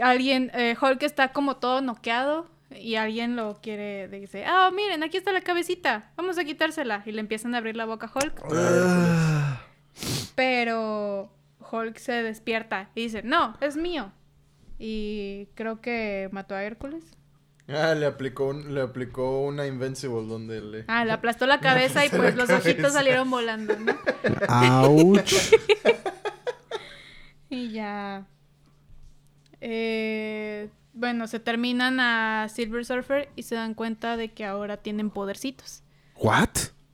Alguien, 0.02 0.52
eh, 0.54 0.76
Hulk 0.80 1.02
está 1.04 1.32
como 1.32 1.58
todo 1.58 1.82
noqueado 1.82 2.50
y 2.70 2.96
alguien 2.96 3.36
lo 3.36 3.62
quiere, 3.62 4.08
dice, 4.10 4.44
ah, 4.46 4.72
miren, 4.76 5.04
aquí 5.04 5.18
está 5.18 5.32
la 5.32 5.42
cabecita, 5.42 6.12
vamos 6.18 6.38
a 6.38 6.44
quitársela. 6.44 7.04
Y 7.06 7.14
le 7.14 7.22
empiezan 7.22 7.56
a 7.56 7.60
abrir 7.60 7.78
la 7.78 7.86
boca 7.86 8.12
a 8.14 8.18
Hulk. 8.18 8.44
Pero 10.36 11.32
Hulk 11.72 11.98
se 11.98 12.24
despierta 12.24 12.90
y 12.94 13.04
dice, 13.04 13.24
no, 13.24 13.56
es 13.62 13.78
mío. 13.78 14.12
Y 14.80 15.48
creo 15.56 15.80
que 15.80 16.28
mató 16.34 16.56
a 16.56 16.64
Hércules. 16.64 17.16
Ah, 17.70 17.94
le 17.96 18.06
aplicó, 18.06 18.48
un- 18.50 18.74
le 18.76 18.82
aplicó 18.82 19.42
una 19.42 19.66
Invincible 19.66 20.28
donde 20.28 20.62
le... 20.62 20.86
Ah, 20.88 21.06
le 21.06 21.12
aplastó 21.14 21.46
la 21.48 21.60
cabeza 21.62 22.06
y 22.06 22.10
pues 22.12 22.36
los 22.36 22.50
ojitos 22.50 22.94
salieron 22.94 23.30
volando, 23.30 23.76
¿no? 23.80 23.94
¡Auch! 24.50 25.20
Y 27.50 27.72
ya. 27.72 28.26
Eh, 29.62 30.70
bueno, 30.94 31.28
se 31.28 31.40
terminan 31.40 32.00
a 32.00 32.48
Silver 32.50 32.84
Surfer 32.84 33.30
y 33.36 33.44
se 33.44 33.56
dan 33.56 33.74
cuenta 33.76 34.18
de 34.18 34.32
que 34.34 34.46
ahora 34.46 34.78
tienen 34.78 35.10
podercitos. 35.12 35.84
¿What? 36.16 36.50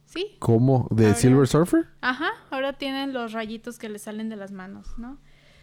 Sí, 0.06 0.36
¿Cómo? 0.40 0.88
¿De 0.92 1.06
Ahora- 1.06 1.16
Silver 1.18 1.48
Surfer? 1.48 1.88
ajá, 2.02 2.30
ahora 2.50 2.74
tienen 2.74 3.14
los 3.14 3.32
rayitos 3.32 3.78
que 3.80 3.90
les 3.90 4.02
salen 4.02 4.28
de 4.30 4.36
las 4.36 4.52
manos, 4.52 4.98
¿no? 4.98 5.18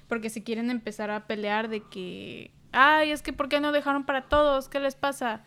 Porque 0.08 0.30
si 0.30 0.42
quieren 0.42 0.70
empezar 0.70 1.10
a 1.10 1.26
pelear 1.26 1.68
de 1.68 1.82
que, 1.82 2.52
ay, 2.76 3.10
es 3.10 3.22
que 3.22 3.32
¿por 3.32 3.48
qué 3.48 3.58
no 3.58 3.72
dejaron 3.72 4.04
para 4.04 4.28
todos? 4.28 4.68
¿Qué 4.68 4.78
les 4.78 4.94
pasa? 4.94 5.42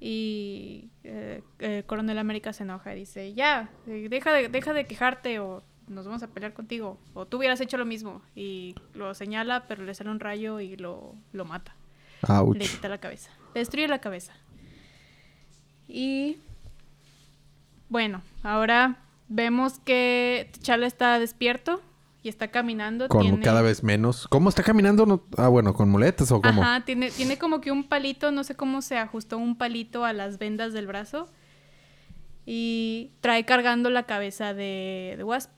Y 0.00 0.90
eh, 1.04 1.42
eh, 1.60 1.84
Coronel 1.86 2.18
América 2.18 2.52
se 2.52 2.64
enoja 2.64 2.92
y 2.94 3.00
dice, 3.00 3.32
ya, 3.34 3.70
eh, 3.86 4.08
deja 4.10 4.32
de, 4.32 4.48
deja 4.48 4.72
de 4.72 4.84
quejarte 4.86 5.38
o 5.38 5.62
nos 5.86 6.06
vamos 6.06 6.22
a 6.24 6.28
pelear 6.28 6.52
contigo. 6.52 6.98
O 7.14 7.26
tú 7.26 7.36
hubieras 7.36 7.60
hecho 7.60 7.78
lo 7.78 7.84
mismo. 7.84 8.22
Y 8.34 8.74
lo 8.94 9.14
señala, 9.14 9.66
pero 9.68 9.84
le 9.84 9.94
sale 9.94 10.10
un 10.10 10.18
rayo 10.18 10.58
y 10.58 10.76
lo, 10.76 11.14
lo 11.32 11.44
mata. 11.44 11.76
Ouch. 12.28 12.56
Le 12.56 12.66
quita 12.66 12.88
la 12.88 12.98
cabeza. 12.98 13.30
Le 13.54 13.60
destruye 13.60 13.86
la 13.86 14.00
cabeza. 14.00 14.32
Y 15.86 16.38
bueno, 17.88 18.22
ahora 18.42 18.96
vemos 19.28 19.78
que 19.78 20.50
T'Challa 20.52 20.86
está 20.86 21.18
despierto 21.20 21.80
y 22.22 22.28
está 22.28 22.48
caminando. 22.48 23.08
Con 23.08 23.22
tiene- 23.22 23.42
cada 23.42 23.62
vez 23.62 23.82
menos. 23.82 24.28
¿Cómo 24.28 24.48
está 24.48 24.62
caminando? 24.62 25.06
No- 25.06 25.24
Ah, 25.36 25.48
bueno, 25.48 25.74
con 25.74 25.88
muletas 25.90 26.30
o 26.32 26.40
cómo. 26.40 26.62
Ajá, 26.62 26.84
tiene, 26.84 27.10
tiene 27.10 27.36
como 27.38 27.60
que 27.60 27.70
un 27.72 27.84
palito, 27.88 28.30
no 28.30 28.44
sé 28.44 28.54
cómo 28.54 28.80
se 28.82 28.96
ajustó 28.96 29.38
un 29.38 29.56
palito 29.58 30.04
a 30.04 30.12
las 30.12 30.38
vendas 30.38 30.72
del 30.72 30.86
brazo. 30.86 31.28
Y 32.44 33.12
trae 33.20 33.44
cargando 33.44 33.88
la 33.90 34.04
cabeza 34.04 34.52
de, 34.54 35.14
de 35.16 35.24
Wasp. 35.24 35.50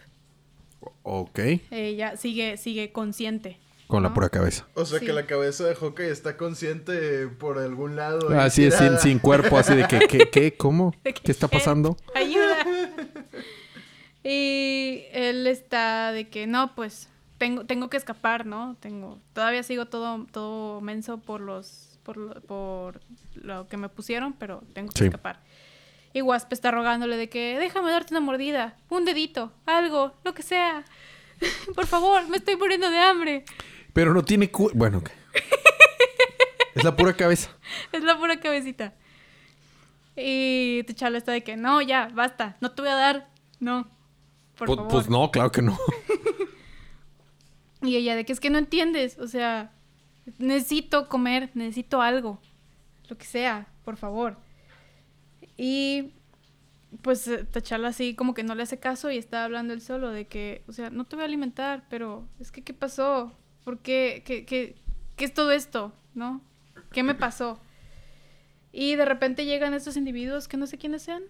Ok. 1.03 1.39
Ella 1.71 2.17
sigue, 2.17 2.57
sigue 2.57 2.93
consciente. 2.93 3.59
Con 3.87 4.03
la 4.03 4.13
pura 4.15 4.29
cabeza. 4.31 4.67
O 4.75 4.85
sea 4.87 4.99
Sí. 4.99 5.07
que 5.07 5.13
la 5.13 5.27
cabeza 5.27 5.65
de 5.65 5.75
Hawkeye 5.75 6.11
está 6.11 6.37
consciente 6.37 7.27
por 7.29 7.59
algún 7.59 7.97
lado. 7.97 8.29
Así 8.39 8.65
es, 8.65 8.75
sin, 8.77 8.99
sin 8.99 9.19
cuerpo, 9.19 9.59
así 9.59 9.75
de 9.75 9.87
que, 9.87 10.01
¿qué? 10.09 10.31
¿Qué? 10.31 10.57
¿Cómo? 10.57 10.95
¿Qué 11.23 11.31
está 11.33 11.49
pasando? 11.49 11.97
Ayuda. 12.15 12.57
y 14.25 15.05
él 15.13 15.47
está 15.47 16.11
de 16.13 16.29
que 16.29 16.47
no, 16.47 16.75
pues 16.75 17.09
tengo, 17.39 17.65
tengo 17.67 17.91
que 17.91 17.97
escapar, 17.99 18.47
¿no? 18.47 18.77
Tengo, 18.81 19.21
todavía 19.35 19.63
sigo 19.63 19.87
todo, 19.87 20.27
todo 20.33 20.81
menso 20.81 21.19
por 21.19 21.41
los, 21.41 21.99
por 22.03 22.17
lo, 22.17 22.41
por 22.43 23.01
lo 23.35 23.69
que 23.69 23.77
me 23.77 23.89
pusieron, 23.89 24.33
pero 24.33 24.63
tengo 24.73 24.91
que 24.93 24.99
Sí. 24.99 25.05
escapar. 25.05 25.41
Y 26.13 26.23
Wasp 26.23 26.53
está 26.53 26.71
rogándole 26.71 27.17
de 27.17 27.29
que 27.29 27.59
déjame 27.59 27.91
darte 27.91 28.15
una 28.15 28.21
mordida, 28.21 28.77
un 28.89 29.05
dedito, 29.05 29.53
algo, 29.67 30.15
lo 30.25 30.33
que 30.33 30.43
sea. 30.43 30.85
por 31.75 31.87
favor, 31.87 32.29
me 32.29 32.37
estoy 32.37 32.57
muriendo 32.57 32.89
de 32.89 32.99
hambre. 32.99 33.45
Pero 33.93 34.15
no 34.15 34.25
tiene 34.25 34.51
cu... 34.51 34.71
Bueno. 34.75 35.03
Es 36.75 36.83
la 36.85 36.97
pura 36.97 37.15
cabeza. 37.15 37.51
Es 37.93 38.03
la 38.03 38.17
pura 38.19 38.41
cabecita. 38.41 38.95
Y 40.17 40.83
T'Challa 40.85 41.19
está 41.19 41.33
de 41.33 41.43
que 41.43 41.57
no, 41.57 41.81
ya, 41.83 42.09
basta, 42.15 42.57
no 42.61 42.71
te 42.73 42.83
voy 42.83 42.91
a 42.91 42.95
dar, 42.95 43.29
no. 43.61 43.89
Por 44.57 44.67
Pues, 44.67 44.77
favor. 44.77 44.93
pues 44.93 45.09
no, 45.11 45.31
claro 45.31 45.51
que 45.53 45.63
no. 45.63 45.79
Y 47.83 47.97
ella 47.97 48.17
de 48.17 48.25
que 48.25 48.33
es 48.33 48.41
que 48.41 48.49
no 48.49 48.57
entiendes, 48.59 49.19
o 49.19 49.27
sea, 49.29 49.71
necesito 50.39 51.09
comer, 51.11 51.51
necesito 51.53 52.01
algo, 52.01 52.41
lo 53.11 53.19
que 53.19 53.27
sea, 53.27 53.69
por 53.85 53.99
favor. 53.99 54.39
Y 55.59 56.13
pues 57.03 57.29
eh, 57.29 57.45
T'Challa 57.45 57.89
así 57.89 58.15
como 58.15 58.33
que 58.33 58.43
no 58.43 58.55
le 58.55 58.63
hace 58.63 58.79
caso 58.79 59.11
y 59.11 59.19
está 59.19 59.45
hablando 59.45 59.75
él 59.75 59.83
solo 59.83 60.11
de 60.11 60.27
que, 60.27 60.63
o 60.67 60.73
sea, 60.73 60.89
no 60.89 61.05
te 61.05 61.17
voy 61.17 61.25
a 61.25 61.27
alimentar, 61.27 61.85
pero 61.91 62.27
es 62.41 62.51
que 62.51 62.63
¿qué 62.63 62.73
pasó? 62.73 63.33
¿Por 63.65 63.81
qué? 63.81 64.23
¿Qué, 64.25 64.47
qué, 64.47 64.77
qué 65.17 65.25
es 65.27 65.35
todo 65.35 65.51
esto? 65.51 65.93
¿No? 66.15 66.41
¿Qué 66.91 67.03
me 67.03 67.15
pasó? 67.15 67.61
Y 68.73 68.97
de 68.97 69.05
repente 69.05 69.45
llegan 69.45 69.75
estos 69.75 69.97
individuos 69.99 70.49
que 70.49 70.57
no 70.57 70.67
sé 70.67 70.79
quiénes 70.79 71.03
sean. 71.03 71.23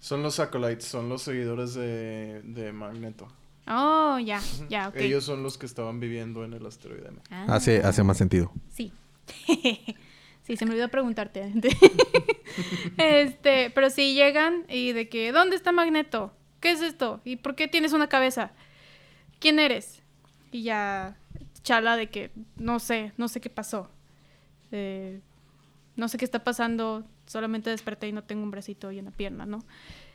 Son 0.00 0.22
los 0.22 0.40
Acolytes, 0.40 0.84
son 0.84 1.08
los 1.08 1.22
seguidores 1.22 1.74
de, 1.74 2.42
de 2.42 2.72
Magneto. 2.72 3.28
Oh, 3.68 4.18
ya, 4.18 4.40
ya, 4.68 4.88
ok. 4.88 4.96
Ellos 4.96 5.24
son 5.24 5.42
los 5.42 5.58
que 5.58 5.66
estaban 5.66 5.98
viviendo 5.98 6.44
en 6.44 6.52
el 6.52 6.64
asteroide. 6.64 7.10
Ah. 7.30 7.46
Hace, 7.48 7.78
hace 7.78 8.04
más 8.04 8.16
sentido. 8.16 8.52
Sí. 8.72 8.92
sí, 10.42 10.56
se 10.56 10.64
me 10.64 10.72
olvidó 10.72 10.88
preguntarte. 10.88 11.52
este, 12.96 13.70
pero 13.70 13.90
sí 13.90 14.14
llegan 14.14 14.64
y 14.68 14.92
de 14.92 15.08
que, 15.08 15.32
¿dónde 15.32 15.56
está 15.56 15.72
Magneto? 15.72 16.32
¿Qué 16.60 16.70
es 16.70 16.80
esto? 16.80 17.20
¿Y 17.24 17.36
por 17.36 17.56
qué 17.56 17.66
tienes 17.66 17.92
una 17.92 18.08
cabeza? 18.08 18.52
¿Quién 19.40 19.58
eres? 19.58 20.02
Y 20.52 20.62
ya 20.62 21.16
chala 21.62 21.96
de 21.96 22.08
que 22.08 22.30
no 22.56 22.78
sé, 22.78 23.12
no 23.16 23.26
sé 23.26 23.40
qué 23.40 23.50
pasó. 23.50 23.90
Eh, 24.70 25.20
no 25.96 26.08
sé 26.08 26.18
qué 26.18 26.24
está 26.24 26.44
pasando, 26.44 27.04
solamente 27.26 27.70
desperté 27.70 28.08
y 28.08 28.12
no 28.12 28.24
tengo 28.24 28.42
un 28.42 28.50
bracito 28.50 28.90
y 28.92 28.98
una 28.98 29.10
pierna, 29.10 29.46
¿no? 29.46 29.64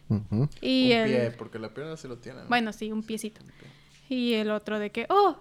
Ujú. 0.09 0.49
Y 0.61 0.91
un 0.91 0.97
el... 0.97 1.09
pie, 1.09 1.31
porque 1.37 1.59
la 1.59 1.73
pierna 1.73 1.95
se 1.97 2.07
lo 2.07 2.17
tiene. 2.17 2.41
¿no? 2.41 2.47
Bueno, 2.47 2.73
sí, 2.73 2.91
un 2.91 3.03
piecito. 3.03 3.41
Un 3.41 3.51
pie. 3.51 3.67
Y 4.09 4.33
el 4.33 4.51
otro 4.51 4.79
de 4.79 4.91
que, 4.91 5.05
oh, 5.09 5.37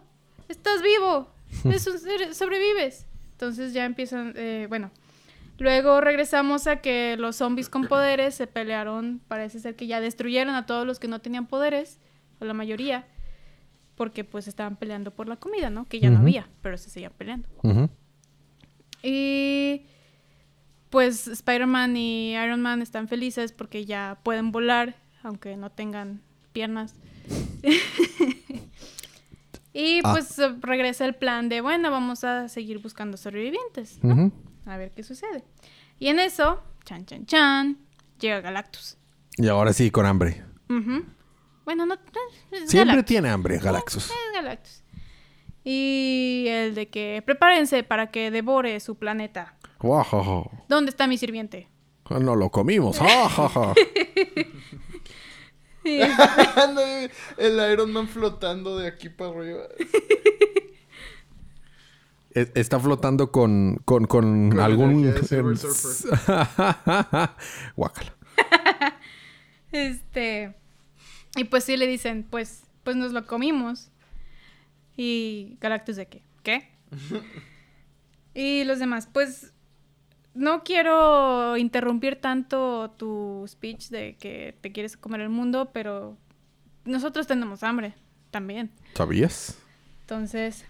estás 0.49 0.83
vivo, 0.83 1.33
Eso, 1.65 1.93
sobrevives. 2.33 3.07
Entonces 3.33 3.73
ya 3.73 3.85
empiezan, 3.85 4.35
eh, 4.37 4.67
bueno, 4.69 4.91
luego 5.59 6.01
regresamos 6.01 6.67
a 6.67 6.77
que 6.77 7.17
los 7.19 7.37
zombies 7.37 7.69
con 7.69 7.87
poderes 7.87 8.35
se 8.35 8.47
pelearon, 8.47 9.21
parece 9.29 9.61
ser 9.61 9.77
que 9.77 9.87
ya 9.87 10.01
destruyeron 10.01 10.55
a 10.55 10.67
todos 10.67 10.87
los 10.87 10.99
que 10.99 11.09
no 11.09 11.21
tenían 11.21 11.47
poderes, 11.47 11.99
o 12.39 12.45
la 12.45 12.55
mayoría, 12.55 13.07
porque 13.97 14.25
pues 14.25 14.47
estaban 14.47 14.77
peleando 14.77 15.11
por 15.11 15.29
la 15.29 15.37
comida, 15.37 15.71
¿no? 15.71 15.87
Que 15.87 16.01
ya 16.01 16.11
no 16.11 16.21
había, 16.21 16.49
pero 16.63 16.77
se 16.77 16.91
seguían 16.91 17.13
peleando. 17.17 17.49
Ujú. 17.63 17.89
Y 19.03 19.87
pues 20.91 21.27
Spider-Man 21.29 21.97
y 21.97 22.33
Iron 22.35 22.61
Man 22.63 22.83
están 22.83 23.09
felices 23.09 23.53
porque 23.53 23.85
ya 23.87 24.19
pueden 24.23 24.53
volar, 24.53 24.97
aunque 25.23 25.57
no 25.57 25.71
tengan 25.71 26.21
piernas. 26.53 26.95
y 29.73 30.01
Ah. 30.05 30.13
pues 30.13 30.39
eh, 30.39 30.55
regresa 30.61 31.05
el 31.05 31.15
plan 31.15 31.49
de, 31.49 31.61
bueno, 31.61 31.91
vamos 31.91 32.25
a 32.25 32.49
seguir 32.49 32.79
buscando 32.79 33.17
sobrevivientes, 33.17 34.03
¿no? 34.03 34.33
A 34.67 34.77
ver 34.77 34.91
qué 34.93 35.03
sucede. 35.03 35.45
Y 35.99 36.09
en 36.09 36.19
eso, 36.19 36.63
chan, 36.85 37.07
chan, 37.07 37.27
chan, 37.27 37.79
llega 38.19 38.41
Galactus. 38.41 38.97
Y 39.37 39.47
ahora 39.49 39.73
sí, 39.73 39.91
con 39.91 40.07
hambre. 40.07 40.43
Ujú. 40.69 41.05
Bueno, 41.65 41.87
no... 41.87 41.97
Siempre 42.67 42.79
Galactus. 42.93 43.05
tiene 43.05 43.29
hambre, 43.31 43.59
Galaxus. 43.59 44.07
Es 44.11 44.17
Galactus. 44.35 44.83
Y 45.63 46.47
el 46.49 46.75
de 46.75 46.89
que 46.89 47.23
prepárense 47.25 47.83
para 47.85 48.11
que 48.11 48.31
devore 48.31 48.81
su 48.81 48.97
planeta. 48.97 49.55
¿Dónde 50.69 50.91
está 50.91 51.07
mi 51.07 51.17
sirviente? 51.19 51.69
No 52.09 52.35
lo 52.37 52.51
comimos. 52.51 52.99
El 57.39 57.73
Iron 57.73 57.93
Man 57.93 58.09
flotando 58.09 58.79
de 58.79 58.89
aquí 58.89 59.09
para 59.09 59.31
arriba. 59.31 59.63
E- 62.35 62.53
Está 62.55 62.79
flotando 62.79 63.33
con, 63.33 63.81
con, 63.85 64.07
con, 64.07 64.51
Con 64.51 64.61
algún... 64.61 65.03
Guácala. 67.77 68.17
Este. 69.73 70.55
Y 71.37 71.45
pues 71.45 71.65
sí 71.65 71.77
le 71.77 71.87
dicen, 71.87 72.27
pues, 72.29 72.65
pues 72.85 72.97
nos 72.97 73.13
lo 73.13 73.27
comimos. 73.27 73.91
Y 74.97 75.57
Galactus 75.61 75.97
de 75.97 76.07
qué? 76.09 76.23
¿Qué? 76.43 76.69
y 78.35 78.65
los 78.65 78.79
demás, 78.79 79.09
pues. 79.13 79.53
No 80.35 80.63
quiero 80.63 81.57
interrumpir 81.57 82.17
tanto 82.21 82.91
tu 82.97 83.45
speech 83.49 83.89
de 83.89 84.17
que 84.17 84.57
te 84.61 84.73
quieres 84.73 84.97
comer 84.97 85.21
el 85.23 85.29
mundo, 85.29 85.71
pero 85.73 86.17
nosotros 86.85 87.27
tenemos 87.27 87.63
hambre 87.63 87.95
también. 88.31 88.71
¿Sabías? 88.95 89.59
Entonces, 90.03 90.65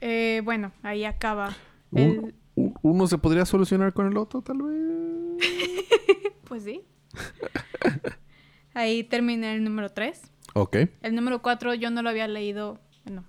eh, 0.00 0.42
bueno, 0.44 0.72
ahí 0.82 1.04
acaba. 1.04 1.56
El, 1.94 2.34
uno 2.54 3.06
se 3.06 3.18
podría 3.18 3.44
solucionar 3.44 3.92
con 3.92 4.06
el 4.06 4.16
otro, 4.16 4.42
tal 4.42 4.62
vez. 4.62 5.44
pues 6.44 6.64
sí. 6.64 6.82
ahí 8.74 9.04
termina 9.04 9.54
el 9.54 9.64
número 9.64 9.90
3. 9.90 10.20
Ok. 10.54 10.76
El 11.02 11.14
número 11.14 11.42
4 11.42 11.74
yo 11.74 11.90
no 11.90 12.02
lo 12.02 12.10
había 12.10 12.28
leído. 12.28 12.78
Bueno, 13.04 13.24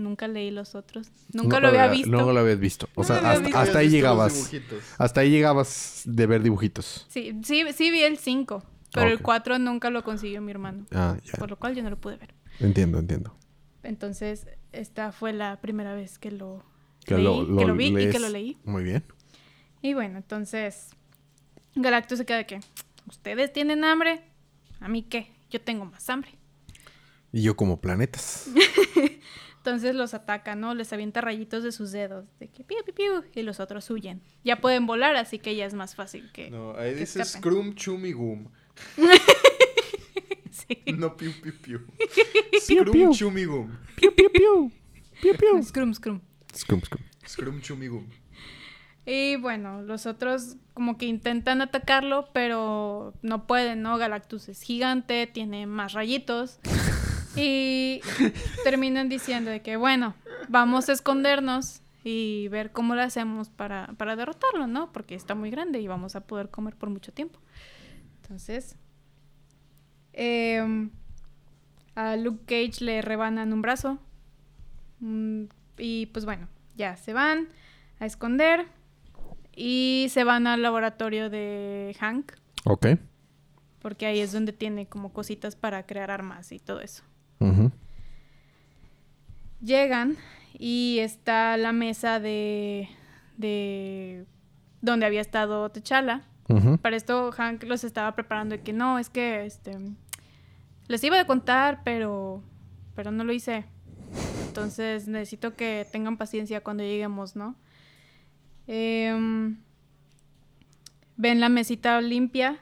nunca 0.00 0.28
leí 0.28 0.50
los 0.50 0.74
otros. 0.74 1.08
Nunca 1.32 1.56
No 1.56 1.60
lo 1.60 1.68
había 1.68 1.88
visto. 1.88 2.08
No 2.10 2.32
lo 2.32 2.40
habías 2.40 2.58
visto. 2.58 2.88
O 2.94 3.00
No 3.02 3.06
sea, 3.06 3.16
hasta, 3.16 3.30
visto. 3.40 3.46
hasta 3.46 3.60
¿Habías 3.60 3.76
ahí 3.76 3.88
llegabas. 3.90 4.50
Hasta 4.98 5.20
ahí 5.20 5.30
llegabas 5.30 6.02
de 6.06 6.26
ver 6.26 6.42
dibujitos. 6.42 7.06
Sí, 7.08 7.38
sí, 7.44 7.64
sí 7.74 7.90
vi 7.90 8.02
el 8.02 8.18
5. 8.18 8.62
Pero 8.92 9.06
el 9.08 9.16
Ok. 9.16 9.22
4 9.22 9.58
nunca 9.58 9.90
lo 9.90 10.02
consiguió 10.02 10.40
mi 10.42 10.50
hermano. 10.50 10.86
Ah, 10.92 11.16
ya. 11.24 11.32
Por 11.38 11.50
lo 11.50 11.56
cual 11.58 11.74
yo 11.74 11.82
no 11.82 11.90
lo 11.90 12.00
pude 12.00 12.16
ver. 12.16 12.34
Entiendo, 12.58 12.98
entiendo. 12.98 13.34
Entonces, 13.82 14.46
esta 14.72 15.12
fue 15.12 15.32
la 15.32 15.60
primera 15.60 15.94
vez 15.94 16.18
que 16.18 16.30
lo, 16.30 16.62
Que 17.04 17.14
leí, 17.16 17.24
lo, 17.24 17.56
que 17.56 17.64
lo 17.66 17.74
vi 17.76 17.86
y 17.96 18.10
que 18.10 18.18
lo 18.18 18.28
leí. 18.28 18.58
Muy 18.64 18.82
bien. 18.82 19.04
Y 19.80 19.94
bueno, 19.94 20.18
entonces 20.18 20.88
Galactus 21.74 22.18
se 22.18 22.26
queda 22.26 22.38
de 22.38 22.46
que, 22.46 22.60
¿ustedes 23.08 23.52
tienen 23.52 23.84
hambre? 23.84 24.22
¿A 24.80 24.88
mí 24.88 25.02
qué? 25.04 25.30
Yo 25.50 25.60
tengo 25.60 25.84
más 25.84 26.10
hambre. 26.10 26.32
Y 27.32 27.42
yo 27.42 27.56
como 27.56 27.80
planetas. 27.80 28.48
Entonces 29.60 29.94
los 29.94 30.14
ataca, 30.14 30.54
¿no? 30.54 30.74
Les 30.74 30.90
avienta 30.94 31.20
rayitos 31.20 31.62
de 31.62 31.70
sus 31.70 31.92
dedos, 31.92 32.24
de 32.38 32.48
que 32.48 32.64
piu, 32.64 32.78
piu, 32.82 32.94
piu, 32.94 33.24
y 33.34 33.42
los 33.42 33.60
otros 33.60 33.90
huyen. 33.90 34.22
Ya 34.42 34.56
pueden 34.56 34.86
volar, 34.86 35.16
así 35.16 35.38
que 35.38 35.54
ya 35.54 35.66
es 35.66 35.74
más 35.74 35.94
fácil 35.94 36.32
que... 36.32 36.50
No, 36.50 36.74
ahí 36.76 36.94
que 36.94 37.00
dice 37.00 37.20
escapen. 37.20 37.52
Scrum 37.52 37.74
Chumigum. 37.74 38.48
Sí. 40.50 40.92
No 40.92 41.16
piu 41.16 41.32
piu 41.40 41.52
piu. 41.62 41.80
Scrum. 42.60 43.12
Chumigum. 43.12 43.70
Piu, 43.96 44.12
piu, 44.14 44.30
piu. 44.30 44.72
Piu, 45.22 45.36
piu. 45.36 45.62
Scrum, 45.62 45.94
scrum. 45.94 46.20
Scrum, 46.52 46.80
scrum. 46.82 47.02
Scrum 47.26 47.60
Chumigum. 47.60 48.06
Y 49.06 49.36
bueno, 49.36 49.82
los 49.82 50.06
otros 50.06 50.56
como 50.74 50.98
que 50.98 51.06
intentan 51.06 51.62
atacarlo, 51.62 52.28
pero 52.32 53.14
no 53.22 53.46
pueden, 53.46 53.82
¿no? 53.82 53.96
Galactus 53.96 54.48
es 54.48 54.62
gigante, 54.62 55.26
tiene 55.26 55.66
más 55.66 55.92
rayitos. 55.92 56.58
Y 57.36 58.00
terminan 58.64 59.08
diciendo 59.08 59.50
de 59.50 59.62
que, 59.62 59.76
bueno, 59.76 60.14
vamos 60.48 60.88
a 60.88 60.92
escondernos 60.92 61.82
y 62.02 62.48
ver 62.48 62.72
cómo 62.72 62.94
lo 62.94 63.02
hacemos 63.02 63.50
para, 63.50 63.88
para 63.96 64.16
derrotarlo, 64.16 64.66
¿no? 64.66 64.92
Porque 64.92 65.14
está 65.14 65.34
muy 65.34 65.50
grande 65.50 65.80
y 65.80 65.86
vamos 65.86 66.16
a 66.16 66.22
poder 66.22 66.48
comer 66.48 66.76
por 66.76 66.90
mucho 66.90 67.12
tiempo. 67.12 67.38
Entonces, 68.22 68.76
em, 70.12 70.90
a 71.94 72.16
Luke 72.16 72.44
Cage 72.46 72.84
le 72.84 73.02
rebanan 73.02 73.52
un 73.52 73.62
brazo. 73.62 73.98
Mm, 75.00 75.44
y 75.78 76.06
pues 76.06 76.24
bueno, 76.24 76.48
ya 76.76 76.96
se 76.96 77.12
van 77.12 77.48
a 77.98 78.06
esconder. 78.06 78.66
Y 79.54 80.06
se 80.10 80.24
van 80.24 80.46
al 80.46 80.62
laboratorio 80.62 81.28
de 81.28 81.94
Hank. 81.98 82.32
Ok. 82.64 82.86
Porque 83.80 84.06
ahí 84.06 84.20
es 84.20 84.32
donde 84.32 84.52
tiene 84.52 84.86
como 84.86 85.12
cositas 85.12 85.56
para 85.56 85.84
crear 85.86 86.10
armas 86.10 86.52
y 86.52 86.60
todo 86.60 86.80
eso. 86.80 87.02
Llegan 89.62 90.16
y 90.58 90.98
está 91.00 91.56
la 91.56 91.72
mesa 91.72 92.20
de, 92.20 92.88
de 93.36 94.26
donde 94.80 95.06
había 95.06 95.20
estado 95.20 95.68
T'Challa. 95.70 96.22
Ujú. 96.48 96.78
Para 96.78 96.96
esto 96.96 97.30
Hank 97.32 97.62
los 97.64 97.84
estaba 97.84 98.14
preparando 98.14 98.56
de 98.56 98.62
que 98.62 98.72
no, 98.72 98.98
es 98.98 99.08
que 99.08 99.44
este 99.46 99.76
les 100.88 101.04
iba 101.04 101.20
a 101.20 101.26
contar, 101.26 101.82
pero 101.84 102.42
pero 102.94 103.10
no 103.10 103.24
lo 103.24 103.32
hice. 103.32 103.64
Entonces 104.46 105.06
necesito 105.06 105.54
que 105.54 105.86
tengan 105.92 106.16
paciencia 106.16 106.62
cuando 106.62 106.82
lleguemos, 106.82 107.36
¿no? 107.36 107.54
Em, 108.66 109.58
ven 111.16 111.40
la 111.40 111.48
mesita 111.48 112.00
limpia 112.00 112.58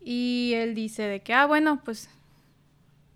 y 0.00 0.52
él 0.54 0.74
dice 0.74 1.02
de 1.04 1.22
que, 1.22 1.32
ah, 1.32 1.46
bueno, 1.46 1.80
pues 1.84 2.10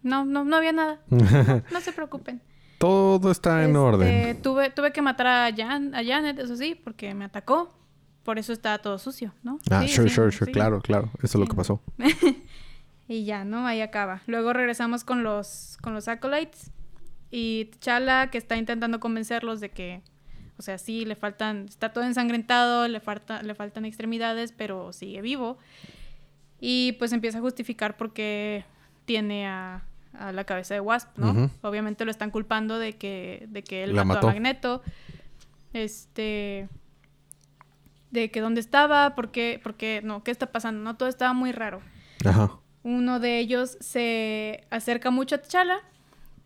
no, 0.03 0.24
no, 0.24 0.44
no 0.44 0.57
había 0.57 0.72
nada. 0.72 1.01
No 1.72 1.80
se 1.80 1.92
preocupen. 1.92 2.40
Todo 2.78 3.30
está 3.32 3.64
en 3.64 3.70
Este, 3.70 3.78
orden. 3.78 4.42
Tuve, 4.42 4.70
tuve 4.70 4.92
que 4.92 5.03
matar 5.03 5.26
a, 5.26 5.51
Jan, 5.57 5.94
a 5.94 6.05
Janet, 6.05 6.38
eso 6.38 6.57
sí, 6.57 6.74
porque 6.76 7.12
me 7.14 7.24
atacó. 7.24 7.74
Por 8.22 8.38
eso 8.38 8.53
estaba 8.53 8.78
todo 8.78 8.99
sucio, 8.99 9.32
¿no? 9.42 9.59
Ah, 9.70 9.82
Sí, 9.82 9.88
sure, 9.88 10.09
sí, 10.09 10.14
sure, 10.14 10.32
sure. 10.32 10.46
sí. 10.46 10.53
Claro, 10.53 10.80
claro. 10.80 11.11
Eso 11.22 11.38
es 11.38 11.40
lo 11.40 11.46
que 11.46 11.57
pasó. 11.57 11.80
Y 13.11 13.24
ya, 13.24 13.42
¿no? 13.46 13.66
Ahí 13.66 13.80
acaba. 13.80 14.20
Luego 14.26 14.53
regresamos 14.53 15.03
con 15.03 15.22
los, 15.22 15.78
con 15.80 15.94
los 15.94 16.09
acolytes. 16.09 16.70
Y 17.30 17.70
T'Challa, 17.72 18.30
que 18.30 18.36
está 18.36 18.57
intentando 18.59 19.01
convencerlos 19.01 19.61
de 19.61 19.70
que, 19.70 20.03
o 20.59 20.62
sea, 20.62 20.76
sí, 20.76 21.07
le 21.07 21.16
faltan, 21.16 21.64
está 21.66 21.90
todo 21.94 22.05
ensangrentado, 22.05 22.86
le, 22.86 23.01
falta, 23.01 23.42
le 23.42 23.55
faltan 23.55 23.86
extremidades, 23.86 24.53
pero 24.53 24.92
sigue 24.92 25.22
vivo. 25.22 25.57
Y 26.61 26.92
pues 26.99 27.12
empieza 27.14 27.38
a 27.38 27.40
justificar 27.40 27.96
por 27.96 28.12
qué 28.12 28.66
tiene 29.07 29.46
a, 29.49 29.84
a 30.15 30.33
la 30.33 30.45
cabeza 30.45 30.75
de 30.75 30.81
Wasp, 30.81 31.17
¿no? 31.17 31.51
Obviamente 31.63 32.05
lo 32.05 32.11
están 32.11 32.31
culpando 32.31 32.79
de 32.79 32.97
que, 32.97 33.47
de 33.49 33.63
que 33.63 33.85
él 33.85 33.95
La 33.95 34.05
mató, 34.05 34.19
mató. 34.19 34.29
a 34.29 34.31
Magneto. 34.33 34.83
Este. 35.73 36.69
De 38.11 38.31
que 38.31 38.41
dónde 38.41 38.61
estaba, 38.61 39.15
por 39.15 39.31
qué, 39.31 39.61
por 39.63 39.75
qué, 39.75 40.01
no, 40.03 40.25
qué 40.25 40.31
está 40.31 40.47
pasando, 40.51 40.83
¿no? 40.83 40.97
Todo 40.97 41.09
estaba 41.09 41.33
muy 41.35 41.53
raro. 41.53 41.81
Ajá. 42.25 42.59
Uno 42.83 43.21
de 43.21 43.39
ellos 43.39 43.77
se 43.81 44.67
acerca 44.71 45.11
mucho 45.11 45.35
a 45.35 45.39
T'Challa, 45.43 45.79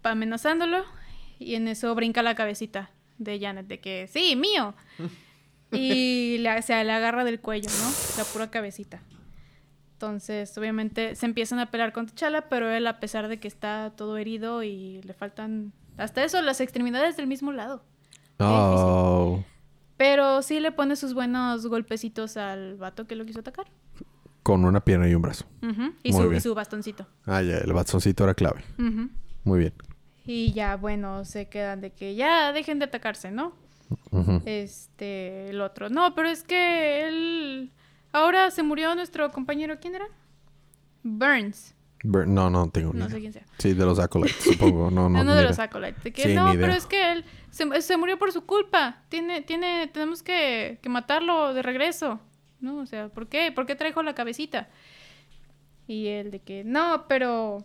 pa- 0.00 0.10
amenazándolo, 0.10 0.84
y 1.38 1.54
en 1.54 1.68
eso 1.68 1.94
brinca 1.94 2.22
la 2.22 2.34
cabecita 2.34 2.90
de 3.18 3.38
Janet, 3.38 3.66
de 3.68 3.78
que, 3.80 4.08
sí, 4.08 4.36
mío. 4.36 4.74
Y 5.74 6.44
se 6.60 6.84
le 6.84 6.92
agarra 6.92 7.24
del 7.24 7.40
cuello, 7.40 7.70
¿no? 7.70 7.90
La 8.18 8.24
pura 8.24 8.50
cabecita. 8.50 9.00
Entonces, 10.02 10.58
obviamente, 10.58 11.14
se 11.14 11.26
empiezan 11.26 11.60
a 11.60 11.70
pelear 11.70 11.92
con 11.92 12.06
T'Challa, 12.06 12.48
pero 12.48 12.68
él, 12.68 12.88
a 12.88 12.98
pesar 12.98 13.28
de 13.28 13.38
que 13.38 13.46
está 13.46 13.92
todo 13.96 14.16
herido 14.16 14.64
y 14.64 15.00
le 15.02 15.14
faltan, 15.14 15.72
hasta 15.96 16.24
eso, 16.24 16.42
las 16.42 16.60
extremidades 16.60 17.16
del 17.16 17.28
mismo 17.28 17.52
lado. 17.52 17.84
Oh. 18.40 19.44
Pero 19.96 20.42
sí 20.42 20.58
le 20.58 20.72
pone 20.72 20.96
sus 20.96 21.14
buenos 21.14 21.68
golpecitos 21.68 22.36
al 22.36 22.78
vato 22.78 23.06
que 23.06 23.14
lo 23.14 23.24
quiso 23.24 23.38
atacar. 23.38 23.66
Con 24.42 24.64
una 24.64 24.80
pierna 24.80 25.08
y 25.08 25.14
un 25.14 25.22
brazo. 25.22 25.44
Y, 26.02 26.12
su, 26.12 26.24
y 26.24 26.28
bien. 26.30 26.40
su 26.40 26.52
bastoncito. 26.52 27.06
Ah, 27.24 27.40
ya. 27.40 27.58
El 27.58 27.72
bastoncito 27.72 28.24
era 28.24 28.34
clave. 28.34 28.64
Muy 29.44 29.60
bien. 29.60 29.72
Y 30.26 30.52
ya, 30.52 30.74
bueno, 30.74 31.24
se 31.24 31.48
quedan 31.48 31.80
de 31.80 31.92
que 31.92 32.16
ya 32.16 32.52
dejen 32.52 32.80
de 32.80 32.86
atacarse, 32.86 33.30
¿no? 33.30 33.52
Este, 34.46 35.50
el 35.50 35.60
otro. 35.60 35.90
No, 35.90 36.12
pero 36.16 36.28
es 36.28 36.42
que 36.42 37.06
él. 37.06 37.70
Ahora 38.12 38.50
se 38.50 38.62
murió 38.62 38.94
nuestro 38.94 39.30
compañero, 39.32 39.78
¿quién 39.80 39.94
era? 39.94 40.06
Burns. 41.02 41.74
Bur- 42.04 42.26
No, 42.26 42.50
no 42.50 42.68
tengo 42.70 42.92
ni 42.92 42.98
No 42.98 43.06
idea. 43.06 43.14
sé 43.14 43.20
quién 43.20 43.32
sea. 43.32 43.44
Sí, 43.58 43.74
de 43.74 43.84
los 43.84 43.98
acolytes, 43.98 44.36
supongo. 44.42 44.90
No, 44.90 45.08
no. 45.08 45.20
Uno 45.22 45.34
de 45.34 45.44
los 45.44 45.58
acolytes. 45.58 46.02
De 46.02 46.12
que 46.12 46.22
Sí, 46.22 46.34
no, 46.34 46.46
ni 46.48 46.54
idea. 46.54 46.66
pero 46.66 46.76
es 46.78 46.86
que 46.86 47.12
él 47.12 47.24
se, 47.50 47.80
se 47.82 47.96
murió 47.96 48.18
por 48.18 48.32
su 48.32 48.44
culpa. 48.44 49.02
Tiene, 49.08 49.42
tiene, 49.42 49.88
tenemos 49.92 50.22
que, 50.22 50.78
que 50.82 50.88
matarlo 50.88 51.54
de 51.54 51.62
regreso. 51.62 52.20
¿No? 52.60 52.78
O 52.78 52.86
sea, 52.86 53.08
¿por 53.08 53.26
qué? 53.28 53.50
¿Por 53.50 53.66
qué 53.66 53.74
trajo 53.74 54.02
la 54.04 54.14
cabecita? 54.14 54.68
Y 55.88 56.06
él 56.08 56.30
de 56.30 56.38
que, 56.40 56.62
no, 56.64 57.06
pero 57.08 57.64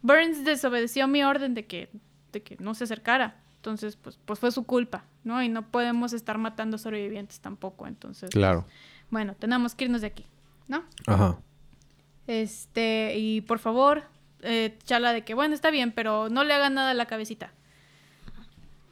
Burns 0.00 0.42
desobedeció 0.44 1.06
mi 1.06 1.22
orden 1.22 1.52
de 1.54 1.66
que, 1.66 1.90
de 2.32 2.42
que 2.42 2.56
no 2.58 2.74
se 2.74 2.84
acercara. 2.84 3.36
Entonces, 3.56 3.96
pues, 3.96 4.18
pues 4.24 4.38
fue 4.38 4.50
su 4.50 4.64
culpa, 4.64 5.04
¿no? 5.22 5.42
Y 5.42 5.48
no 5.50 5.70
podemos 5.70 6.14
estar 6.14 6.38
matando 6.38 6.78
sobrevivientes 6.78 7.40
tampoco. 7.40 7.86
Entonces, 7.86 8.30
Claro. 8.30 8.66
Bueno, 9.12 9.34
tenemos 9.38 9.74
que 9.74 9.84
irnos 9.84 10.00
de 10.00 10.06
aquí, 10.06 10.24
¿no? 10.68 10.84
Ajá. 11.06 11.38
Este, 12.26 13.12
y 13.18 13.42
por 13.42 13.58
favor, 13.58 14.04
eh, 14.40 14.78
chala 14.84 15.12
de 15.12 15.22
que, 15.22 15.34
bueno, 15.34 15.54
está 15.54 15.70
bien, 15.70 15.92
pero 15.92 16.30
no 16.30 16.44
le 16.44 16.54
hagan 16.54 16.72
nada 16.72 16.92
a 16.92 16.94
la 16.94 17.04
cabecita. 17.04 17.52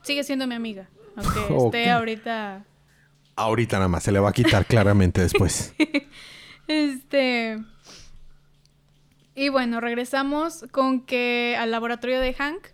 Sigue 0.03 0.23
siendo 0.23 0.47
mi 0.47 0.55
amiga, 0.55 0.91
aunque 1.17 1.57
esté 1.65 1.91
ahorita... 1.91 2.67
Ahorita 3.35 3.79
nada 3.79 3.89
más. 3.89 4.03
Se 4.03 4.13
le 4.13 4.21
va 4.21 4.29
a 4.29 4.33
quitar 4.33 4.67
claramente 4.67 5.23
después. 5.23 5.75
Este... 6.69 7.59
Y 9.35 9.49
bueno, 9.49 9.81
regresamos 9.81 10.67
con 10.71 11.01
que 11.01 11.57
al 11.59 11.71
laboratorio 11.71 12.21
de 12.21 12.35
Hank 12.35 12.69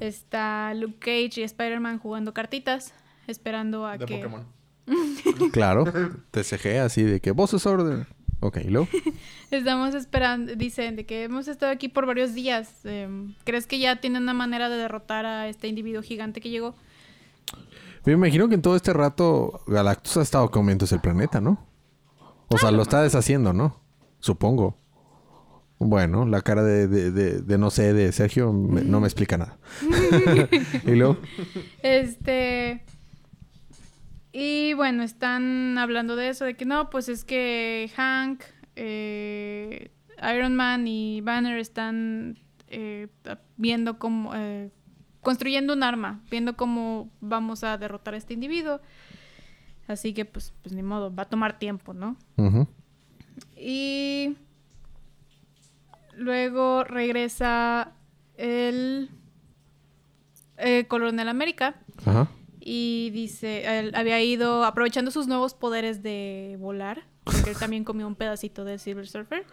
está 0.00 0.74
Luke 0.74 0.98
Cage 0.98 1.40
y 1.40 1.44
Spider-Man 1.44 1.98
jugando 1.98 2.34
cartitas, 2.34 2.92
esperando 3.28 3.86
a 3.86 3.96
De 3.96 4.04
que... 4.04 4.16
Pokémon. 4.16 4.61
Claro. 5.52 5.84
TCG 6.30 6.78
así 6.80 7.02
de 7.02 7.20
que 7.20 7.30
vos 7.32 7.52
es 7.54 7.66
orden. 7.66 8.06
Ok, 8.40 8.58
¿y 8.64 8.68
luego? 8.70 8.88
Estamos 9.50 9.94
esperando, 9.94 10.54
dicen, 10.56 10.96
de 10.96 11.06
que 11.06 11.24
hemos 11.24 11.46
estado 11.46 11.70
aquí 11.70 11.88
por 11.88 12.06
varios 12.06 12.34
días. 12.34 12.84
em, 12.84 13.34
¿Crees 13.44 13.66
que 13.66 13.78
ya 13.78 14.00
tienen 14.00 14.22
una 14.24 14.34
manera 14.34 14.68
de 14.68 14.76
derrotar 14.76 15.26
a 15.26 15.48
este 15.48 15.68
individuo 15.68 16.02
gigante 16.02 16.40
que 16.40 16.50
llegó? 16.50 16.74
Me 18.04 18.14
imagino 18.14 18.48
que 18.48 18.56
en 18.56 18.62
todo 18.62 18.74
este 18.74 18.92
rato 18.92 19.62
Galactus 19.68 20.16
ha 20.16 20.22
estado 20.22 20.50
comiéndose 20.50 20.94
el 20.96 21.00
planeta, 21.00 21.40
¿no? 21.40 21.64
O 22.48 22.58
sea, 22.58 22.70
lo 22.72 22.82
está 22.82 23.00
deshaciendo, 23.02 23.52
¿no? 23.52 23.80
Supongo. 24.18 24.76
Bueno, 25.78 26.26
la 26.26 26.42
cara 26.42 26.62
de, 26.62 26.86
de- 26.88 27.10
de- 27.10 27.40
de 27.42 27.58
no 27.58 27.70
sé 27.70 27.92
de 27.92 28.10
Sergio 28.12 28.52
me- 28.52 28.82
no 28.82 29.00
me 29.00 29.06
explica 29.06 29.36
nada. 29.38 29.58
y 30.86 30.90
luego, 30.92 31.16
Este. 31.82 32.84
Y 34.32 34.72
bueno, 34.74 35.02
están 35.02 35.76
hablando 35.78 36.16
de 36.16 36.28
eso, 36.28 36.44
de 36.44 36.54
que 36.54 36.64
no, 36.64 36.88
pues 36.90 37.08
es 37.08 37.24
que 37.24 37.90
Hank, 37.96 38.42
eh, 38.76 39.90
Iron 40.34 40.56
Man 40.56 40.86
y 40.86 41.20
Banner 41.20 41.58
están 41.58 42.38
eh, 42.68 43.08
viendo 43.56 43.98
cómo. 43.98 44.34
eh, 44.34 44.70
construyendo 45.22 45.72
un 45.72 45.82
arma, 45.82 46.20
viendo 46.30 46.56
cómo 46.56 47.10
vamos 47.20 47.64
a 47.64 47.78
derrotar 47.78 48.14
a 48.14 48.16
este 48.16 48.34
individuo. 48.34 48.80
Así 49.86 50.12
que, 50.12 50.24
pues, 50.24 50.52
pues 50.62 50.74
ni 50.74 50.82
modo, 50.82 51.14
va 51.14 51.22
a 51.24 51.28
tomar 51.28 51.58
tiempo, 51.58 51.94
¿no? 51.94 52.16
Y 53.56 54.36
luego 56.16 56.84
regresa 56.84 57.92
el 58.36 59.10
eh, 60.58 60.86
Coronel 60.88 61.28
América 61.28 61.76
ajá, 62.04 62.28
y 62.64 63.10
dice, 63.10 63.78
él 63.78 63.92
había 63.94 64.20
ido 64.22 64.64
aprovechando 64.64 65.10
sus 65.10 65.26
nuevos 65.26 65.54
poderes 65.54 66.02
de 66.02 66.56
volar, 66.60 67.04
porque 67.24 67.50
él 67.50 67.56
también 67.56 67.84
comió 67.84 68.06
un 68.06 68.14
pedacito 68.14 68.64
del 68.64 68.78
Silver 68.78 69.08
Surfer, 69.08 69.44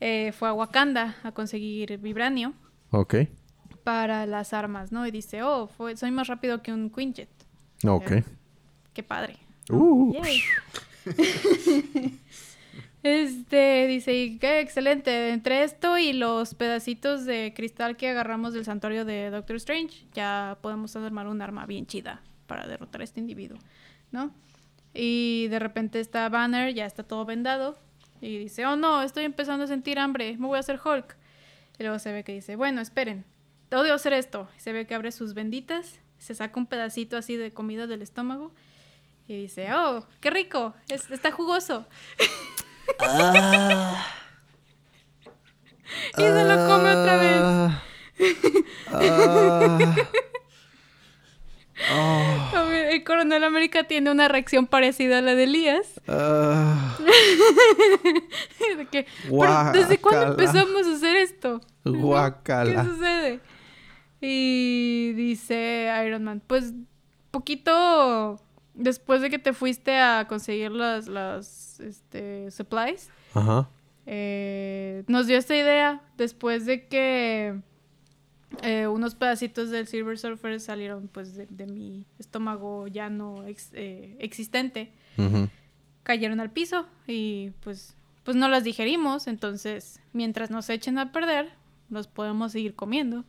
eh, 0.00 0.32
fue 0.32 0.48
a 0.48 0.52
Wakanda 0.52 1.16
a 1.22 1.32
conseguir 1.32 1.98
vibranio 1.98 2.54
ok, 2.90 3.14
para 3.84 4.26
las 4.26 4.52
armas, 4.52 4.92
¿no? 4.92 5.06
Y 5.06 5.10
dice, 5.10 5.42
oh, 5.42 5.66
fue, 5.68 5.96
soy 5.96 6.10
más 6.10 6.26
rápido 6.26 6.62
que 6.62 6.72
un 6.72 6.90
Quinjet. 6.90 7.30
ok. 7.86 8.10
Eh, 8.10 8.24
qué 8.92 9.02
padre. 9.02 9.36
Uh, 9.70 10.12
Yay. 10.14 10.40
Este, 13.04 13.86
dice, 13.86 14.14
y 14.14 14.38
qué 14.38 14.60
excelente. 14.60 15.28
Entre 15.28 15.62
esto 15.62 15.98
y 15.98 16.14
los 16.14 16.54
pedacitos 16.54 17.26
de 17.26 17.52
cristal 17.54 17.98
que 17.98 18.08
agarramos 18.08 18.54
del 18.54 18.64
santuario 18.64 19.04
de 19.04 19.28
Doctor 19.28 19.56
Strange, 19.56 20.06
ya 20.14 20.56
podemos 20.62 20.96
armar 20.96 21.26
un 21.26 21.42
arma 21.42 21.66
bien 21.66 21.86
chida 21.86 22.22
para 22.46 22.66
derrotar 22.66 23.02
a 23.02 23.04
este 23.04 23.20
individuo, 23.20 23.58
¿no? 24.10 24.32
Y 24.94 25.48
de 25.48 25.58
repente 25.58 26.00
está 26.00 26.30
Banner, 26.30 26.72
ya 26.72 26.86
está 26.86 27.02
todo 27.02 27.26
vendado, 27.26 27.78
y 28.22 28.38
dice, 28.38 28.64
oh 28.64 28.74
no, 28.76 29.02
estoy 29.02 29.24
empezando 29.24 29.64
a 29.64 29.66
sentir 29.66 29.98
hambre, 29.98 30.38
me 30.38 30.46
voy 30.46 30.56
a 30.56 30.60
hacer 30.60 30.80
Hulk. 30.82 31.14
Y 31.78 31.82
luego 31.82 31.98
se 31.98 32.10
ve 32.10 32.24
que 32.24 32.32
dice, 32.32 32.56
bueno, 32.56 32.80
esperen, 32.80 33.26
odio 33.70 33.92
hacer 33.92 34.14
esto. 34.14 34.48
Y 34.56 34.60
se 34.60 34.72
ve 34.72 34.86
que 34.86 34.94
abre 34.94 35.12
sus 35.12 35.34
benditas, 35.34 36.00
se 36.16 36.34
saca 36.34 36.58
un 36.58 36.64
pedacito 36.64 37.18
así 37.18 37.36
de 37.36 37.52
comida 37.52 37.86
del 37.86 38.00
estómago 38.00 38.54
y 39.28 39.36
dice, 39.42 39.74
oh, 39.74 40.06
qué 40.20 40.30
rico, 40.30 40.72
es- 40.88 41.10
está 41.10 41.32
jugoso. 41.32 41.86
Ah. 43.00 44.06
Y 46.16 46.22
se 46.22 46.44
lo 46.44 46.54
come 46.68 46.90
otra 46.90 47.16
vez. 47.16 47.42
Ah. 51.90 52.64
Ver, 52.68 52.86
el 52.94 53.04
coronel 53.04 53.42
América 53.44 53.84
tiene 53.84 54.10
una 54.10 54.28
reacción 54.28 54.66
parecida 54.66 55.18
a 55.18 55.22
la 55.22 55.34
de 55.34 55.44
Elías. 55.44 56.00
Ah. 56.08 56.96
Que, 58.90 59.06
"Pero, 59.28 59.72
¿Desde 59.72 59.98
cuándo 59.98 60.26
empezamos 60.32 60.86
a 60.86 60.94
hacer 60.94 61.16
esto? 61.16 61.60
¿Qué 61.84 61.90
Guacala. 61.90 62.84
sucede? 62.84 63.40
Y 64.20 65.12
dice 65.14 65.90
Iron 66.06 66.24
Man, 66.24 66.42
pues 66.46 66.72
poquito 67.30 68.40
después 68.74 69.20
de 69.22 69.30
que 69.30 69.38
te 69.38 69.52
fuiste 69.52 69.96
a 69.98 70.26
conseguir 70.28 70.70
las, 70.72 71.06
las 71.08 71.80
este, 71.80 72.50
supplies, 72.50 73.10
Ajá. 73.32 73.68
eh, 74.06 75.04
nos 75.06 75.26
dio 75.26 75.38
esta 75.38 75.56
idea 75.56 76.02
después 76.16 76.66
de 76.66 76.86
que 76.86 77.60
eh, 78.62 78.86
unos 78.86 79.14
pedacitos 79.14 79.70
del 79.70 79.86
Silver 79.86 80.18
Surfer 80.18 80.60
salieron 80.60 81.08
pues 81.08 81.34
de, 81.34 81.46
de 81.50 81.66
mi 81.66 82.04
estómago 82.18 82.86
ya 82.88 83.10
no 83.10 83.44
ex- 83.46 83.70
eh, 83.72 84.16
existente, 84.20 84.92
cayeron 86.02 86.38
al 86.40 86.50
piso 86.50 86.86
y 87.06 87.50
pues, 87.62 87.96
pues 88.24 88.36
no 88.36 88.48
las 88.48 88.62
digerimos, 88.64 89.26
entonces 89.26 90.00
mientras 90.12 90.50
nos 90.50 90.68
echen 90.70 90.98
a 90.98 91.12
perder, 91.12 91.52
los 91.90 92.06
podemos 92.08 92.52
seguir 92.52 92.74
comiendo. 92.74 93.24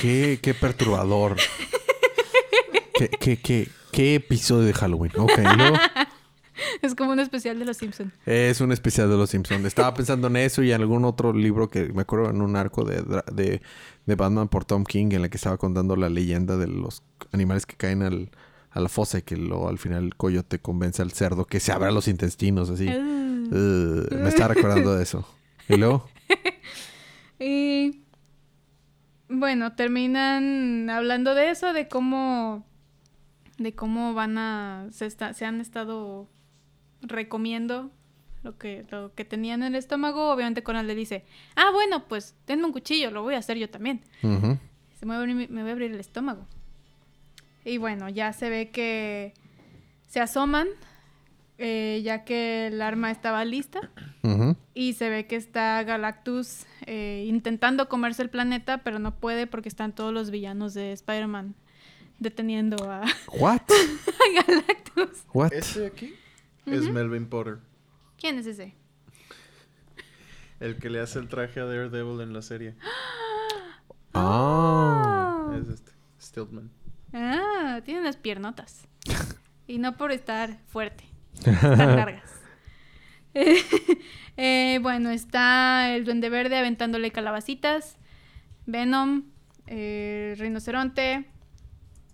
Qué, 0.00 0.38
qué 0.42 0.52
perturbador. 0.54 1.36
qué, 2.98 3.08
qué, 3.08 3.36
qué, 3.38 3.68
qué 3.92 4.14
episodio 4.16 4.66
de 4.66 4.72
Halloween. 4.72 5.12
Ok, 5.16 5.38
luego 5.56 5.76
Es 6.80 6.94
como 6.94 7.12
un 7.12 7.20
especial 7.20 7.58
de 7.58 7.66
los 7.66 7.76
Simpsons. 7.76 8.14
es 8.24 8.60
un 8.62 8.72
especial 8.72 9.10
de 9.10 9.16
los 9.16 9.28
Simpsons. 9.28 9.64
Estaba 9.66 9.92
pensando 9.92 10.28
en 10.28 10.36
eso 10.36 10.62
y 10.62 10.72
en 10.72 10.80
algún 10.80 11.04
otro 11.04 11.32
libro 11.34 11.68
que 11.68 11.92
me 11.92 12.02
acuerdo 12.02 12.30
en 12.30 12.40
un 12.40 12.56
arco 12.56 12.84
de, 12.84 13.02
de, 13.32 13.60
de 14.06 14.14
Batman 14.14 14.48
por 14.48 14.64
Tom 14.64 14.84
King 14.84 15.08
en 15.12 15.22
la 15.22 15.28
que 15.28 15.36
estaba 15.36 15.58
contando 15.58 15.96
la 15.96 16.08
leyenda 16.08 16.56
de 16.56 16.66
los 16.66 17.02
animales 17.32 17.66
que 17.66 17.76
caen 17.76 18.02
al, 18.02 18.30
a 18.70 18.80
la 18.80 18.88
fosa 18.88 19.18
y 19.18 19.22
que 19.22 19.36
luego 19.36 19.68
al 19.68 19.78
final 19.78 20.04
el 20.04 20.16
coyote 20.16 20.58
convence 20.58 21.02
al 21.02 21.12
cerdo 21.12 21.44
que 21.44 21.60
se 21.60 21.72
abra 21.72 21.90
los 21.90 22.08
intestinos 22.08 22.70
así. 22.70 22.88
Uh, 22.88 24.14
me 24.14 24.28
estaba 24.28 24.54
recordando 24.54 24.96
de 24.96 25.02
eso. 25.02 25.28
Y 25.68 25.76
luego, 25.76 26.08
Y 27.38 28.02
bueno, 29.28 29.74
terminan 29.74 30.88
hablando 30.88 31.34
de 31.34 31.50
eso, 31.50 31.72
de 31.72 31.86
cómo 31.88 32.64
de 33.58 33.74
cómo 33.74 34.14
van 34.14 34.38
a 34.38 34.86
se, 34.90 35.06
está- 35.06 35.32
se 35.32 35.44
han 35.46 35.60
estado 35.60 36.28
recomiendo 37.02 37.90
lo 38.42 38.58
que 38.58 38.86
lo 38.90 39.14
que 39.14 39.24
tenían 39.24 39.62
en 39.62 39.68
el 39.74 39.78
estómago. 39.78 40.30
Obviamente 40.32 40.62
Conan 40.62 40.86
le 40.86 40.94
dice, 40.94 41.24
"Ah, 41.56 41.70
bueno, 41.72 42.04
pues 42.08 42.34
denme 42.46 42.64
un 42.66 42.72
cuchillo, 42.72 43.10
lo 43.10 43.22
voy 43.22 43.34
a 43.34 43.38
hacer 43.38 43.56
yo 43.58 43.68
también." 43.70 44.02
Se 44.98 45.04
me 45.06 45.12
voy 45.12 45.16
a 45.16 45.18
abrir, 45.18 45.50
me 45.50 45.62
voy 45.62 45.70
a 45.70 45.72
abrir 45.72 45.92
el 45.92 46.00
estómago. 46.00 46.46
Y 47.64 47.78
bueno, 47.78 48.08
ya 48.08 48.32
se 48.32 48.48
ve 48.48 48.70
que 48.70 49.34
se 50.08 50.20
asoman 50.20 50.68
eh, 51.58 52.02
ya 52.04 52.24
que 52.24 52.66
el 52.68 52.82
arma 52.82 53.10
estaba 53.10 53.44
lista. 53.44 53.80
Y 54.74 54.92
se 54.92 55.08
ve 55.08 55.26
que 55.26 55.36
está 55.36 55.82
Galactus 55.84 56.66
eh, 56.86 57.24
intentando 57.28 57.88
comerse 57.88 58.22
el 58.22 58.28
planeta, 58.30 58.78
pero 58.78 58.98
no 58.98 59.14
puede 59.14 59.46
porque 59.46 59.68
están 59.70 59.94
todos 59.94 60.12
los 60.12 60.30
villanos 60.30 60.74
de 60.74 60.92
Spider-Man 60.92 61.54
deteniendo 62.18 62.76
a, 62.90 63.04
What? 63.38 63.62
a 63.70 64.42
Galactus. 64.46 65.24
What? 65.32 65.52
Este 65.52 65.80
de 65.80 65.86
aquí 65.86 66.14
es 66.66 66.88
Melvin 66.88 67.28
Potter. 67.28 67.58
¿Quién 68.18 68.38
es 68.38 68.46
ese? 68.46 68.74
El 70.58 70.78
que 70.78 70.88
le 70.88 71.00
hace 71.00 71.18
el 71.18 71.28
traje 71.28 71.60
a 71.60 71.64
Daredevil 71.64 72.20
en 72.20 72.32
la 72.32 72.42
serie. 72.42 72.74
Ah. 74.18 75.54
Es 75.60 75.68
este. 75.68 75.92
Stiltman. 76.18 76.70
Ah, 77.12 77.82
tiene 77.84 78.00
unas 78.00 78.16
piernotas. 78.16 78.88
Y 79.68 79.78
no 79.78 79.96
por 79.96 80.12
estar 80.12 80.58
fuerte. 80.68 81.04
Están 81.38 81.96
largas. 81.96 82.30
Eh, 83.34 83.62
eh, 84.36 84.78
bueno, 84.80 85.10
está 85.10 85.94
el 85.94 86.04
Duende 86.04 86.30
Verde 86.30 86.56
aventándole 86.56 87.10
calabacitas. 87.10 87.98
Venom, 88.64 89.24
eh, 89.66 90.36
Rinoceronte. 90.38 91.26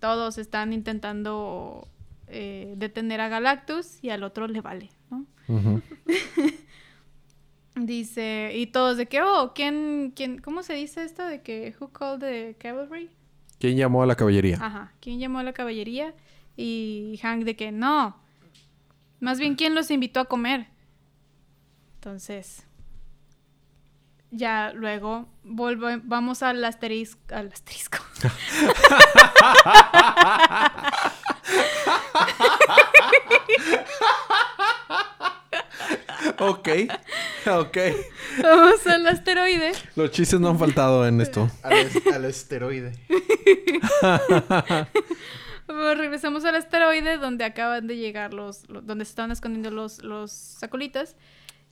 Todos 0.03 0.37
están 0.37 0.73
intentando 0.73 1.87
eh, 2.27 2.73
detener 2.75 3.21
a 3.21 3.29
Galactus 3.29 4.03
y 4.03 4.09
al 4.09 4.23
otro 4.23 4.49
le 4.49 4.59
vale, 4.59 4.89
¿no? 5.09 5.25
Dice, 7.77 8.51
y 8.53 8.65
todos 8.67 8.97
de 8.97 9.05
que, 9.05 9.21
oh, 9.21 9.53
¿quién, 9.55 10.11
quién, 10.13 10.39
cómo 10.39 10.61
se 10.61 10.73
dice 10.73 11.05
esto? 11.05 11.25
De 11.25 11.41
que, 11.41 11.73
who 11.79 11.87
called 11.93 12.19
the 12.19 12.57
cavalry? 12.59 13.09
¿Quién 13.59 13.77
llamó 13.77 14.03
a 14.03 14.05
la 14.05 14.15
caballería? 14.15 14.57
Ajá, 14.59 14.91
¿quién 14.99 15.19
llamó 15.19 15.39
a 15.39 15.43
la 15.43 15.53
caballería? 15.53 16.13
Y 16.57 17.17
Hank 17.21 17.45
de 17.45 17.55
que 17.55 17.71
no. 17.71 18.17
Más 19.21 19.39
bien, 19.39 19.55
¿quién 19.55 19.73
los 19.73 19.89
invitó 19.89 20.19
a 20.19 20.25
comer? 20.25 20.67
Entonces, 21.95 22.67
ya 24.33 24.71
luego 24.73 25.27
volve- 25.43 26.01
vamos 26.03 26.43
al 26.43 26.63
asterisco. 26.65 27.19
Al 27.33 27.47
asterisco. 27.51 27.99
Ok, 36.39 36.69
ok. 37.47 37.77
vamos 38.41 38.87
al 38.87 39.07
asteroide. 39.07 39.71
Los 39.95 40.11
chistes 40.11 40.39
no 40.39 40.49
han 40.49 40.59
faltado 40.59 41.05
en 41.07 41.19
esto. 41.21 41.49
Al, 41.63 41.73
es- 41.73 42.07
al 42.07 42.25
esteroide. 42.25 42.93
Bueno, 45.67 45.95
regresamos 45.95 46.45
al 46.45 46.55
asteroide 46.55 47.17
donde 47.17 47.43
acaban 47.45 47.87
de 47.87 47.97
llegar 47.97 48.33
los, 48.33 48.69
los- 48.69 48.85
donde 48.85 49.05
se 49.05 49.09
estaban 49.09 49.31
escondiendo 49.31 49.71
los, 49.71 50.03
los 50.03 50.31
sacolitas. 50.31 51.15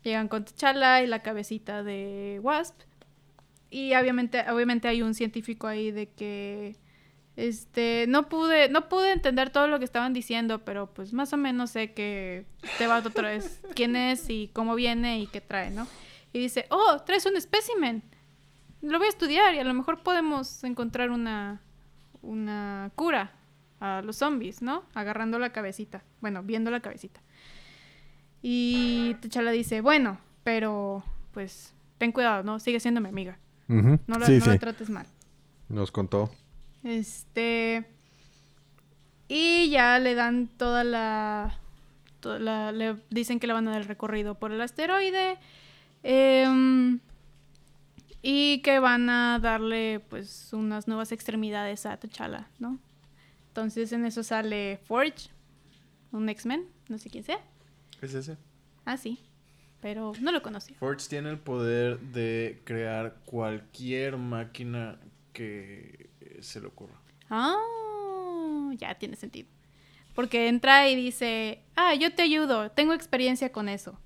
Llegan 0.04 0.28
con 0.28 0.46
T'Challa 0.46 1.02
y 1.04 1.08
la 1.08 1.22
cabecita 1.22 1.84
de 1.84 2.40
Wasp. 2.42 2.80
Y 3.70 3.94
obviamente, 3.96 4.44
obviamente 4.50 4.88
hay 4.88 5.02
un 5.02 5.14
científico 5.14 5.68
ahí 5.68 5.92
de 5.92 6.10
que 6.10 6.76
este 7.38 8.06
no 8.08 8.28
pude, 8.28 8.70
no 8.70 8.90
pude 8.90 9.14
entender 9.14 9.50
todo 9.50 9.68
lo 9.68 9.80
que 9.80 9.86
estaban 9.86 10.14
diciendo, 10.14 10.66
pero 10.66 10.94
pues 10.94 11.14
más 11.14 11.32
o 11.34 11.38
menos 11.38 11.72
sé 11.72 11.94
que 11.94 12.46
te 12.78 12.88
va 12.88 13.00
otra 13.00 13.30
vez 13.30 13.62
quién 13.76 13.96
es 13.96 14.30
y 14.30 14.50
cómo 14.54 14.76
viene 14.76 15.20
y 15.20 15.28
qué 15.28 15.40
trae, 15.42 15.72
¿no? 15.72 15.88
Y 16.34 16.40
dice, 16.40 16.66
oh, 16.70 17.00
traes 17.06 17.26
un 17.26 17.38
espécimen. 17.38 18.04
Lo 18.82 18.98
voy 18.98 19.08
a 19.08 19.10
estudiar 19.10 19.54
y 19.56 19.60
a 19.60 19.64
lo 19.64 19.74
mejor 19.74 20.02
podemos 20.02 20.64
encontrar 20.64 21.12
una, 21.12 21.62
una 22.22 22.92
cura 22.96 23.32
a 23.80 24.02
los 24.02 24.18
zombies, 24.18 24.62
¿no? 24.62 24.84
Agarrando 24.94 25.40
la 25.40 25.52
cabecita. 25.52 26.04
Bueno, 26.20 26.44
viendo 26.44 26.72
la 26.72 26.80
cabecita. 26.80 27.22
Y 28.42 29.16
T'Challa 29.22 29.52
dice, 29.52 29.82
bueno, 29.82 30.18
pero 30.44 31.04
pues 31.34 31.74
ten 31.98 32.12
cuidado, 32.12 32.44
¿no? 32.44 32.60
Sigue 32.60 32.80
siendo 32.80 33.02
mi 33.02 33.10
amiga. 33.10 33.38
No 33.68 34.00
la, 34.20 34.26
sí, 34.26 34.34
no 34.40 34.44
sí. 34.46 34.50
la 34.50 34.58
trates 34.58 34.90
mal. 34.90 35.06
Nos 35.70 35.92
contó. 35.92 36.30
Este. 36.84 37.86
Y 39.28 39.70
ya 39.70 39.98
le 40.00 40.16
dan 40.16 40.48
toda 40.58 40.84
la. 40.84 41.58
toda 42.20 42.40
la- 42.40 42.72
le 42.74 42.98
dicen 43.10 43.40
que 43.40 43.48
le 43.48 43.54
van 43.54 43.68
a 43.68 43.72
dar 43.72 43.82
el 43.82 43.88
recorrido 43.88 44.36
por 44.36 44.52
el 44.52 44.60
asteroide. 44.62 45.38
em, 46.04 47.00
y 48.24 48.62
que 48.64 48.80
van 48.80 49.10
a 49.10 49.40
darle, 49.40 50.00
pues, 50.10 50.50
unas 50.54 50.88
nuevas 50.88 51.12
extremidades 51.12 51.86
a 51.86 51.98
T'Challa, 51.98 52.48
¿no? 52.60 52.78
Entonces 53.50 53.92
en 53.94 54.06
eso 54.06 54.24
sale 54.24 54.80
Forge, 54.86 55.30
un 56.12 56.28
X-Men, 56.30 56.66
no 56.90 56.98
sé 56.98 57.10
quién 57.10 57.24
sea. 57.24 57.40
Es 58.02 58.14
ese. 58.14 58.38
Ah, 58.86 58.98
sí. 58.98 59.20
Pero 59.82 60.14
no 60.22 60.32
lo 60.32 60.42
conocía. 60.44 60.76
Forge 60.78 61.08
tiene 61.10 61.30
el 61.30 61.40
poder 61.40 62.00
de 62.00 62.62
crear 62.66 63.16
cualquier 63.26 64.18
máquina 64.18 65.00
que 65.34 66.10
se 66.42 66.60
le 66.62 66.68
ocurra. 66.68 66.96
Ah, 67.30 68.72
ya 68.78 68.96
tiene 68.96 69.16
sentido. 69.16 69.48
Porque 70.14 70.48
entra 70.50 70.88
y 70.90 70.96
dice, 70.96 71.62
ah, 71.76 71.96
yo 71.96 72.14
te 72.14 72.22
ayudo, 72.22 72.70
tengo 72.72 72.94
experiencia 72.94 73.52
con 73.52 73.70
eso. 73.70 73.98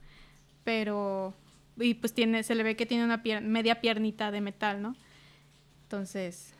Pero, 0.63 1.33
y 1.77 1.95
pues 1.95 2.13
tiene, 2.13 2.43
se 2.43 2.55
le 2.55 2.63
ve 2.63 2.75
que 2.75 2.85
tiene 2.85 3.03
una 3.03 3.21
pier- 3.23 3.41
media 3.41 3.81
piernita 3.81 4.31
de 4.31 4.39
metal, 4.41 4.81
¿no? 4.81 4.95
Entonces, 5.83 6.53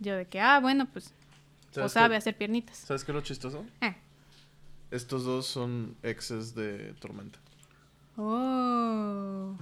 yo 0.00 0.16
de 0.16 0.26
que, 0.26 0.40
ah, 0.40 0.58
bueno, 0.60 0.86
pues, 0.92 1.12
o 1.70 1.74
¿Sabes 1.74 1.92
sabe 1.92 2.16
hacer 2.16 2.36
piernitas. 2.36 2.76
¿Sabes 2.78 3.04
qué 3.04 3.12
es 3.12 3.14
lo 3.14 3.20
chistoso? 3.20 3.64
Eh. 3.82 3.94
Estos 4.90 5.24
dos 5.24 5.46
son 5.46 5.96
exes 6.02 6.54
de 6.54 6.94
Tormenta. 6.94 7.38
Oh. 8.16 9.56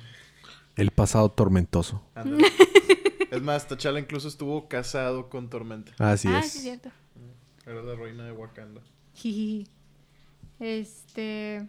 El 0.76 0.90
pasado 0.90 1.30
tormentoso. 1.30 2.02
Es 3.30 3.42
más, 3.42 3.66
T'Challa 3.66 3.98
incluso 3.98 4.28
estuvo 4.28 4.68
casado 4.68 5.28
con 5.28 5.50
Tormenta. 5.50 5.92
Así 5.98 6.28
ah, 6.28 6.38
es. 6.38 6.52
sí, 6.52 6.58
es 6.58 6.64
cierto. 6.64 6.90
Era 7.66 7.82
la 7.82 7.96
reina 7.96 8.24
de 8.24 8.32
Wakanda. 8.32 8.80
Este. 10.60 11.68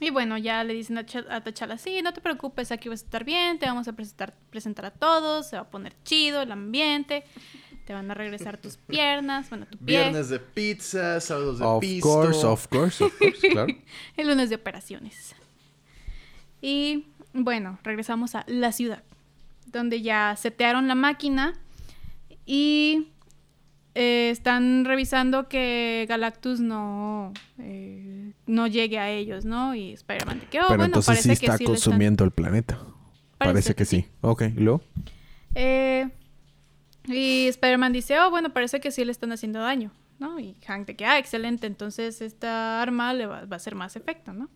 Y 0.00 0.10
bueno, 0.10 0.38
ya 0.38 0.64
le 0.64 0.74
dicen 0.74 0.98
a 0.98 1.04
T'Challa, 1.04 1.78
sí, 1.78 2.02
no 2.02 2.12
te 2.12 2.20
preocupes, 2.20 2.72
aquí 2.72 2.88
vas 2.88 3.02
a 3.02 3.04
estar 3.04 3.24
bien, 3.24 3.58
te 3.58 3.66
vamos 3.66 3.86
a 3.86 3.92
presentar, 3.92 4.34
presentar 4.50 4.86
a 4.86 4.90
todos, 4.90 5.48
se 5.48 5.56
va 5.56 5.62
a 5.62 5.70
poner 5.70 5.94
chido 6.02 6.42
el 6.42 6.50
ambiente, 6.50 7.24
te 7.84 7.92
van 7.92 8.10
a 8.10 8.14
regresar 8.14 8.56
tus 8.58 8.76
piernas, 8.76 9.48
bueno, 9.50 9.66
tu 9.66 9.76
pie, 9.78 9.98
Viernes 10.00 10.28
de 10.30 10.38
pizza, 10.38 11.20
sábados 11.20 11.58
de 11.58 11.64
Of 11.64 11.80
pisto. 11.80 12.08
course, 12.08 12.46
of 12.46 12.66
course, 12.68 13.04
of 13.04 13.12
course, 13.18 13.48
claro. 13.52 13.74
el 14.16 14.28
lunes 14.28 14.48
de 14.50 14.56
operaciones. 14.56 15.34
Y 16.62 17.06
bueno, 17.32 17.78
regresamos 17.82 18.34
a 18.34 18.44
la 18.46 18.72
ciudad, 18.72 19.02
donde 19.66 20.00
ya 20.02 20.34
setearon 20.36 20.88
la 20.88 20.94
máquina 20.94 21.54
y 22.46 23.08
eh, 23.94 24.30
están 24.30 24.84
revisando 24.84 25.48
que 25.48 26.06
Galactus 26.08 26.60
no, 26.60 27.32
eh, 27.58 28.32
no 28.46 28.66
llegue 28.66 28.98
a 28.98 29.10
ellos, 29.10 29.44
¿no? 29.44 29.74
Y 29.74 29.92
Spider-Man 29.92 30.40
de 30.40 30.46
que, 30.46 30.58
oh, 30.60 30.62
Pero 30.62 30.68
bueno, 30.68 30.84
entonces 30.86 31.06
parece 31.06 31.34
sí 31.34 31.40
que 31.40 31.46
está 31.46 31.58
sí 31.58 31.64
están- 31.64 31.74
consumiendo 31.74 32.24
el 32.24 32.30
planeta. 32.30 32.78
Parece, 33.38 33.74
que, 33.74 33.84
sí. 33.84 34.06
Ok, 34.22 34.42
¿y 34.56 34.60
luego? 34.60 34.80
Eh, 35.54 36.08
y 37.06 37.48
Spider-Man 37.48 37.92
dice, 37.92 38.18
oh, 38.20 38.30
bueno, 38.30 38.52
parece 38.52 38.80
que 38.80 38.90
sí 38.90 39.04
le 39.04 39.12
están 39.12 39.32
haciendo 39.32 39.60
daño, 39.60 39.90
¿no? 40.18 40.38
Y 40.38 40.56
Hank 40.66 40.86
de 40.86 40.96
que, 40.96 41.04
ah, 41.04 41.18
excelente, 41.18 41.66
entonces 41.66 42.20
esta 42.20 42.80
arma 42.80 43.12
le 43.12 43.26
va, 43.26 43.44
va 43.44 43.54
a 43.54 43.56
hacer 43.56 43.74
más 43.74 43.96
efecto, 43.96 44.32
¿no? 44.32 44.48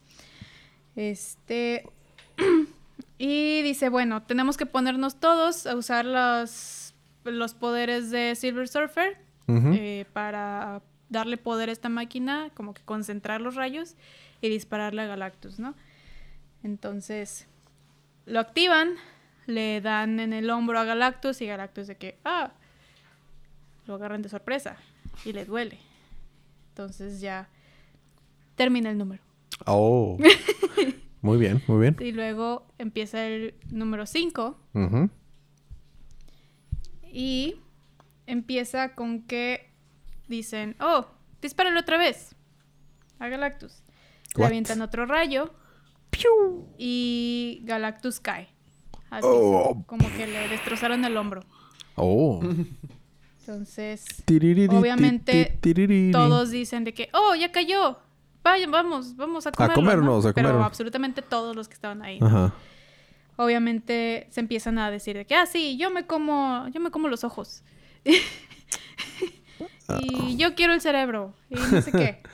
Este... 0.96 1.88
y 3.18 3.62
dice, 3.62 3.88
bueno, 3.88 4.22
tenemos 4.22 4.56
que 4.56 4.66
ponernos 4.66 5.18
todos 5.18 5.66
a 5.66 5.76
usar 5.76 6.04
los, 6.04 6.94
los 7.24 7.54
poderes 7.54 8.10
de 8.10 8.34
Silver 8.34 8.68
Surfer 8.68 9.18
eh, 9.48 10.04
para 10.12 10.82
darle 11.08 11.36
poder 11.36 11.68
a 11.68 11.72
esta 11.72 11.88
máquina, 11.88 12.50
como 12.54 12.74
que 12.74 12.82
concentrar 12.82 13.40
los 13.40 13.54
rayos 13.54 13.96
y 14.40 14.48
dispararle 14.48 15.02
a 15.02 15.06
Galactus, 15.06 15.58
¿no? 15.58 15.74
Entonces, 16.62 17.46
lo 18.26 18.40
activan, 18.40 18.94
le 19.48 19.80
dan 19.80 20.20
en 20.20 20.32
el 20.32 20.50
hombro 20.50 20.78
a 20.78 20.84
Galactus 20.84 21.40
y 21.40 21.46
Galactus 21.46 21.86
de 21.86 21.96
que, 21.96 22.18
ah, 22.24 22.52
lo 23.86 23.94
agarran 23.94 24.20
de 24.20 24.28
sorpresa 24.28 24.76
y 25.24 25.32
le 25.32 25.46
duele. 25.46 25.78
Entonces 26.68 27.20
ya 27.20 27.48
termina 28.54 28.90
el 28.90 28.98
número. 28.98 29.22
Oh. 29.66 30.18
muy 31.22 31.38
bien, 31.38 31.62
muy 31.66 31.80
bien. 31.80 31.96
Y 31.98 32.12
luego 32.12 32.66
empieza 32.76 33.26
el 33.26 33.54
número 33.70 34.04
5 34.04 34.60
Ujú. 34.74 35.10
y 37.10 37.56
empieza 38.26 38.94
con 38.94 39.22
que 39.22 39.70
dicen, 40.28 40.76
oh, 40.78 41.06
dispáralo 41.40 41.80
otra 41.80 41.96
vez 41.96 42.36
a 43.18 43.28
Galactus. 43.28 43.82
Le 44.36 44.44
avientan 44.44 44.82
otro 44.82 45.06
rayo 45.06 45.54
y 46.76 47.62
Galactus 47.64 48.20
cae. 48.20 48.57
Así, 49.10 49.26
Oh. 49.28 49.82
como 49.86 50.08
que 50.16 50.26
le 50.26 50.48
destrozaron 50.48 51.04
el 51.04 51.16
hombro. 51.16 51.42
Oh. 51.96 52.40
Entonces, 53.40 54.04
Obviamente, 54.70 55.58
todos 56.12 56.50
dicen 56.50 56.84
de 56.84 56.92
que, 56.92 57.08
oh, 57.14 57.34
ya 57.34 57.50
cayó. 57.50 57.98
Vaya, 58.44 58.66
vamos, 58.68 59.16
vamos 59.16 59.46
a 59.46 59.52
comerlo, 59.52 59.74
comernos, 59.74 60.24
¿no? 60.24 60.30
a 60.30 60.34
Pero 60.34 60.62
absolutamente 60.62 61.22
todos 61.22 61.56
los 61.56 61.66
que 61.68 61.74
estaban 61.74 62.02
ahí. 62.02 62.18
Ajá. 62.20 62.52
Obviamente 63.36 64.26
se 64.30 64.40
empiezan 64.40 64.78
a 64.78 64.90
decir 64.90 65.16
de 65.16 65.24
que, 65.24 65.34
ah, 65.34 65.46
sí, 65.46 65.76
yo 65.78 65.90
me 65.90 66.06
como, 66.06 66.66
yo 66.72 66.80
me 66.80 66.90
como 66.90 67.08
los 67.08 67.24
ojos. 67.24 67.62
y 70.00 70.36
yo 70.36 70.54
quiero 70.54 70.72
el 70.74 70.80
cerebro. 70.80 71.34
Y 71.50 71.54
no 71.54 71.82
sé 71.82 71.92
qué. 71.92 72.22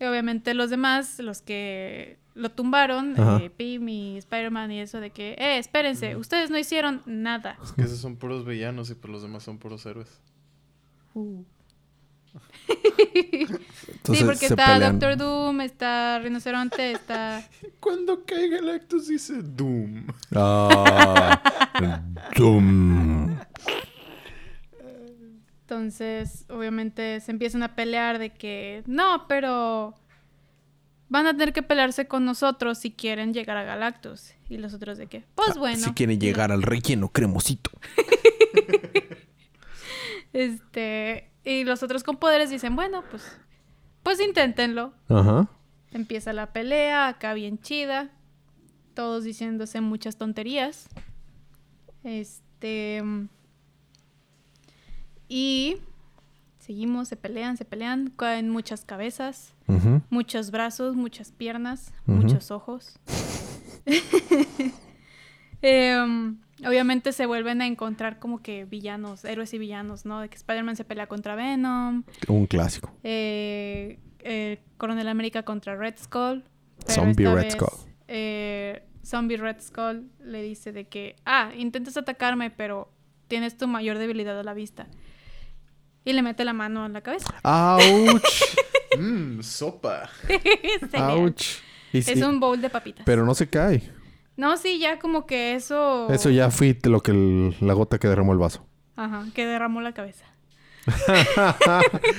Y 0.00 0.04
obviamente 0.04 0.54
los 0.54 0.70
demás, 0.70 1.18
los 1.20 1.42
que 1.42 2.18
lo 2.34 2.50
tumbaron, 2.50 3.14
eh, 3.40 3.50
Pym 3.50 3.88
y 3.88 4.18
Spider-Man 4.18 4.70
y 4.72 4.80
eso 4.80 5.00
de 5.00 5.10
que, 5.10 5.32
eh, 5.38 5.58
espérense, 5.58 6.16
ustedes 6.16 6.50
no 6.50 6.58
hicieron 6.58 7.02
nada. 7.06 7.58
Es 7.64 7.72
que 7.72 7.82
esos 7.82 7.98
son 7.98 8.16
puros 8.16 8.44
villanos 8.44 8.90
y 8.90 8.94
pues 8.94 9.10
los 9.10 9.22
demás 9.22 9.42
son 9.42 9.58
puros 9.58 9.86
héroes. 9.86 10.20
Uh. 11.14 11.42
Entonces 12.68 14.18
sí, 14.18 14.24
porque 14.24 14.46
está 14.46 14.74
pelean. 14.74 14.98
Doctor 14.98 15.16
Doom, 15.16 15.60
está 15.62 16.18
Rinoceronte, 16.18 16.92
está... 16.92 17.42
Cuando 17.80 18.24
cae 18.24 18.48
Galactus 18.48 19.08
dice 19.08 19.40
Doom. 19.42 20.06
Ah. 20.34 21.40
Dum. 22.36 23.38
Entonces, 25.68 26.44
obviamente 26.48 27.18
se 27.18 27.32
empiezan 27.32 27.64
a 27.64 27.74
pelear 27.74 28.20
de 28.20 28.30
que, 28.30 28.84
no, 28.86 29.26
pero 29.26 29.96
van 31.08 31.26
a 31.26 31.32
tener 31.32 31.52
que 31.52 31.64
pelearse 31.64 32.06
con 32.06 32.24
nosotros 32.24 32.78
si 32.78 32.92
quieren 32.92 33.34
llegar 33.34 33.56
a 33.56 33.64
Galactus. 33.64 34.34
Y 34.48 34.58
los 34.58 34.74
otros 34.74 34.96
de 34.96 35.08
que, 35.08 35.24
pues 35.34 35.58
bueno. 35.58 35.82
Si 35.82 35.90
quieren 35.90 36.20
llegar 36.20 36.52
al 36.52 36.62
relleno 36.62 37.08
cremosito. 37.08 37.70
Este, 40.32 41.30
y 41.44 41.64
los 41.64 41.82
otros 41.82 42.04
con 42.04 42.18
poderes 42.18 42.50
dicen, 42.50 42.76
bueno, 42.76 43.02
pues, 43.10 43.38
pues 44.02 44.20
inténtenlo. 44.20 44.92
Ajá. 45.08 45.48
Empieza 45.92 46.34
la 46.34 46.52
pelea, 46.52 47.08
acá 47.08 47.32
bien 47.32 47.58
chida. 47.58 48.10
Todos 48.92 49.24
diciéndose 49.24 49.80
muchas 49.80 50.18
tonterías. 50.18 50.90
Este. 52.04 53.02
Y 55.28 55.78
seguimos, 56.58 57.08
se 57.08 57.16
pelean, 57.16 57.56
se 57.56 57.64
pelean, 57.64 58.12
caen 58.16 58.48
muchas 58.50 58.84
cabezas, 58.84 59.54
muchos 60.10 60.50
brazos, 60.50 60.94
muchas 60.96 61.32
piernas, 61.32 61.92
muchos 62.06 62.50
ojos. 62.50 62.98
Em, 65.62 66.36
obviamente 66.66 67.12
se 67.12 67.26
vuelven 67.26 67.62
a 67.62 67.66
encontrar 67.66 68.18
como 68.18 68.40
que 68.42 68.64
villanos, 68.66 69.24
héroes 69.24 69.52
y 69.54 69.58
villanos, 69.58 70.04
¿no? 70.04 70.20
De 70.20 70.28
que 70.28 70.36
Spider-Man 70.36 70.76
se 70.76 70.84
pelea 70.84 71.06
contra 71.06 71.34
Venom, 71.34 72.04
Un 72.28 72.46
clásico. 72.46 72.92
eh, 73.02 73.98
eh, 74.20 74.60
Coronel 74.76 75.08
América 75.08 75.42
contra 75.44 75.76
Red 75.76 75.94
Skull. 75.98 76.44
Zombie 76.88 77.26
Red 77.26 77.34
vez, 77.34 77.52
Skull. 77.54 77.90
eh, 78.08 78.82
Zombie 79.04 79.36
Red 79.38 79.60
Skull 79.60 80.10
le 80.20 80.42
dice 80.42 80.72
de 80.72 80.84
que, 80.88 81.16
ah, 81.24 81.50
intentas 81.56 81.96
atacarme, 81.96 82.50
pero 82.50 82.92
tienes 83.28 83.56
tu 83.56 83.66
mayor 83.66 83.98
debilidad 83.98 84.38
a 84.38 84.42
la 84.42 84.52
vista. 84.54 84.86
Y 86.06 86.12
le 86.14 86.22
mete 86.22 86.44
la 86.44 86.54
mano 86.54 86.86
en 86.86 86.94
la 86.94 87.02
cabeza. 87.02 87.34
¡Auch! 87.42 88.22
Mmm, 88.98 89.40
sopa. 89.42 90.08
¡Auch! 90.94 91.34
Es 91.92 92.22
un 92.22 92.40
bowl 92.40 92.60
de 92.62 92.70
papitas. 92.70 93.04
Pero 93.04 93.26
no 93.26 93.34
se 93.34 93.48
cae. 93.50 93.82
No, 94.36 94.56
sí, 94.56 94.78
ya 94.78 94.98
como 94.98 95.26
que 95.26 95.54
eso... 95.54 96.08
Eso 96.10 96.30
ya 96.30 96.50
fue 96.50 96.78
lo 96.84 97.02
que 97.02 97.10
el- 97.10 97.56
la 97.60 97.72
gota 97.74 97.98
que 97.98 98.06
derramó 98.08 98.32
el 98.32 98.38
vaso. 98.38 98.66
Ajá, 98.96 99.24
que 99.34 99.44
derramó 99.46 99.80
la 99.82 99.92
cabeza. 99.92 100.24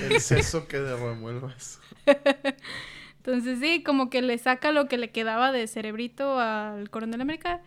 El 0.09 0.19
seso 0.19 0.67
que 0.67 0.79
derramó 0.79 1.29
el 1.29 1.39
vaso. 1.39 1.79
Entonces 3.17 3.59
sí, 3.59 3.83
como 3.83 4.09
que 4.09 4.21
le 4.21 4.37
saca 4.37 4.71
lo 4.71 4.87
que 4.87 4.97
le 4.97 5.11
quedaba 5.11 5.51
de 5.51 5.67
cerebrito 5.67 6.39
al 6.39 6.89
Coronel 6.89 7.21
América 7.21 7.61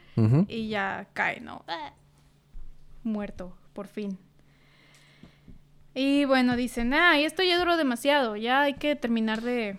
y 0.49 0.68
ya 0.68 1.09
cae, 1.12 1.41
¿no? 1.41 1.64
Ah. 1.68 1.93
Muerto, 3.05 3.57
por 3.73 3.87
fin. 3.87 4.18
Y 5.95 6.24
bueno, 6.24 6.57
dicen, 6.57 6.95
ah, 6.95 7.18
y 7.18 7.24
esto 7.24 7.43
ya 7.43 7.59
duró 7.59 7.76
demasiado, 7.76 8.36
ya 8.36 8.62
hay 8.62 8.74
que 8.74 8.95
terminar 8.97 9.43
de, 9.43 9.76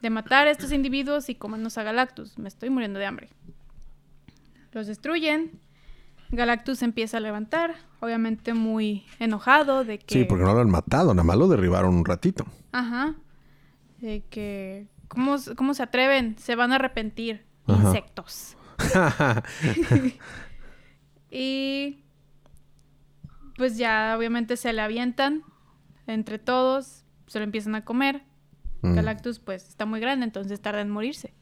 de 0.00 0.10
matar 0.10 0.46
a 0.46 0.50
estos 0.50 0.72
individuos 0.72 1.28
y 1.28 1.34
comernos 1.34 1.78
a 1.78 1.82
Galactus, 1.82 2.38
me 2.38 2.48
estoy 2.48 2.70
muriendo 2.70 2.98
de 2.98 3.06
hambre. 3.06 3.28
Los 4.72 4.86
destruyen, 4.86 5.60
Galactus 6.30 6.82
empieza 6.82 7.18
a 7.18 7.20
levantar, 7.20 7.76
obviamente 8.00 8.54
muy 8.54 9.04
enojado 9.18 9.84
de 9.84 9.98
que... 9.98 10.14
Sí, 10.14 10.24
porque 10.24 10.44
no 10.44 10.54
lo 10.54 10.60
han 10.60 10.70
matado, 10.70 11.14
nada 11.14 11.24
más 11.24 11.36
lo 11.36 11.46
derribaron 11.46 11.94
un 11.94 12.04
ratito. 12.04 12.44
Ajá. 12.72 13.14
De 14.00 14.24
que... 14.30 14.88
¿Cómo, 15.08 15.36
cómo 15.56 15.74
se 15.74 15.82
atreven? 15.82 16.36
Se 16.38 16.56
van 16.56 16.72
a 16.72 16.76
arrepentir. 16.76 17.44
Ajá. 17.66 17.88
Insectos. 17.88 18.56
Y 21.32 22.04
pues 23.56 23.78
ya 23.78 24.14
obviamente 24.18 24.58
se 24.58 24.74
le 24.74 24.82
avientan 24.82 25.42
entre 26.12 26.38
todos, 26.38 27.04
se 27.26 27.38
lo 27.38 27.44
empiezan 27.44 27.74
a 27.74 27.84
comer. 27.84 28.22
Mm. 28.82 28.94
Galactus 28.94 29.38
pues 29.38 29.68
está 29.68 29.86
muy 29.86 30.00
grande, 30.00 30.24
entonces 30.24 30.60
tarda 30.60 30.80
en 30.80 30.90
morirse. 30.90 31.32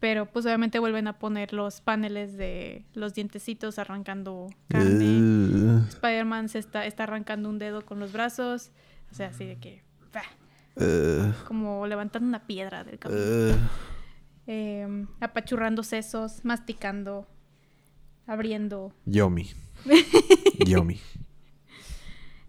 Pero 0.00 0.26
pues 0.26 0.44
obviamente 0.44 0.78
vuelven 0.80 1.06
a 1.06 1.18
poner 1.18 1.52
los 1.52 1.80
paneles 1.80 2.36
de 2.36 2.84
los 2.92 3.14
dientecitos 3.14 3.78
arrancando 3.78 4.50
carne. 4.68 5.20
Uh, 5.20 5.84
Spider-Man 5.88 6.48
se 6.50 6.58
está, 6.58 6.84
está 6.84 7.04
arrancando 7.04 7.48
un 7.48 7.58
dedo 7.58 7.86
con 7.86 8.00
los 8.00 8.12
brazos. 8.12 8.70
O 9.10 9.14
sea, 9.14 9.28
así 9.28 9.44
de 9.46 9.56
que... 9.56 9.82
uh, 10.76 11.32
Como 11.46 11.86
levantando 11.86 12.28
una 12.28 12.46
piedra 12.46 12.84
del 12.84 12.98
camino. 12.98 13.20
uh. 13.20 13.56
Eh, 14.46 15.06
apachurrando 15.20 15.82
sesos, 15.82 16.44
masticando. 16.44 17.26
abriendo. 18.26 18.92
Yomi. 19.06 19.50
Yomi. 20.66 21.00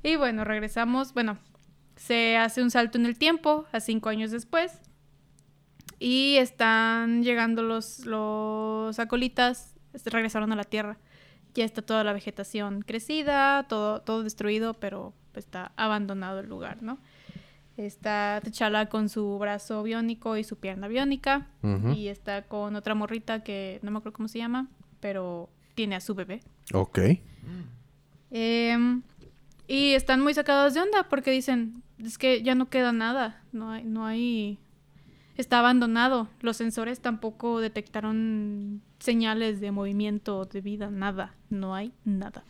Y 0.05 0.17
bueno, 0.17 0.43
regresamos. 0.43 1.15
Bueno, 1.15 1.39
se 1.95 2.37
hace 2.37 2.61
un 2.61 2.69
salto 2.69 2.99
en 2.99 3.07
el 3.07 3.17
tiempo 3.17 3.65
a 3.71 3.79
cinco 3.79 4.09
años 4.09 4.29
después. 4.29 4.79
Y 5.97 6.35
están 6.37 7.23
llegando 7.23 7.63
los, 7.63 8.05
los 8.05 8.99
acolitas. 8.99 9.73
Regresaron 10.05 10.51
a 10.51 10.55
la 10.55 10.63
Tierra. 10.63 10.99
Ya 11.55 11.65
está 11.65 11.81
toda 11.81 12.03
la 12.03 12.13
vegetación 12.13 12.83
crecida, 12.83 13.65
todo, 13.67 14.01
todo 14.01 14.21
destruido, 14.21 14.75
pero 14.75 15.15
está 15.33 15.71
abandonado 15.75 16.39
el 16.39 16.49
lugar, 16.49 16.83
¿no? 16.83 16.99
Está 17.75 18.41
T'Challa 18.43 18.87
con 18.89 19.09
su 19.09 19.39
brazo 19.39 19.81
biónico 19.81 20.37
y 20.37 20.43
su 20.43 20.57
pierna 20.57 20.87
biónica. 20.87 21.47
Y 21.95 22.09
está 22.09 22.43
con 22.43 22.75
otra 22.75 22.93
morrita 22.93 23.43
que 23.43 23.79
no 23.81 23.89
me 23.89 23.97
acuerdo 23.97 24.17
cómo 24.17 24.27
se 24.27 24.37
llama, 24.37 24.67
pero 24.99 25.49
tiene 25.73 25.95
a 25.95 25.99
su 25.99 26.13
bebé. 26.13 26.41
Ok. 26.73 26.99
Em, 28.37 29.01
y 29.67 29.93
están 29.93 30.21
muy 30.21 30.33
sacados 30.33 30.73
de 30.73 30.81
onda 30.81 31.07
porque 31.09 31.31
dicen, 31.31 31.83
es 31.97 32.17
que 32.17 32.43
ya 32.43 32.55
no 32.55 32.69
queda 32.69 32.91
nada, 32.91 33.41
no 33.51 33.71
hay, 33.71 33.83
no 33.83 34.05
hay, 34.05 34.59
está 35.37 35.59
abandonado. 35.59 36.29
Los 36.41 36.57
sensores 36.57 36.99
tampoco 36.99 37.59
detectaron 37.61 38.81
señales 38.99 39.59
de 39.59 39.71
movimiento, 39.71 40.45
de 40.45 40.61
vida, 40.61 40.89
nada, 40.91 41.33
no 41.49 41.73
hay 41.73 41.93
nada. 42.03 42.43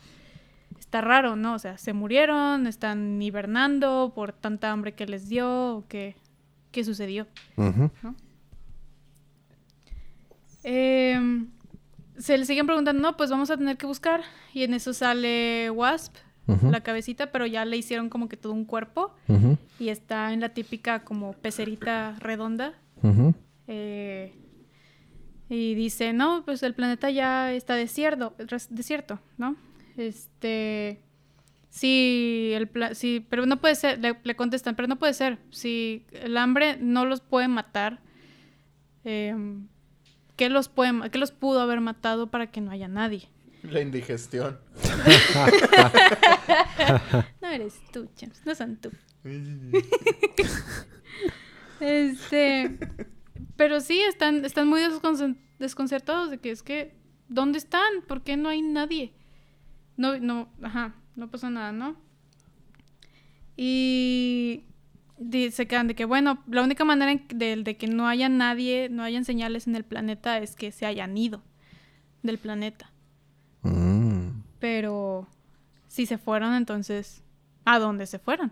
Está 0.78 1.02
raro, 1.02 1.36
¿no? 1.36 1.54
O 1.56 1.60
sea, 1.60 1.78
se 1.78 1.94
murieron, 1.94 2.68
están 2.68 3.22
hibernando 3.22 4.12
por 4.14 4.34
tanta 4.34 4.72
hambre 4.72 4.94
que 4.94 5.06
les 5.06 5.30
dio, 5.30 5.78
o 5.78 5.88
qué, 5.88 6.16
qué 6.72 6.84
sucedió. 6.84 7.28
Em, 10.64 11.48
se 12.18 12.38
le 12.38 12.46
siguen 12.46 12.66
preguntando, 12.66 13.02
no, 13.02 13.16
pues 13.16 13.30
vamos 13.30 13.50
a 13.52 13.58
tener 13.58 13.78
que 13.78 13.86
buscar. 13.86 14.22
Y 14.54 14.64
en 14.64 14.74
eso 14.74 14.94
sale 14.94 15.70
Wasp, 15.70 16.16
La 16.72 16.82
cabecita, 16.82 17.32
pero 17.32 17.46
ya 17.46 17.66
le 17.66 17.78
hicieron 17.78 18.10
como 18.10 18.30
que 18.30 18.38
todo 18.38 18.54
un 18.54 18.66
cuerpo. 18.66 19.14
Y 19.80 19.90
está 19.90 20.32
en 20.34 20.42
la 20.42 20.50
típica 20.50 21.04
como 21.04 21.34
pecerita 21.34 22.16
redonda. 22.20 22.74
Eh, 23.68 24.34
y 25.50 25.76
dice, 25.76 26.14
no, 26.14 26.44
pues 26.46 26.64
el 26.64 26.74
planeta 26.74 27.10
ya 27.12 27.52
está 27.54 27.76
desierto, 27.76 28.34
desierto, 28.70 29.20
¿no? 29.38 29.56
Este... 29.98 31.02
Sí, 31.70 32.52
el 32.54 32.68
pla- 32.70 32.94
sí, 32.96 33.26
pero 33.30 33.46
no 33.46 33.58
puede 33.60 33.76
ser, 33.76 34.00
le, 34.00 34.18
le 34.24 34.36
contestan, 34.38 34.76
pero 34.76 34.88
no 34.88 34.96
puede 34.98 35.14
ser. 35.14 35.40
Si 35.52 36.06
el 36.14 36.38
hambre 36.38 36.78
no 36.80 37.04
los 37.06 37.20
puede 37.20 37.50
matar, 37.50 38.00
em, 39.04 39.68
¿qué, 40.38 40.50
los 40.50 40.70
puede, 40.70 41.10
¿qué 41.12 41.18
los 41.18 41.32
pudo 41.32 41.60
haber 41.60 41.82
matado 41.82 42.28
para 42.28 42.48
que 42.48 42.62
no 42.62 42.72
haya 42.72 42.88
nadie? 42.88 43.28
La 43.72 43.82
indigestión. 43.82 44.60
No 47.42 47.48
eres 47.50 47.76
tú, 47.92 48.10
James, 48.20 48.42
no 48.46 48.56
son 48.56 48.78
tú. 48.78 48.92
Este, 51.80 52.78
pero 53.58 53.82
sí, 53.82 54.00
están, 54.00 54.46
están 54.46 54.68
muy 54.68 54.82
desconcertados 55.60 56.32
de 56.32 56.38
que 56.40 56.52
es 56.52 56.64
que, 56.64 56.96
¿dónde 57.28 57.58
están? 57.58 58.02
¿Por 58.08 58.24
qué 58.24 58.38
no 58.38 58.50
hay 58.50 58.62
nadie? 58.62 59.14
No, 59.98 60.18
no, 60.20 60.50
ajá, 60.62 60.96
no 61.16 61.30
pasa 61.30 61.50
nada, 61.50 61.72
¿no? 61.74 61.98
Y 63.58 64.64
se 65.52 65.68
quedan 65.68 65.88
de 65.88 65.96
que, 65.96 66.06
bueno, 66.06 66.44
la 66.48 66.64
única 66.64 66.86
manera 66.86 67.12
en- 67.12 67.28
de, 67.34 67.58
de 67.58 67.78
que 67.78 67.88
no 67.88 68.08
haya 68.08 68.30
nadie, 68.30 68.88
no 68.90 69.04
hayan 69.04 69.26
señales 69.26 69.68
en 69.68 69.76
el 69.76 69.84
planeta 69.84 70.38
es 70.40 70.56
que 70.56 70.72
se 70.72 70.86
hayan 70.86 71.18
ido 71.18 71.44
del 72.24 72.38
planeta. 72.38 72.90
Mm. 73.66 74.44
Pero 74.60 75.28
si 75.88 76.06
se 76.06 76.18
fueron, 76.18 76.54
entonces, 76.54 77.22
¿a 77.66 77.80
dónde 77.80 78.06
se 78.06 78.20
fueron? 78.20 78.52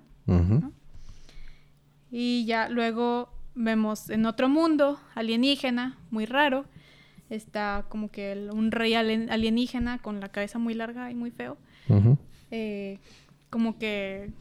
Y 2.11 2.45
ya 2.45 2.69
luego 2.69 3.29
vemos 3.55 4.09
en 4.09 4.25
otro 4.25 4.49
mundo 4.49 4.99
alienígena, 5.15 5.97
muy 6.11 6.25
raro. 6.25 6.65
Está 7.29 7.85
como 7.89 8.11
que 8.11 8.31
el- 8.31 8.51
un 8.51 8.71
rey 8.71 8.93
alien- 8.93 9.29
alienígena 9.31 9.97
con 9.99 10.19
la 10.19 10.29
cabeza 10.29 10.59
muy 10.59 10.73
larga 10.73 11.09
y 11.09 11.15
muy 11.15 11.31
feo. 11.31 11.57
Eh, 12.51 12.99
como 13.49 13.77
que 13.79 14.31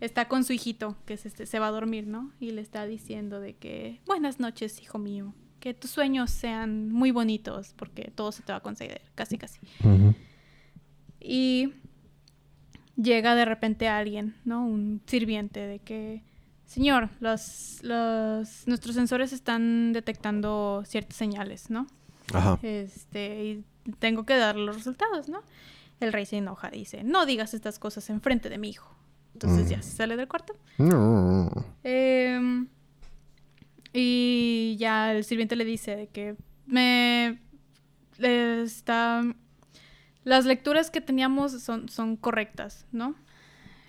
está 0.00 0.28
con 0.28 0.44
su 0.44 0.52
hijito 0.52 0.96
que 1.06 1.16
se, 1.16 1.30
se 1.46 1.58
va 1.58 1.68
a 1.68 1.70
dormir, 1.70 2.06
¿no? 2.06 2.30
Y 2.40 2.50
le 2.50 2.60
está 2.60 2.84
diciendo 2.86 3.40
de 3.40 3.54
que, 3.54 4.00
buenas 4.06 4.38
noches, 4.40 4.80
hijo 4.82 4.98
mío. 4.98 5.32
Que 5.60 5.74
tus 5.74 5.90
sueños 5.90 6.30
sean 6.30 6.90
muy 6.92 7.10
bonitos 7.10 7.72
porque 7.76 8.12
todo 8.14 8.30
se 8.32 8.42
te 8.42 8.52
va 8.52 8.58
a 8.58 8.62
conceder, 8.62 9.02
casi 9.14 9.38
casi. 9.38 9.58
Y 11.20 11.74
llega 12.96 13.34
de 13.34 13.44
repente 13.44 13.88
alguien, 13.88 14.36
¿no? 14.44 14.64
Un 14.64 15.02
sirviente 15.06 15.60
de 15.60 15.78
que, 15.80 16.22
señor, 16.64 17.10
los, 17.20 17.78
los, 17.82 18.66
nuestros 18.66 18.94
sensores 18.94 19.32
están 19.32 19.92
detectando 19.92 20.82
ciertas 20.86 21.16
señales, 21.16 21.70
¿no? 21.70 21.86
Ajá. 22.32 22.58
Este, 22.62 23.44
y 23.44 23.64
tengo 23.98 24.24
que 24.24 24.36
dar 24.36 24.56
los 24.56 24.76
resultados, 24.76 25.28
¿no? 25.28 25.40
El 26.00 26.12
rey 26.12 26.26
se 26.26 26.36
enoja, 26.36 26.70
dice, 26.70 27.02
no 27.02 27.26
digas 27.26 27.54
estas 27.54 27.78
cosas 27.80 28.08
enfrente 28.10 28.48
de 28.48 28.58
mi 28.58 28.70
hijo. 28.70 28.94
Entonces 29.34 29.66
Mm. 29.66 29.70
ya 29.70 29.82
se 29.82 29.96
sale 29.96 30.16
del 30.16 30.28
cuarto. 30.28 30.54
No. 30.78 31.50
Em, 31.82 32.68
y 33.98 34.76
ya 34.78 35.12
el 35.12 35.24
sirviente 35.24 35.56
le 35.56 35.64
dice 35.64 36.08
que 36.12 36.36
me 36.66 37.40
está 38.18 39.22
las 40.24 40.44
lecturas 40.44 40.90
que 40.90 41.00
teníamos 41.00 41.62
son, 41.62 41.88
son 41.88 42.16
correctas, 42.16 42.86
¿no? 42.92 43.14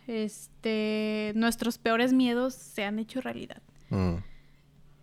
Este 0.07 1.34
nuestros 1.36 1.78
peores 1.78 2.14
miedos 2.14 2.53
se 2.53 2.84
han 2.86 2.97
hecho 2.97 3.22
realidad. 3.22 3.62
Mm. 3.89 4.16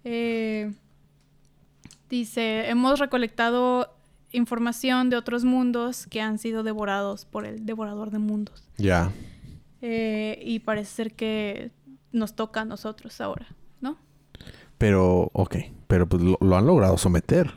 Eh, 0.05 0.73
dice, 2.09 2.69
hemos 2.69 2.99
recolectado 2.99 3.95
información 4.33 5.11
de 5.11 5.17
otros 5.17 5.45
mundos 5.45 6.07
que 6.07 6.21
han 6.21 6.39
sido 6.39 6.63
devorados 6.63 7.25
por 7.25 7.45
el 7.45 7.65
devorador 7.67 8.11
de 8.11 8.19
mundos. 8.19 8.69
Ya. 8.77 9.13
Eh, 9.83 10.41
y 10.45 10.61
parece 10.61 10.91
ser 10.91 11.13
que 11.15 11.71
nos 12.13 12.35
toca 12.35 12.63
a 12.63 12.65
nosotros 12.65 13.21
ahora. 13.21 13.47
Pero, 14.79 15.31
ok. 15.33 15.57
Pero 15.87 16.09
pues 16.09 16.23
lo, 16.23 16.39
lo 16.41 16.57
han 16.57 16.67
logrado 16.67 16.99
someter. 16.99 17.53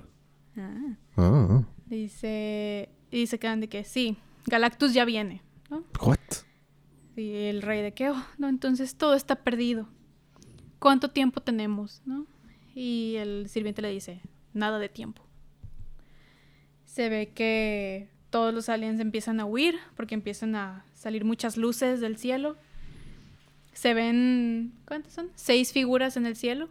Ah. 0.58 0.96
Ah. 1.18 1.64
Dice, 1.86 2.90
y 3.12 3.28
se 3.28 3.40
quedan 3.40 3.62
de 3.62 3.68
que 3.68 3.84
sí, 3.84 4.18
Galactus 4.46 4.94
ya 4.94 5.06
viene, 5.06 5.42
¿no? 5.70 5.84
What? 6.02 6.18
Y 7.16 7.34
el 7.48 7.62
rey 7.62 7.82
de 7.82 7.94
que, 7.94 8.10
oh, 8.10 8.26
no, 8.38 8.48
entonces 8.48 8.96
todo 8.96 9.16
está 9.16 9.38
perdido. 9.38 9.90
¿Cuánto 10.80 11.10
tiempo 11.10 11.42
tenemos, 11.42 12.02
no? 12.06 12.26
Y 12.74 13.16
el 13.18 13.50
sirviente 13.50 13.82
le 13.82 13.92
dice, 13.92 14.22
nada 14.54 14.80
de 14.80 14.88
tiempo. 14.88 15.22
Se 16.86 17.10
ve 17.10 17.32
que 17.34 18.10
todos 18.30 18.54
los 18.54 18.70
aliens 18.70 19.00
empiezan 19.00 19.40
a 19.40 19.46
huir 19.46 19.76
porque 19.96 20.16
empiezan 20.16 20.56
a 20.56 20.86
salir 20.94 21.26
muchas 21.26 21.58
luces 21.58 22.00
del 22.00 22.18
cielo. 22.18 22.56
Se 23.74 23.94
ven, 23.94 24.74
¿cuántas 24.86 25.14
son? 25.14 25.30
Seis 25.36 25.74
figuras 25.74 26.16
en 26.18 26.26
el 26.26 26.36
cielo. 26.36 26.70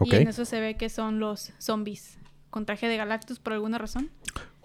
Y 0.00 0.14
en 0.14 0.28
eso 0.28 0.44
se 0.44 0.60
ve 0.60 0.76
que 0.76 0.88
son 0.88 1.20
los 1.20 1.52
zombies 1.58 2.18
con 2.50 2.66
traje 2.66 2.88
de 2.88 2.96
Galactus 2.96 3.38
por 3.38 3.52
alguna 3.52 3.78
razón. 3.78 4.10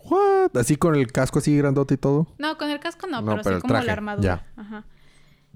What? 0.04 0.56
Así 0.58 0.76
con 0.78 0.96
el 0.96 1.12
casco 1.12 1.40
así 1.40 1.56
grandote 1.58 1.96
y 1.96 1.98
todo. 1.98 2.28
No, 2.38 2.58
con 2.58 2.70
el 2.70 2.80
casco 2.80 3.08
no, 3.08 3.22
No, 3.22 3.32
pero, 3.32 3.44
pero 3.44 3.56
sí 3.56 3.56
el 3.58 3.62
como 3.62 3.72
traje, 3.74 3.88
la 3.88 3.94
armadura. 3.94 4.46
ya. 4.56 4.62
Ajá. 4.62 4.86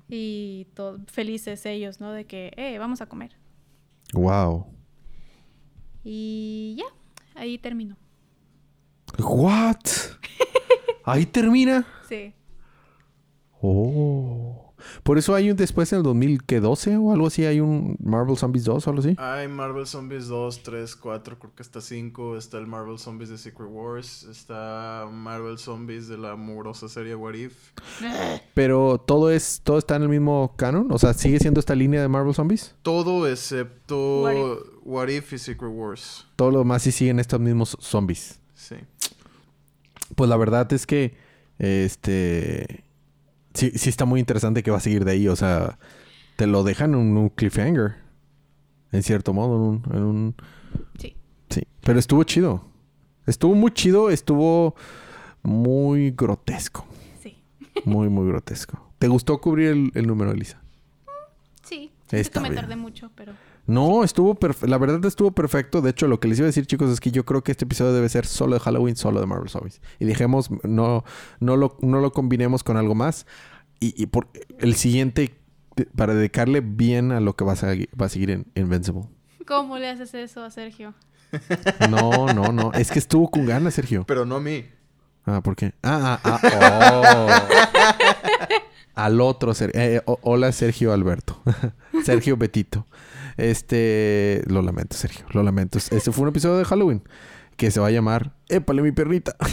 Y 0.10 0.68
to- 0.74 1.00
felices 1.08 1.66
ellos, 1.66 2.00
¿no? 2.02 2.12
De 2.12 2.26
que, 2.26 2.52
eh, 2.58 2.78
vamos 2.78 3.00
a 3.02 3.06
comer. 3.06 3.38
Wow. 4.14 4.68
Y 6.04 6.76
ya, 6.78 6.86
ahí 7.40 7.58
terminó. 7.58 7.96
What? 9.20 9.78
Ahí 11.06 11.26
termina. 11.26 11.86
Sí. 12.08 12.34
Oh. 13.62 14.51
Por 15.04 15.18
eso 15.18 15.34
hay 15.34 15.50
un 15.50 15.58
después 15.58 15.92
en 15.94 15.98
el 15.98 16.04
2012 16.04 16.98
o 16.98 17.12
algo 17.12 17.28
así. 17.28 17.46
Hay 17.46 17.60
un 17.60 17.98
Marvel 18.04 18.38
Zombies 18.38 18.64
2 18.66 18.86
o 18.86 18.90
algo 18.90 19.02
así. 19.02 19.16
Hay 19.18 19.48
Marvel 19.48 19.88
Zombies 19.88 20.28
2, 20.28 20.64
3, 20.64 20.96
4, 20.96 21.40
creo 21.40 21.56
que 21.56 21.62
hasta 21.62 21.82
5. 21.82 22.38
Está 22.38 22.58
el 22.58 22.68
Marvel 22.68 23.00
Zombies 23.00 23.30
de 23.30 23.38
Secret 23.38 23.70
Wars. 23.70 24.24
Está 24.24 25.08
Marvel 25.12 25.58
Zombies 25.58 26.08
de 26.08 26.18
la 26.18 26.32
amorosa 26.32 26.88
serie 26.88 27.16
What 27.16 27.34
If. 27.34 27.72
Pero 28.54 29.04
todo 29.06 29.32
es 29.32 29.62
todo 29.64 29.78
está 29.78 29.96
en 29.96 30.04
el 30.04 30.10
mismo 30.10 30.54
canon. 30.56 30.92
O 30.92 31.00
sea, 31.00 31.14
sigue 31.14 31.40
siendo 31.40 31.60
esta 31.60 31.76
línea 31.76 32.02
de 32.02 32.08
Marvel 32.08 32.34
Zombies. 32.34 32.76
Todo 32.82 33.28
excepto 33.28 34.24
What 34.24 34.58
What 34.84 35.08
If, 35.10 35.34
y 35.34 35.38
Secret 35.38 35.72
Wars. 35.72 36.26
Todo 36.36 36.52
lo 36.52 36.60
demás 36.60 36.84
sí 36.84 36.92
siguen 36.92 37.20
estos 37.20 37.40
mismos 37.40 37.78
zombies. 37.80 38.40
Sí. 38.56 38.76
Pues 40.16 40.30
la 40.30 40.38
verdad 40.38 40.72
es 40.74 40.86
que 40.86 41.16
este 41.60 42.84
sí, 43.54 43.72
sí 43.76 43.90
está 43.90 44.06
muy 44.06 44.20
interesante 44.20 44.64
que 44.64 44.72
va 44.72 44.78
a 44.78 44.82
seguir 44.82 45.06
de 45.06 45.12
ahí. 45.12 45.28
O 45.28 45.36
sea, 45.36 45.78
te 46.36 46.48
lo 46.48 46.64
dejan 46.64 46.94
en 46.94 47.18
un 47.18 47.30
cliffhanger. 47.30 47.96
En 48.92 49.04
cierto 49.04 49.34
modo, 49.34 49.56
en 49.56 49.62
un, 49.62 49.84
en 49.96 50.04
un- 50.04 50.36
Sí. 51.00 51.16
Sí. 51.50 51.62
Pero 51.82 52.00
estuvo 52.00 52.24
chido. 52.24 52.66
Estuvo 53.26 53.56
muy 53.56 53.72
chido, 53.72 54.10
estuvo 54.10 54.76
muy 55.44 56.12
grotesco. 56.12 56.86
Sí. 57.22 57.38
Muy, 57.86 58.10
muy 58.10 58.28
grotesco. 58.28 58.92
¿Te 59.00 59.08
gustó 59.08 59.40
cubrir 59.40 59.68
el, 59.70 59.92
el 59.96 60.08
número, 60.08 60.32
Elisa? 60.32 60.62
Sí. 61.64 61.92
Está 62.06 62.18
Está 62.18 62.42
me 62.42 62.50
bien. 62.50 62.62
tardé 62.62 62.76
mucho, 62.76 63.12
pero... 63.16 63.34
No, 63.68 64.04
estuvo 64.04 64.36
perfecto. 64.36 64.68
La 64.68 64.78
verdad 64.78 65.04
estuvo 65.06 65.32
perfecto. 65.32 65.82
De 65.82 65.92
hecho, 65.92 66.08
lo 66.08 66.20
que 66.20 66.28
les 66.28 66.40
iba 66.40 66.46
a 66.46 66.48
decir, 66.48 66.66
chicos, 66.66 66.90
es 66.90 67.00
que 67.00 67.12
yo 67.12 67.26
creo 67.26 67.44
que 67.44 67.52
este 67.52 67.66
episodio 67.66 67.94
debe 67.94 68.10
ser 68.10 68.26
solo 68.26 68.56
de 68.56 68.60
Halloween, 68.60 68.96
solo 68.96 69.20
de 69.20 69.26
Marvel 69.28 69.50
Zombies. 69.50 69.82
Y 70.00 70.06
dejemos, 70.06 70.50
no, 70.64 71.04
no, 71.40 71.58
lo, 71.58 71.78
no 71.82 72.00
lo 72.00 72.12
combinemos 72.12 72.64
con 72.64 72.76
algo 72.78 72.96
más. 72.96 73.26
Y, 73.80 73.94
y 74.02 74.08
por 74.08 74.28
el 74.60 74.76
siguiente, 74.76 75.36
para 75.96 76.14
dedicarle 76.14 76.62
bien 76.62 77.12
a 77.12 77.20
lo 77.20 77.36
que 77.36 77.44
va 77.46 77.54
a, 77.54 77.56
va 78.00 78.06
a 78.06 78.10
seguir 78.10 78.32
en 78.32 78.46
Invincible. 78.56 79.04
¿Cómo 79.48 79.78
le 79.78 79.90
haces 79.90 80.14
eso 80.14 80.44
a 80.44 80.50
Sergio? 80.52 80.94
No, 81.90 82.34
no, 82.34 82.52
no. 82.52 82.74
Es 82.74 82.92
que 82.92 83.00
estuvo 83.00 83.30
con 83.32 83.46
ganas, 83.46 83.74
Sergio. 83.74 84.04
Pero 84.06 84.26
no 84.26 84.36
a 84.36 84.40
mí. 84.42 84.66
Ah, 85.26 85.42
¿por 85.42 85.56
qué? 85.56 85.74
Ah, 85.84 86.20
ah, 86.24 86.40
ah. 86.44 87.48
oh. 87.48 88.52
Al 88.96 89.22
otro 89.22 89.54
Ser- 89.54 89.72
eh, 89.76 89.96
eh, 89.98 90.02
hola, 90.06 90.52
Sergio 90.52 90.92
Alberto. 90.94 91.42
Sergio 92.04 92.38
Betito. 92.38 92.86
Este. 93.42 94.44
Lo 94.48 94.62
lamento, 94.62 94.96
Sergio. 94.96 95.26
Lo 95.32 95.42
lamento. 95.44 95.78
Este 95.78 96.12
fue 96.12 96.24
un 96.24 96.30
episodio 96.30 96.58
de 96.58 96.66
Halloween 96.66 97.02
que 97.58 97.72
se 97.72 97.80
va 97.80 97.88
a 97.88 97.92
llamar 97.92 98.36
Épale, 98.50 98.82
mi 98.82 98.92
perrita. 98.92 99.36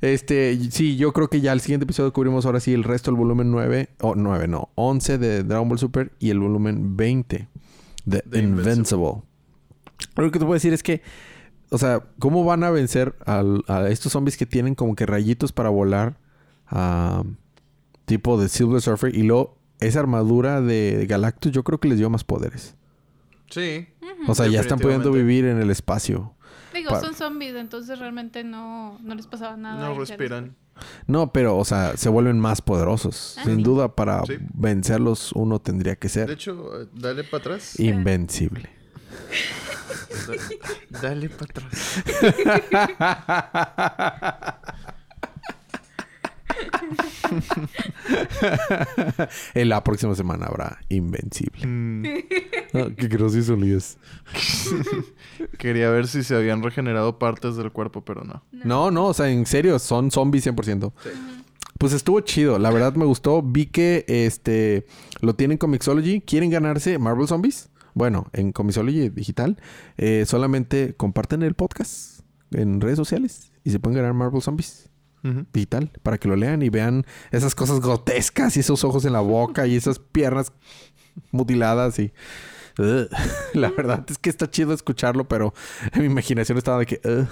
Este, 0.00 0.58
sí, 0.72 0.96
yo 0.96 1.12
creo 1.12 1.28
que 1.28 1.40
ya 1.40 1.52
el 1.52 1.60
siguiente 1.60 1.84
episodio 1.84 2.12
cubrimos 2.12 2.44
ahora 2.44 2.58
sí 2.58 2.74
el 2.74 2.82
resto 2.82 3.12
del 3.12 3.18
volumen 3.18 3.52
9, 3.52 3.88
o 4.00 4.16
9, 4.16 4.48
no, 4.48 4.70
11 4.74 5.16
de 5.16 5.44
Dragon 5.44 5.68
Ball 5.68 5.78
Super 5.78 6.10
y 6.18 6.30
el 6.30 6.40
volumen 6.40 6.96
20 6.96 7.48
de, 8.04 8.22
Invincible. 8.32 8.72
Invincible. 8.72 9.22
Lo 10.16 10.30
que 10.32 10.38
te 10.40 10.44
puedo 10.44 10.54
decir 10.54 10.72
es 10.72 10.82
que, 10.82 11.02
o 11.70 11.78
sea, 11.78 12.02
¿cómo 12.18 12.42
van 12.44 12.64
a 12.64 12.70
vencer 12.70 13.14
al- 13.26 13.62
a 13.68 13.88
estos 13.90 14.10
zombies 14.10 14.36
que 14.36 14.44
tienen 14.44 14.74
como 14.74 14.96
que 14.96 15.06
rayitos 15.06 15.52
para 15.52 15.68
volar? 15.68 16.18
tipo 18.04 18.40
de 18.40 18.48
Silver 18.48 18.80
Surfer 18.80 19.14
y 19.14 19.22
luego 19.22 19.56
esa 19.84 20.00
armadura 20.00 20.60
de 20.60 21.06
Galactus 21.08 21.52
yo 21.52 21.62
creo 21.64 21.78
que 21.80 21.88
les 21.88 21.98
dio 21.98 22.08
más 22.10 22.24
poderes. 22.24 22.74
Sí. 23.50 23.86
O 24.26 24.34
sea, 24.34 24.46
ya 24.46 24.60
están 24.60 24.78
pudiendo 24.78 25.10
vivir 25.12 25.44
en 25.44 25.60
el 25.60 25.70
espacio. 25.70 26.34
Digo, 26.72 26.90
Pa- 26.90 27.00
son 27.00 27.14
zombies, 27.14 27.54
entonces 27.54 27.98
realmente 27.98 28.44
no, 28.44 28.98
no 29.02 29.14
les 29.14 29.26
pasaba 29.26 29.56
nada. 29.56 29.88
No 29.88 29.98
respiran. 29.98 30.56
No, 31.06 31.32
pero, 31.32 31.58
o 31.58 31.64
sea, 31.66 31.96
se 31.98 32.08
vuelven 32.08 32.40
más 32.40 32.62
poderosos. 32.62 33.36
Ah, 33.38 33.44
Sin 33.44 33.56
sí. 33.56 33.62
duda, 33.62 33.94
para 33.94 34.24
Sí. 34.24 34.34
vencerlos 34.54 35.32
uno 35.32 35.58
tendría 35.60 35.96
que 35.96 36.08
De 36.08 36.14
ser 36.14 36.30
hecho, 36.30 36.80
eh, 36.82 36.86
dale 36.94 37.24
para 37.24 37.40
atrás. 37.42 37.78
invencible. 37.78 38.70
Da- 40.90 41.00
dale 41.02 41.28
para 41.30 41.50
atrás. 41.50 42.02
en 49.54 49.68
la 49.68 49.84
próxima 49.84 50.14
semana 50.14 50.46
habrá 50.46 50.78
invencible. 50.88 51.66
Mm, 51.66 52.02
Ah, 52.74 52.88
qué 52.96 53.06
gracioso, 53.06 53.54
Luis. 53.54 53.98
quería 55.58 55.90
ver 55.90 56.08
si 56.08 56.22
se 56.22 56.34
habían 56.34 56.62
regenerado 56.62 57.18
partes 57.18 57.56
del 57.56 57.70
cuerpo, 57.70 58.02
pero 58.02 58.24
no. 58.24 58.42
No, 58.50 58.90
no, 58.90 59.08
o 59.08 59.14
sea, 59.14 59.28
en 59.28 59.44
serio, 59.44 59.78
son 59.78 60.10
zombies 60.10 60.46
100%. 60.46 60.90
Pues 61.78 61.92
estuvo 61.92 62.20
chido, 62.20 62.58
la 62.58 62.70
verdad 62.70 62.94
me 62.94 63.04
gustó. 63.04 63.42
Vi 63.42 63.66
que 63.66 64.06
este 64.08 64.86
lo 65.20 65.34
tienen 65.34 65.58
con 65.58 65.70
Mixology. 65.70 66.22
¿Quieren 66.22 66.48
ganarse 66.48 66.98
Marvel 66.98 67.28
Zombies? 67.28 67.68
Bueno, 67.94 68.28
en 68.32 68.52
Comixology 68.52 69.10
digital, 69.10 69.58
eh, 69.98 70.24
solamente 70.26 70.94
comparten 70.96 71.42
el 71.42 71.54
podcast 71.54 72.20
en 72.50 72.80
redes 72.80 72.96
sociales 72.96 73.52
y 73.64 73.70
se 73.70 73.80
pueden 73.80 73.98
ganar 73.98 74.14
Marvel 74.14 74.40
Zombies 74.40 74.88
Ujú. 75.24 75.46
digital 75.52 75.90
para 76.02 76.18
que 76.18 76.26
lo 76.26 76.34
lean 76.34 76.62
y 76.62 76.68
vean 76.68 77.06
esas 77.30 77.54
cosas 77.54 77.80
grotescas 77.80 78.56
y 78.56 78.60
esos 78.60 78.82
ojos 78.82 79.04
en 79.04 79.12
la 79.12 79.20
boca 79.20 79.66
y 79.66 79.76
esas 79.76 79.98
piernas 80.00 80.52
mutiladas 81.30 81.98
y 81.98 82.12
Ugh. 82.78 83.08
la 83.54 83.70
verdad 83.70 84.04
es 84.08 84.18
que 84.18 84.30
está 84.30 84.50
chido 84.50 84.72
escucharlo 84.72 85.28
pero 85.28 85.52
en 85.92 86.00
mi 86.00 86.06
imaginación 86.06 86.58
estaba 86.58 86.78
de 86.78 86.86
que 86.86 87.00
ugh. 87.04 87.28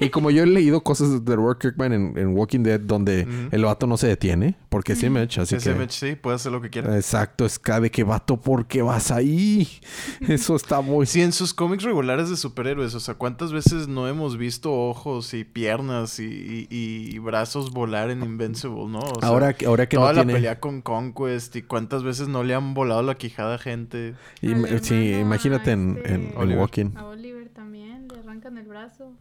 y 0.00 0.10
como 0.10 0.30
yo 0.30 0.42
he 0.42 0.46
leído 0.46 0.82
cosas 0.82 1.24
de 1.24 1.36
Robert 1.36 1.60
Kirkman 1.60 1.92
en, 1.92 2.18
en 2.18 2.36
Walking 2.36 2.60
Dead 2.64 2.80
donde 2.80 3.22
Ujú. 3.22 3.48
el 3.52 3.64
vato 3.64 3.86
no 3.86 3.96
se 3.96 4.08
detiene 4.08 4.56
porque 4.68 4.94
es 4.94 5.02
Image 5.02 5.40
así 5.40 5.54
Ese 5.56 5.70
que 5.70 5.76
Image 5.76 5.92
sí, 5.92 6.14
puede 6.16 6.36
hacer 6.36 6.50
lo 6.52 6.60
que 6.60 6.70
quiera. 6.70 6.96
exacto 6.96 7.44
es 7.44 7.58
cada 7.58 7.80
de 7.80 7.90
que 7.90 8.02
vato 8.04 8.40
¿por 8.40 8.66
qué 8.66 8.82
vas 8.82 9.10
ahí? 9.10 9.68
eso 10.28 10.56
está 10.56 10.80
muy 10.80 11.06
Sí, 11.06 11.22
en 11.22 11.32
sus 11.32 11.54
cómics 11.54 11.84
regulares 11.84 12.28
de 12.30 12.36
superhéroes, 12.36 12.94
o 12.94 13.00
sea, 13.00 13.14
¿cuántas 13.14 13.52
veces 13.52 13.86
no 13.88 14.08
hemos 14.08 14.36
visto 14.36 14.72
ojos 14.72 15.34
y 15.34 15.44
piernas 15.44 16.18
y, 16.18 16.24
y- 16.24 16.66
y 17.14 17.18
brazos 17.18 17.70
volar 17.72 18.10
en 18.10 18.22
Invincible, 18.22 18.86
no? 18.88 18.98
O 19.00 19.20
sea, 19.20 19.28
ahora 19.28 19.52
que 19.52 19.66
ahora 19.66 19.88
que 19.88 19.96
toda 19.96 20.08
no 20.08 20.12
la 20.16 20.22
tiene 20.22 20.32
pelea 20.34 20.60
con 20.60 20.82
Conquest 20.82 21.54
y 21.56 21.62
cuántas 21.62 22.02
veces 22.02 22.28
no 22.28 22.42
le 22.42 22.54
han 22.54 22.74
volado 22.74 23.02
la 23.02 23.14
quijada 23.16 23.54
a 23.56 23.58
gente. 23.58 24.14
Im- 24.42 24.63
Al 24.72 24.84
sí 24.84 25.12
imagínate 25.14 25.72
en, 25.72 25.96
este- 25.98 26.14
en-. 26.14 26.58
Walking 26.58 26.90
A 26.96 27.06
Oliver 27.06 27.48
también, 27.50 28.08
le 28.12 28.20
arrancan 28.20 28.58
el 28.58 28.66
brazo. 28.66 29.12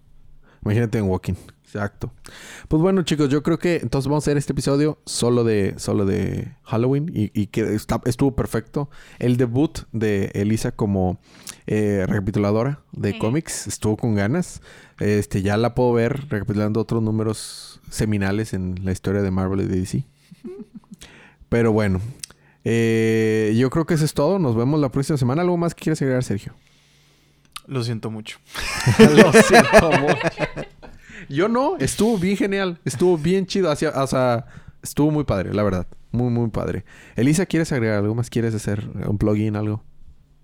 Imagínate 0.64 0.98
en 0.98 1.06
Walking. 1.06 1.34
Exacto. 1.64 2.14
Pues 2.68 2.82
bueno, 2.82 3.02
chicos, 3.02 3.28
yo 3.30 3.42
creo 3.44 3.58
que 3.60 3.78
entonces 3.82 4.08
vamos 4.08 4.24
a 4.24 4.26
hacer 4.26 4.38
este 4.38 4.54
episodio 4.54 5.00
solo 5.06 5.44
de, 5.44 5.74
solo 5.78 6.06
de 6.06 6.54
Halloween 6.64 7.10
y, 7.14 7.32
y 7.40 7.48
que 7.48 7.74
está- 7.74 8.00
estuvo 8.06 8.34
perfecto. 8.36 8.90
El 9.20 9.36
debut 9.38 9.80
de 9.92 10.32
Elisa 10.36 10.72
como 10.72 11.20
eh, 11.68 12.06
recapituladora 12.08 12.80
de 12.94 13.12
Sí. 13.14 13.20
cómics 13.20 13.68
estuvo 13.68 13.98
con 13.98 14.16
ganas. 14.16 14.62
Este, 15.00 15.42
ya 15.42 15.58
la 15.58 15.74
puedo 15.76 15.92
ver 15.94 16.28
recapitulando 16.30 16.80
otros 16.80 17.02
números 17.04 17.82
seminales 17.90 18.54
en 18.54 18.86
la 18.86 18.92
historia 18.92 19.22
de 19.22 19.32
Marvel 19.32 19.62
y 19.62 19.66
de 19.66 19.80
DC. 19.80 20.06
Pero 21.50 21.72
bueno, 21.72 22.00
eh, 22.64 23.54
yo 23.58 23.70
creo 23.70 23.86
que 23.86 23.94
eso 23.96 24.06
es 24.06 24.14
todo. 24.14 24.40
Nos 24.40 24.56
vemos 24.56 24.80
la 24.80 24.90
próxima 24.90 25.18
semana. 25.18 25.42
¿Algo 25.42 25.58
más 25.58 25.74
que 25.76 25.84
quieras 25.84 26.02
agregar, 26.02 26.24
Sergio? 26.24 26.54
Lo 27.68 27.84
siento 27.84 28.12
mucho. 28.12 28.40
Lo 29.00 29.32
siento 29.32 29.92
mucho. 30.00 30.18
Yo 31.30 31.48
no, 31.48 31.78
estuvo 31.78 32.18
bien 32.18 32.36
genial, 32.36 32.80
estuvo 32.84 33.18
bien 33.18 33.46
chido, 33.46 33.72
hacia, 33.72 33.92
o 33.92 34.08
sea, 34.08 34.46
estuvo 34.82 35.10
muy 35.10 35.24
padre, 35.24 35.54
la 35.54 35.64
verdad, 35.64 35.88
muy 36.12 36.30
muy 36.30 36.50
padre. 36.50 36.84
Elisa, 37.16 37.46
¿quieres 37.46 37.72
agregar 37.72 38.00
algo 38.00 38.14
más? 38.14 38.30
¿Quieres 38.30 38.54
hacer 38.54 38.86
un 39.08 39.18
plugin, 39.18 39.56
algo? 39.56 39.82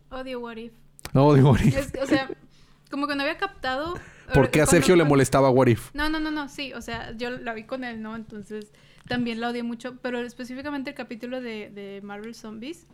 Odio 0.10 0.40
What 0.40 0.56
If. 0.56 0.72
No, 1.12 1.34
digo, 1.34 1.52
What 1.52 1.60
If. 1.60 1.76
Es- 1.76 1.92
o 2.02 2.06
sea, 2.06 2.30
como 2.90 3.08
que 3.08 3.16
no 3.16 3.24
había 3.24 3.38
captado. 3.38 3.96
¿por 4.34 4.50
qué 4.52 4.62
a 4.62 4.66
cuando- 4.66 4.72
Sergio 4.72 4.96
le 4.96 5.04
molestaba 5.04 5.50
What 5.50 5.68
If? 5.68 5.90
No, 5.94 6.10
no, 6.10 6.22
no, 6.22 6.32
no, 6.32 6.48
sí, 6.48 6.72
o 6.74 6.82
sea, 6.82 7.12
yo 7.18 7.30
la 7.32 7.54
vi 7.54 7.66
con 7.66 7.84
él, 7.84 8.02
¿no? 8.02 8.16
Entonces 8.16 8.72
también 9.10 9.42
la 9.42 9.50
odié 9.50 9.64
mucho, 9.64 9.98
pero 10.02 10.20
específicamente 10.22 10.92
el 10.92 10.96
capítulo 10.96 11.42
de, 11.42 11.70
de 11.70 12.00
Marvel 12.02 12.34
Zombies, 12.34 12.88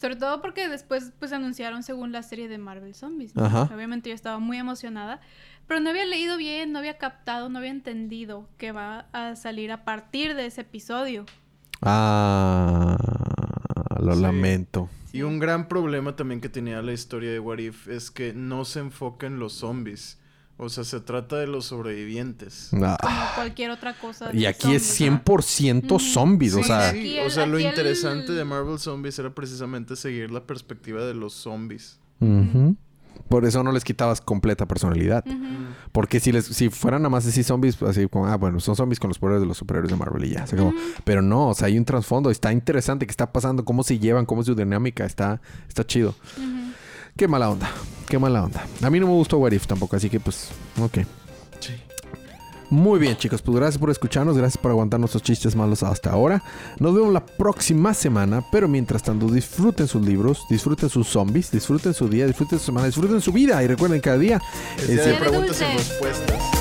sobre 0.00 0.16
todo 0.16 0.42
porque 0.42 0.68
después 0.68 1.12
pues 1.20 1.32
anunciaron 1.32 1.84
según 1.84 2.10
la 2.10 2.24
serie 2.24 2.48
de 2.48 2.58
Marvel 2.58 2.94
Zombies, 2.94 3.36
¿no? 3.36 3.44
Ajá. 3.44 3.70
Obviamente 3.72 4.08
yo 4.10 4.14
estaba 4.16 4.40
muy 4.40 4.56
emocionada, 4.58 5.20
pero 5.68 5.78
no 5.80 5.90
había 5.90 6.04
leído 6.04 6.36
bien, 6.36 6.72
no 6.72 6.80
había 6.80 6.98
captado, 6.98 7.48
no 7.48 7.58
había 7.58 7.70
entendido 7.70 8.48
que 8.58 8.72
va 8.72 9.06
a 9.12 9.36
salir 9.36 9.70
a 9.70 9.84
partir 9.84 10.34
de 10.34 10.46
ese 10.46 10.62
episodio. 10.62 11.24
Ah, 11.82 12.96
lo 14.00 14.14
Sí. 14.14 14.22
lamento. 14.22 14.88
Y 15.12 15.22
un 15.22 15.38
gran 15.38 15.68
problema 15.68 16.14
también 16.16 16.40
que 16.40 16.48
tenía 16.48 16.82
la 16.82 16.92
historia 16.92 17.30
de 17.30 17.38
What 17.40 17.58
If 17.58 17.88
es 17.88 18.10
que 18.10 18.34
no 18.34 18.64
se 18.64 18.80
enfoca 18.80 19.26
en 19.26 19.38
los 19.38 19.54
zombies. 19.54 20.18
O 20.58 20.70
sea, 20.70 20.84
se 20.84 21.00
trata 21.00 21.36
de 21.36 21.46
los 21.46 21.66
sobrevivientes. 21.66 22.70
Ah, 22.82 22.96
Como 23.02 23.16
cualquier 23.34 23.70
otra 23.72 23.92
cosa. 23.98 24.30
y 24.32 24.46
aquí 24.46 24.74
es 24.74 24.82
zombies, 24.84 25.24
100% 25.24 25.96
Ujú. 25.96 25.98
zombies, 26.00 26.54
o 26.54 26.62
sea, 26.62 26.92
sí, 26.92 27.18
o 27.18 27.24
el- 27.24 27.30
sea, 27.30 27.44
lo 27.46 27.58
el- 27.58 27.66
interesante 27.66 28.32
de 28.32 28.42
Marvel 28.44 28.78
Zombies 28.78 29.18
era 29.18 29.34
precisamente 29.34 29.96
seguir 29.96 30.30
la 30.30 30.40
perspectiva 30.44 31.04
de 31.04 31.12
los 31.14 31.34
zombies. 31.34 31.98
por 33.28 33.44
eso 33.44 33.62
no 33.62 33.72
les 33.72 33.82
quitabas 33.84 34.20
completa 34.20 34.66
personalidad. 34.66 35.24
Porque 35.92 36.20
si 36.20 36.32
les 36.32 36.44
si 36.46 36.68
fueran 36.70 37.02
nada 37.02 37.10
más 37.10 37.26
así 37.26 37.42
zombies, 37.42 37.82
así 37.82 38.06
como, 38.08 38.26
ah, 38.26 38.36
bueno, 38.36 38.60
son 38.60 38.76
zombies 38.76 39.00
con 39.00 39.08
los 39.08 39.18
poderes 39.18 39.40
de 39.40 39.46
los 39.46 39.56
superhéroes 39.58 39.90
de 39.90 39.96
Marvel 39.96 40.24
y 40.24 40.30
ya. 40.34 40.44
Pero 41.04 41.20
no, 41.22 41.48
o 41.48 41.54
sea, 41.54 41.66
hay 41.66 41.76
un 41.76 41.84
trasfondo, 41.84 42.30
está 42.30 42.52
interesante 42.52 43.06
qué 43.06 43.10
está 43.10 43.32
pasando, 43.32 43.64
cómo 43.64 43.82
se 43.82 43.98
llevan, 43.98 44.24
cómo 44.26 44.40
es 44.42 44.46
su 44.46 44.54
dinámica, 44.54 45.04
está, 45.04 45.40
está 45.68 45.84
chido. 45.86 46.14
Qué 47.16 47.26
mala 47.28 47.50
onda, 47.50 47.68
qué 48.06 48.18
mala 48.18 48.44
onda. 48.44 48.66
A 48.82 48.90
mí 48.90 49.00
no 49.00 49.06
me 49.06 49.12
gustó 49.12 49.38
What 49.38 49.52
If 49.52 49.66
tampoco, 49.66 49.96
así 49.96 50.08
que 50.08 50.20
pues, 50.20 50.48
ok. 50.80 50.98
Sí. 51.60 51.72
Muy 52.68 52.98
bien, 52.98 53.16
chicos, 53.16 53.42
pues 53.42 53.56
gracias 53.56 53.78
por 53.78 53.90
escucharnos, 53.90 54.36
gracias 54.36 54.60
por 54.60 54.72
aguantar 54.72 54.98
nuestros 54.98 55.22
chistes 55.22 55.54
malos 55.54 55.82
hasta 55.84 56.10
ahora. 56.10 56.42
Nos 56.80 56.94
vemos 56.94 57.12
la 57.12 57.24
próxima 57.24 57.94
semana, 57.94 58.44
pero 58.50 58.66
mientras 58.66 59.02
tanto 59.04 59.28
disfruten 59.28 59.86
sus 59.86 60.04
libros, 60.04 60.40
disfruten 60.50 60.88
sus 60.88 61.06
zombies, 61.06 61.50
disfruten 61.52 61.94
su 61.94 62.08
día, 62.08 62.26
disfruten 62.26 62.58
su 62.58 62.64
semana, 62.66 62.86
disfruten 62.86 63.20
su 63.20 63.32
vida 63.32 63.62
y 63.62 63.68
recuerden 63.68 64.00
cada 64.00 64.18
día 64.18 64.40
Es 64.78 64.88
día 64.88 65.02
de 65.02 65.14
preguntas 65.14 65.60
y 65.60 65.64
dulce. 65.72 65.76
respuestas. 65.92 66.55